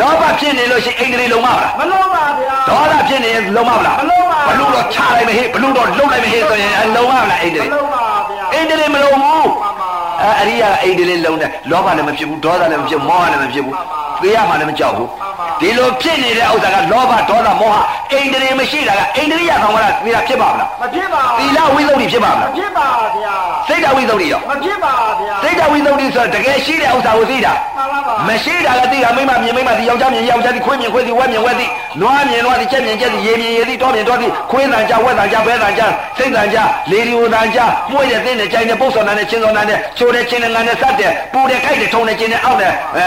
[0.00, 9.77] လောဘဖြစ်နေလို့ရှိရင်အိန္ဒြိလုံးမလားမလုံးပါဗျာဒေါသဖြစ်နေရင်လုံးမလားမလုံးပါဘလူတော့ချလိုက်မဟေ့ဘလူတော့လုံးလိုက်မဟေ့ဆိုရင်အလုံးမလားအိန္ဒြိမလုံးပါဗျာအိန္ဒြိမလုံးဘူးမှန်ပါ
[10.20, 13.76] အဲအရိယာအိန္ဒြိလုံးတယ်လောဘလည်းမဖြစ်ဘူးဒေါသလည်းမဖြစ်ဘူးမောဟလည်းမဖြစ်ဘူး
[14.22, 17.76] သေရမှလည်းမကြောက်ဘူးမှန်ပါဒီလိုဖြစ်နေတဲ့ဥစ္စာကလောဘဒေါသမောဟ
[18.12, 22.86] အိန္ဒြေမရှိတာကအိန္ဒြိယဆောင်ရတာသီလဖြစ်ပါမလားမဖြစ်ပါသီလဝိသုဒ္ဓိဖြစ်ပါမမလားဖြစ်ပါ
[23.16, 23.34] ဗျာ
[23.68, 31.66] စိတ်တဝိသုဒ္ဓိရောမဖြစ်ပါဗျာစိတ်တဝိသုဒ္ဓိဆိုတာတကယ်ရှိတဲ့ဥစ္စာကိုသိတာမှန်ပါပါမရှိတာကသိတာမိမမြင်မိမသိယောက်ျားမြင်ယောက်ျားသိခွေးမြင်ခွေးသိဝက်မြင်ဝက်သိ
[32.00, 35.82] နွားမြင်နွားသိကြက်မြင်ကြက်သိရေမြင်ရေသိတောမြင်တောသိခွေးတန်ကြဝက်တန်ကြဘဲတန်ကြ
[36.18, 36.58] စိတ်တန်ကြ
[36.90, 37.58] လေဒီဝတန်ကြ
[37.90, 42.98] မှုရတဲ့သိနဲ့ကြိုင်တဲ့ပုတ်စော်တန်နဲ့ချင်းစော်တန်နဲ့ချိုးတဲ့ချင်းနဲ့ငန်းနဲ့စက်တဲ့ပူတဲ့ခိုက်တဲ့ထုံတဲ့ချင်းနဲ့အောက်တဲ့အ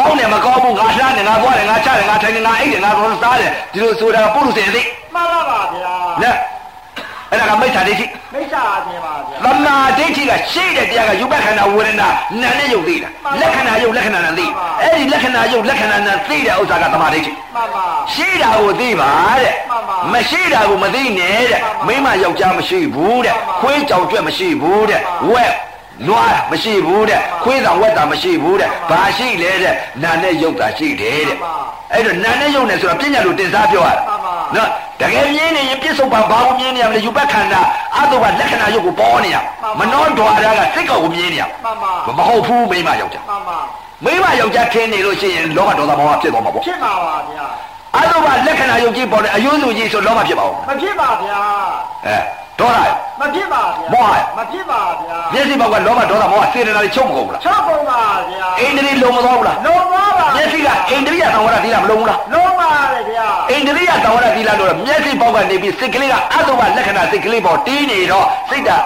[0.00, 4.82] ကောင်းတယ်မကောင်းဘူးငါလှမ်းတယ်ငါသွားတယ်ငါချတယ်ငါထိုင်တယ်ငါအိတ်တယ်ငါသွားစားတယ်ဒီလိုဆိုတာပုရုษေသိ
[5.14, 6.34] မှန်ပါပါဗျာနဲ့
[7.30, 12.08] အဲ့ဒါကမိစ္ဆာဒိဋ္ဌိမိစ္ဆာမြင်ပါဗျာသမာဓိဋ္ဌိကရှိတဲ့တရားကယူပခန္ဓာဝေဒနာ
[12.40, 13.08] နာနဲ့ယုတ်သိတာ
[13.40, 14.46] လက္ခဏာယုတ်လက္ခဏာနာသိ
[14.82, 19.10] အဲ့ဒီလက္ခဏာယုတ်လက္ခဏာနာသိတဲ့ဥစ္စာကသမာဓိဋ္ဌိမှန်ပါရှိတာကိုသိပါ
[19.42, 25.52] တဲ့မှန်ပါမရှိတာကိုမသိနဲ့တဲ့မှမိန်ပါမယောက်ျားမရှိဘူးတဲ့မှန်ပါခွေးကြောင်ကြွက်မရှိဘူးတဲ့မှန်ပါဝက်
[26.08, 31.54] နွားမရှိဘူးတဲ့ခွေးဆောင်ဝက်တာမရှိဘူးတဲ့မှန်ပါဘာရှိလဲတဲ့နာနဲ့ယုတ်တာရှိတယ်တဲ့မှန်ပါ
[31.92, 34.68] အဲ့တော့နာနဲ့ယုတ်နေဆိုတာပညာလို့တင်စားပြောရတာမှန်ပါနော်
[35.00, 37.60] တကယ်မြင်နေရင်ပြစ္ဆုတ်ပါဘာကိုမြင်နေရမလဲယူပခန္ဓာ
[37.96, 43.58] အတုပလက္ခဏာယုတ်ကိုပေါ်နေရမှန်ပါမနောဒွါရကစိတ်ကောက်ကိုမြင်နေရမှန်ပါမဟုတ်ဘူးမိမယောက်ျားမှန်ပါ
[44.04, 47.46] မိမယောက်ျားခင်းနေလို့ရှိရင်လောဘဒေါသမောဟဖြစ်သွားမှာပေါ့ဖြစ်ပါပါဗျာ
[47.96, 51.40] အတုပလက္ခဏာယုတ်ကြီးပေါ်တယ်အယုစုကြီးဆိုလောဘဖြစ်ပါဦးမဖြစ်ပါဗျာ
[52.06, 52.88] အဲ ဒေါသရ
[53.20, 58.00] မဖြစ်ပါဗျာမောဟမဖြစ်ပါဗျာမျက်စိဘောက်ကလောဘဒေါသမောဟစေတနာတွေချုပ်မကုန်ဘူးလားချောက်ပုံပါ
[58.30, 68.82] ဗျာအိန္ဒြေလုံမသွားဘူးလားလုံးပါပါမျက်စိကအိန္ဒြိယသံဝရသီလမလုံဘူးလားလုံးပါလေဗျာအိန္ဒြိယသံဝရသီလလို့မျက်စိဘောက်ကနေပြီးစိတ်ကလေးကအတုပလက္ခဏာစိတ်ကလေးပေါ်တီးနေတော့စိတ်ဓာတ်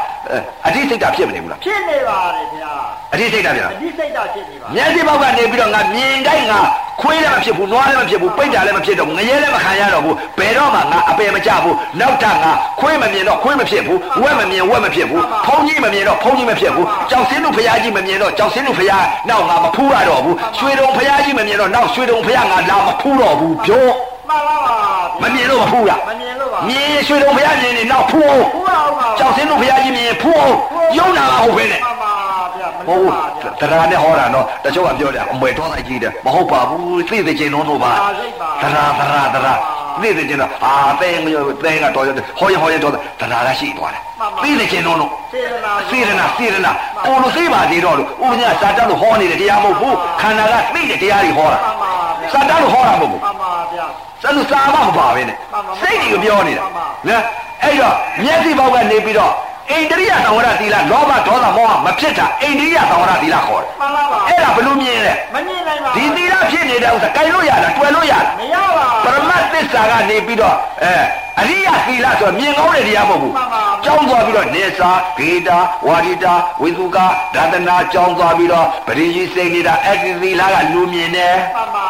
[0.66, 2.72] အဋ္ဌိစိတ်ဓာတ်ဖြစ်မနေဘူးလားဖြစ်နေပါလေဗျာ
[3.12, 6.60] အဋ္ဌိစိတ်ဓာတ်ပြန်အဒီစိတ်ဓာတ်ဖြစ်နေပါမျက်စိဘောက်ကနေပြီးတော့ငါမြင်တိုင်းငါ
[7.00, 18.98] ခွေးလည်းမဖြစ်ဘူးနွားလည်းမဖြစ်ဘူးပိတ်တာလည်းမဖြစ်တော့ဘူးငရဲလည်းမခံရတော့ဘူးဘယ်တော့မှငါအပယ်မကြဘူးနောက်ထပ်ငါခွေးမမြင်တော့ခွေးမဖြစ်ဘူးဝက်မမြင်ဝက်မဖြစ်ဘူးဖုံးကြီးမမြင်တော့ဖုံးကြီးမဖြစ်ဘူးကြောက်စင်းတို့ဖရာကြီးမမြင်တော့ကြောက်စင်းတို့ဖရာ
[19.28, 23.86] နောက်ငါမဖူးရတော့ဘူးရွှေတုံဖရာကြီးမမြင်တော့နောက်ရွှေတုံဖရာငါလာမဖူးတော့ဘူးပြော
[24.28, 24.76] မှန်ပါပါ
[25.22, 30.54] မမြင်လို့မဖူးလားမမြင်လို့ပါမြင်ရင်ရွှေတုံဖရာမြင်နေနောက်ဖူးအောင်ဘုရားအောင်ပါကြောက်စင်းတို့ဖရာကြီးမြင်ရင်ဖူးအောင်
[30.98, 32.12] ယုံနာမဟုတ်ပဲနဲ့မှန်ပါ
[32.56, 39.58] ဗျာမဟုတ်လို့ဘူးပါဗျာတရားနဲ့ဟောတာနော်တချို့ကပြောတယ်အမွေတော်လိုက်ကြီးတယ်မဟုတ်ပါဘူးသိသိချင်းတော့တော့ပါပါစိတ်ပါတရားတရားတရား
[40.02, 44.02] သိသိချင်းတော့အာတဲငရောတဲကတော်ရတယ်ဟောရဟောရတော့တရားကရှိသွားတယ်
[44.44, 46.72] သိသိချင်းတော့တော့စေရနာစေရနာစေရနာ
[47.06, 51.90] ကိုလိုသိပါသေးတော့လို့ဥပညာစာတတ်လို့ဟောနေတဲ့တရားမဟုတ်ဘူးခန္ဓာကသိတဲ့တရားတွေဟောတာမှန်ပါ
[52.20, 53.86] ဗျာစာတတ်လို့ဟောတာမဟုတ်ဘူးမှန်ပါဗျာ
[54.24, 57.22] စလို့စာမမပါပဲနဲ့မှန်ပါစိတ်တွေကိုပြောနေတာမှန်ပါနော်
[57.62, 57.94] အဲ့တော့
[58.24, 59.32] မျက်စိဘောက်ကနေပြီးတော့
[59.70, 70.94] အိန္ဒြိယသံဝရသီလလောဘဒေါသမောဟမဖြစ်တာအိန္ဒြိယသံဝရသီလခေါ်တယ်မှန်ပါပါအဲ့ဒါဘယ်လိုမြင်လဲမမြင်နိုင်ပါဒီသီလဖြစ်နေတဲ့ဥစ္စာကြိုင်လို့ရလားတွယ်လို့ရလားမရပါပရမတ်သစ္စာကနေပြီးတော့အဲ
[71.40, 76.98] အရိယသီလဆိုမြင်ကောင်းတဲ့တရားမဟုတ်ဘူးမှန်ပါကြောင်းသွားပြီးတော့နေစာဂေတာဝါရိတာဝိသုက
[77.34, 81.86] ဒါသနာကြောင်းသွားပြီးတော့ပရိကြီးစိတ်နေတာအဲ့ဒီသီလကလူမြင်တယ်မှန်ပါ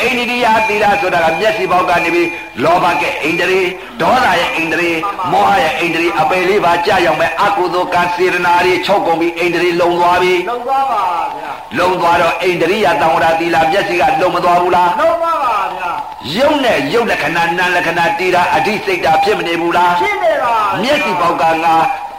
[0.00, 2.28] အိန္ဒိယသီလဆိုတာကမျက်စိပေါက်ကနေပြီး
[2.64, 3.60] လောဘကဲအိန္ဒြေ
[4.00, 4.90] ဒေါသရဲ့အိန္ဒြေ
[5.32, 11.02] မောဟရဲ့အိန္ဒြေအပယ်လေးပါကြာရောက်မဲ့အကုသိုလ်ကံစေရနာတွေချုပ်ကုန်ပြီးအိန္ဒြေလုံသွားပြီလုံးသွားပါ
[11.36, 15.90] ဗျာလုံသွားတော့အိန္ဒြိယတံဝရသီလမျက်စိကလုံမသွားဘူးလားလုံးသွားပါဗျာ
[16.36, 21.74] ယုံနဲ့ယုတ်လက္ခဏာနာလက္ခဏာတည်တာအဓိစိတ်တာဖြစ်မနေဘူးလားဖြစ်နေပါမျက်စိပေါက်ကငါ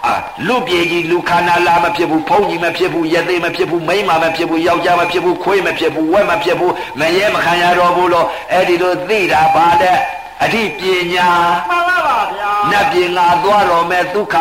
[0.05, 0.15] အာ
[0.47, 9.97] လူပြေကြီးလူခန္ဓာလာမဖြစ်ဘူးဖုံးကြီးမဖြစ်ဘူးရသေးမဖြစ်ဘူးမိန်းမမဖြစ်ဘူးယောက်ျားမဖြစ်ဘူးခွေးမဖြစ်ဘူးဝက်မဖြစ်ဘူးမရဲမခံရတော့ဘူးလို့အဲ့ဒီလိုသိတာဗာတဲ့
[10.43, 10.81] အဓိပ
[11.13, 11.30] ညာ
[11.69, 14.35] မှန်ပါပါဗျာနတ်ပြင်ငါသွားတော့မယ်ဒုက္ခ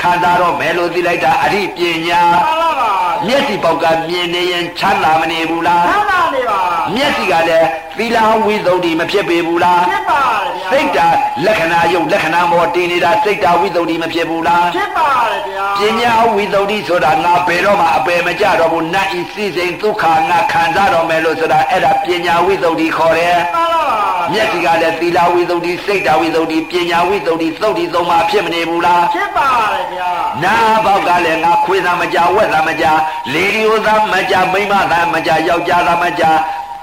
[0.00, 1.78] ခံစားတော့မယ်လို့သိလိုက်တာအဓိပ
[2.08, 2.92] ညာမှန်ပါပါ
[3.26, 6.60] မျက်စိပေါက်ကမြင်နေရင်ချမ်းသာမနေဘူးလားသမ်းသာနေပါ
[6.94, 7.68] မျက်စိကလည်း
[7.98, 10.43] သီလဝိသုဒ္ဓိမဖြစ်ပေဘူးလားဖြစ်ပါတယ်ဗျာ
[10.74, 30.10] စိတ်ဓာတ်လက္ခဏာယုတ်လက္ခဏာမောတည်နေတာစိတ်ဓာတ်ဝိသုဒ္ဓိမဖြစ်ဘူးလားဖြစ်ပါတယ်ဗျာပညာဝိသုဒ္ဓိဆိုတာငါဘယ်တော့မှအပယ်မကြတော့ဘူးနတ်ဤစိစိမ်ဒုက္ခငါခံစားတော့မယ်လို့ဆိုတာအဲ့ဒါပညာဝိသုဒ္ဓိခေါ်တယ်မှန်ပါပါမျက်စိကလည်းသီလဝိသုဒ္ဓိစိတ်ဓာတ်ဝိသုဒ္ဓိပညာဝိသုဒ္ဓိသုဒ္ဓိသုံးပါဖြစ်မနေဘူးလားဖြစ်ပါတယ်ဗျာ
[30.44, 32.86] နာဘောက်ကလည်းငါခွေးသားမကြဝက်သားမကြ
[33.32, 36.24] လေဒီယိုသားမကြမိန်းမသားမကြယောက်ျားသားမကြ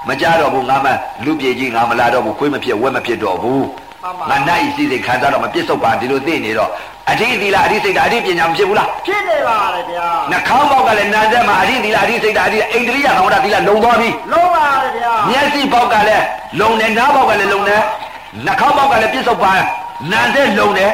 [0.08, 0.86] မကြတော့ဘူးငါမ
[1.24, 3.64] လူပြေကြီးငါမလာတော့ဘူးခွေးမဖြစ်ဝက်မဖြစ်တော့ဘူး
[4.30, 6.70] ငါနိုင်စီစိတ်ခံစားတော့မပြစ္ဆုတ်ပါဒီလိုသိနေတော့
[7.10, 16.24] အဋိသီလအဋိစိတ်တာအဋိပညာမဖြစ်ဘူးလားဖြစ်နေပါတယ်ဗျာနှာခေါင်းပေါက်ကလည်းနာသက်မှာအဋိသီလအဋိစိတ်တာအဋိအိန္ဒြိယသံဝရသီလလုံသွားပြီလုံးပါတယ်ဗျာမျက်စိပေါက်ကလည်း
[16.60, 17.82] လုံတယ်နားပေါက်ကလည်းလုံတယ်
[18.46, 19.52] နှာခေါင်းပေါက်ကလည်းပြစ္ဆုတ်ပါ
[20.10, 20.90] နာသက်လုံတယ်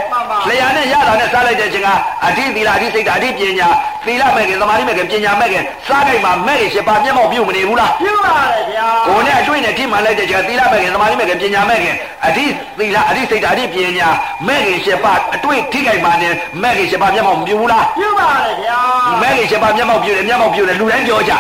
[0.49, 1.89] လျာနဲ့ရတာနဲ့စားလိုက်တဲ့အချိန်က
[2.25, 3.69] အဋိသီလအဋိစိတ်တာအဋိပညာ
[4.07, 11.95] သီလမဲ့ခင်သမာဓိမဲ့ခင်ပညာမဲ့ခင်စားကြိုက်မှာမဲ့ခင်ရှစ်ပါးမျက်မှောက်ပြုမနေဘူးလားပြုပါတယ်ဗျာကိုယ်နဲ့အတွေ့နဲ့ထိမှန်လိုက်တဲ့ချိန်ကသီလမဲ့ခင်သမာဓိမဲ့ခင်ပညာမဲ့ခင်
[12.27, 12.45] အဋိ
[12.79, 14.09] သီလအဋိစိတ်တာအဋိပညာ
[14.49, 16.33] မဲ့ခင်ရှစ်ပါးအတွေ့ထိကြိုက်မှာနဲ့
[16.63, 18.79] မဲ့ခင်ရှစ်ပါးမျက်မှောက်မပြုဘူးလားပြုပါတယ်ဗျာ
[19.23, 21.33] မဲခင်ချက်ပါမျက်မှောက်ပြုတယ်မျက်မှောက်ပြုတယ်လူတိုင်းပြောကြ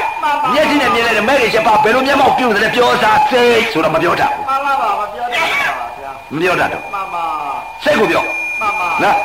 [0.55, 5.40] မျက်စိနဲ့မြင်လိုက်တယ်မဲခင်ချက်ပါဘယ်လိုမျက်မှောက်ပြုတယ်ပြောစားစိတ်ဆိုတော့မပြောတတ်မှန်လားပါမပြောတတ်
[5.78, 7.24] ပါဗျာဘူးမပြောတတ်တော့မှန်ပါ
[7.84, 8.24] စိတ်ကိုပြော
[8.60, 9.16] မှန်ပါနော်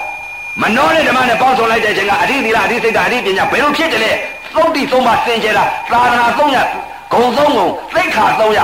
[0.62, 4.12] မနှောတဲ့ဓမ္မနဲ့ပေါင်းစုံလိုက်တဲ့အချိန်ကအဋိသီလအဋိစိတ်ကအဋိပညာဘယ်လိုဖြစ်တယ်လဲ
[4.56, 6.58] သုံးတိသုံးပါစင်ကြယ်တာသာသနာသုံးရ
[7.14, 8.60] ဂုံသုံးကုန်သိက္ခာသုံးရ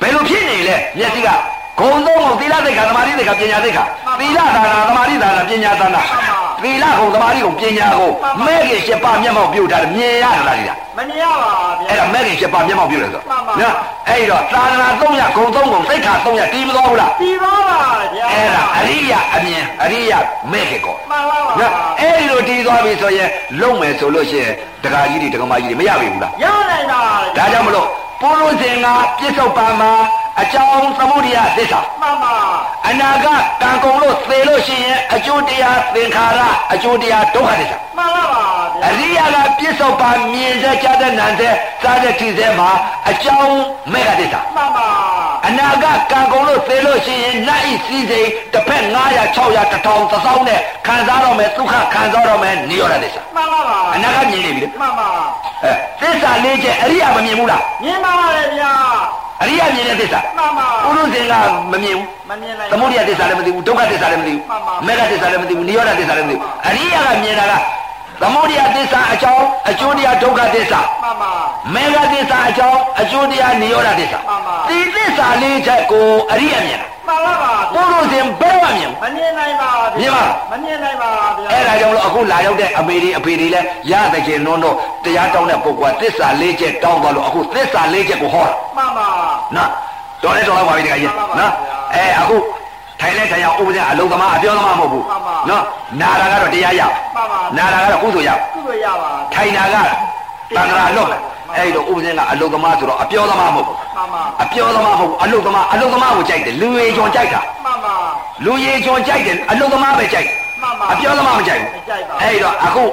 [0.00, 1.28] ဘယ်လိုဖြစ်နေလဲမျက်စိက
[1.78, 3.84] ဂုံသုံးကုန်သီလသိက္ခာသမာဓိသိက္ခာပညာသိက္ခာ
[4.20, 6.00] သီလသာနာသမာဓိသာနာပညာသာနာ
[6.62, 8.14] သီလကုန်သမာဓိကုန်ပညာကုန်
[8.44, 13.74] မဲခင်ရှစ်ပါးမျက်မှောက်ပြုတာမြင်ရတာလားဒီလားမမြင်ရပါဗျာအဲ့ဒါမဲ့ခင်ချက်ပါမျက်မှောက်ပြုတယ်ဆိုမှန်ပါနော်
[14.08, 17.80] အဲ့တော့သာသနာ300ဂုံ3ဂုံသိက္ခာ300တီးမသွားဘူးလားပြီးသွားပါ
[18.14, 20.12] ဗျာအဲ့ဒါအရိယအမြင်အရိယ
[20.52, 23.28] မဲ့ခင်ကောမှန်ပါပါနော်အဲ့ဒီလိုတီးသွားပြီဆိုရင်
[23.60, 24.52] လုံမယ်ဆိုလို့ရှိရင်
[24.84, 27.00] ဒကာကြီးတွေဒကာမကြီးတွေမရပြီဘူးလားရနိုင်ပါ
[27.36, 27.88] ဒါကြောင့်မလို့
[28.22, 28.86] ပုရုဇင်က
[29.18, 29.90] ပြစ္ဆုတ်ပံမှာ
[30.40, 32.34] အကြောင်းသမုဒိယသစ္စာမှန်ပါ
[32.88, 33.26] အနာက
[33.62, 36.40] ကံကုန်လို့သေလို့ရှိရင်အကျိုးတရားသင်္ခါရ
[36.72, 38.44] အကျိုးတရားဒုက္ခသစ္စာမှန်လားပါ
[38.74, 42.70] ဗျာအရိယာကပြစ္ဆုတ်ပါမြင်စေကြားတဲ့နံတဲ့စားတဲ့ထိစေမှာ
[43.08, 43.60] အကြောင်း
[43.92, 44.88] မဲ့ကတစ္ဆာမှန်ပါ
[45.46, 55.08] အနာကကံကုန်လို့သေလို့ရှိရင်နတ်ဤစည်းစိမ်တစ်ဖက်900 600 1000 1000နဲ့ခံစားတော့မယ်ဒုက္ခခံစားတော့မယ်နိရောဓတစ္ဆာမှန်လားပါအနာကမြင်နေပြီလေမှန်ပါ
[55.64, 58.72] အဲသစ္စာလေးချက်အရိယာမမြင်ဘူးလားမြင်ပါလေဗျာ
[59.42, 61.34] အရိယာမြင်တဲ့သစ္စာမှန်ပါပုရုဇင်က
[61.72, 67.54] မမြင်ဘူးမမြင်နိုင်သမုဒိယသစ္စာလည်းမသိဘူးဒုက္ခသစ္စာလည်းမသိဘူးမှန်ပါမေဃသစ္စာလည်းမသိဘူးနိရောဓသစ္စာလည်းမသိဘူးအရိယာကမြင်တာက
[68.22, 71.32] သမုဒိယသစ္စာအကြောင်းအကျိုးတရားဒုက္ခသစ္စာမှန်ပါ
[71.74, 89.08] မေဃသစ္စာအကြောင်းအကျိုးတရားနိရောဓသစ္စာမှန်ပါဒီသစ္စာလေးချက်ကိုအရိယာမြင်တာမှန်လားပါပုရုဇဉ်ဘယ်မှမြင်ဘူးမမြင်နိုင်ပါမြင်ပါမမြင်နိုင်ပါဗျာအဲ့ဒါကြောင့်လို့အခုလာရောက်တဲ့အမေတွေအဖေတွေလည်းရတဲ့ကျင်နုံတော့တရားတောင်းတဲ့ပုဂ္ဂိုလ်ကသစ္စာလေးချက်တောင်းသွားလို့အခုသစ္စာလေးချက်ကိုဟောတာမှန်ပါ
[89.56, 89.70] နော်
[90.22, 91.52] တော်လဲတော်တော့ပါပြီတခါကြီးမှန်ပါပါနော်
[91.94, 92.36] အဲအခု
[93.00, 95.62] ထိုင်လဲထိုင်ရဥပဒေအလုံးသမားအပြောသမားမဟုတ်ဘူးမှန်ပါနော်
[96.00, 96.82] နာတာကတော့တရားရ
[97.16, 99.76] မှန်ပါနာတာကတော့ကုသိုလ်ရကုသိုလ်ရပါထိုင်တာက
[100.56, 101.08] တန်ခါလွတ်
[101.56, 107.94] အဲ့တော့ဥပဒေကအလုံးသမားဆိုတော့အပြောသမားမဟုတ်ဘူးမှန်ပါအပြောသမားမဟုတ်ဘူးအလုံးသမားအလုံးသမားကိုကြိုက်တယ်လူရေချွန်ကြိုက်တာမှန်ပါ
[108.44, 112.84] လူရေချွန်ကြိုက်တယ်အလုံးသမားပဲကြိုက်တယ်မှန်ပါအပြောသမားမကြိုက်မကြိုက်ပါဘူးအဲ့တော့အခု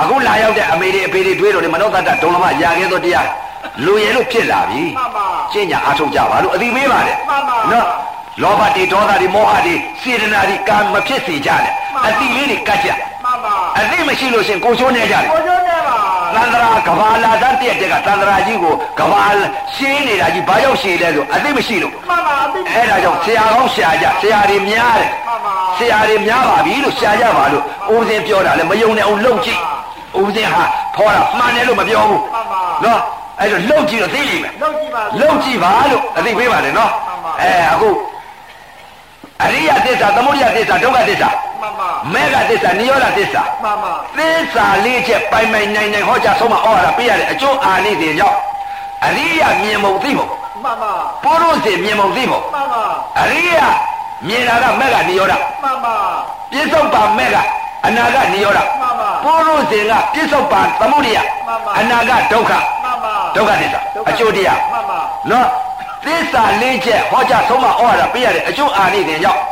[0.00, 3.26] အခုလာရောက်တဲ့အမေတွေအဖေတွေတွေးတော့ဒီမနောတတ္တဒုံလမရာခဲ့သောတရား
[3.84, 7.86] လူရဲလို့ဖြစ်လာပြီမှန်ပါကျင့်ကြအားထုတ်ကြပါလို့အတိပေးပါတယ်မှန်ပါနော်
[8.42, 12.88] လောဘတွေဒေါသတွေမောဟတွေစေတနာတွေကံမဖြစ်စေကြနဲ့မှန်ပါအတိလေးတွေကတ်ကြ
[13.24, 15.96] မှန်ပါအတိမရှိလို့ရှရင်ကိုချိုးနေကြတယ်ကိုကျိုးနေပါ
[16.34, 19.24] သန္တရာကဘာလာတတ်တဲ့တက်ကသန္တရာကြီးကိုကဘာ
[19.74, 27.64] ရှင်းနေတာကြီးဘာရောက်ရှင်းလဲဆိုအသိမရှိလို့မှန်ပါအသိအဲ့ဒါကြောင့်ဆရာကောင်းဆရာကြဆရာတွေများတယ်မှန်ပါဆရာတွေများပါပြီလို့ဆရာကြပါလို့
[27.94, 29.60] ဦးစင်းပြောတာလည်းမယုံနဲ့အောင်လှုပ်ကြည့်
[30.20, 30.64] ဦးစင်းဟာ
[30.96, 33.00] ဖောတာမှန်တယ်လို့မပြောဘူးမှန်ပါနော်
[33.40, 37.90] အဲ့တော့လှုပ်ကြည့်တော့သိလိမ့်မယ်လောက်ကြည့်ပါလှုပ်ကြည့်ပါလို့အသိပေးပါတယ်နော်မှန်ပါအဲအခု
[39.42, 41.30] အရိယသစ္စာသမုဒိယသစ္စာဒုက္ခသစ္စာ
[41.60, 48.38] မှန်ပါမေဃသစ္စာနိရောဓသစ္စာမှန်ပါသစ္စာလေးချက်ပိုင်ပိုင်နိုင်နိုင်ဟောကြားဆုံးမဩဝါဒပေးရတဲ့အကျိုးအာနိသင်ကြောင့်
[49.04, 50.26] အရိယမြင်မုံသိမုံ
[50.64, 50.92] မှန်ပါ
[51.24, 52.82] ပုရုဇဉ်မြင်မုံသိမုံမှန်ပါ
[53.20, 53.58] အရိယ
[54.28, 55.94] မြင်တာကမေဃနိရောဓမှန်ပါ
[56.52, 57.36] ပြစ္ဆုတ်ပါမေဃ
[57.86, 62.52] အနာဂနိရောဓမှန်ပါပုရုဇဉ်ကပြစ္ဆုတ်ပါသမုဒိယမှန်ပါအနာဂဒုက္ခ
[62.84, 65.00] မှန်ပါဒုက္ခသစ္စာအကျိုးတရားမှန်ပါ
[65.30, 65.46] နော်
[66.04, 69.42] သစ္စာလေးချက်ဟောကြားဆုံးမဩဝါဒပေးရတဲ့အကျိုးအာနိသင်ကြောင့်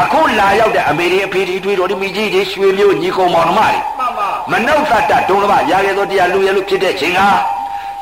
[0.00, 7.28] အခုလာရောက်တဲ့အမေတွေအဖေတွေတွေးတော်ဒီမိကြီးတွေရွှေမျိုးညီကုံမောင်နှမတွေမှန်ပါမနှုတ်သတ္တဒုံလဘရာခဲ့သောတရားလူရလို့ဖြစ်တဲ့ချိန်ဟာ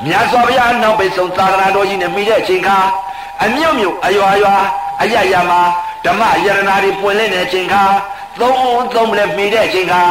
[0.05, 2.79] မြတ်စွာဘုရားနောက်ပိတ်ဆုံးသာသနာတော်ကြီးနဲ့မိတဲ့ချိန်ခါ
[3.45, 4.55] အမြုံမြုံအရွာရွာ
[5.03, 5.61] အယယမှာ
[6.05, 7.83] ဓမ္မယရနာတွေပွင့်လင်းတဲ့ချိန်ခါ
[8.41, 10.03] သုံးဦးသုံးလည်းမိတဲ့ချိန်ခါ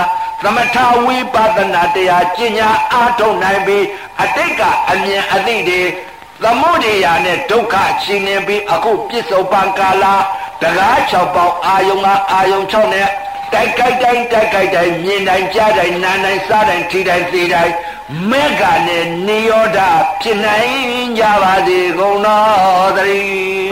[0.43, 3.85] သမထဝိပဿနာတရားကျင့်ညာအားထုတ်နိုင်ပြီး
[4.21, 4.61] အတိတ်က
[4.91, 5.81] အမြင်အသိတွေ
[6.43, 10.15] သမုဒိယာနဲ့ဒုက္ခချင်းနေပြီးအခုပြစ္ဆုတ်ပံကာလာ
[10.61, 13.09] တကား6ပေါက်အာယုံကအာယုံ6နဲ့
[13.53, 17.73] တိုက်ကြိုက်တိုင်းတိုက်ကြိုက်တိုင်းမြင်တိုင်းကြားတိုင်းနားတိုင်းစားတိုင်းထိတိုင်းသိတိုင်း
[18.29, 19.79] မေဃနဲ့နိရောဓ
[20.21, 23.69] ဖြစ်နိုင်ကြပါစေကုန်တော်သတည်း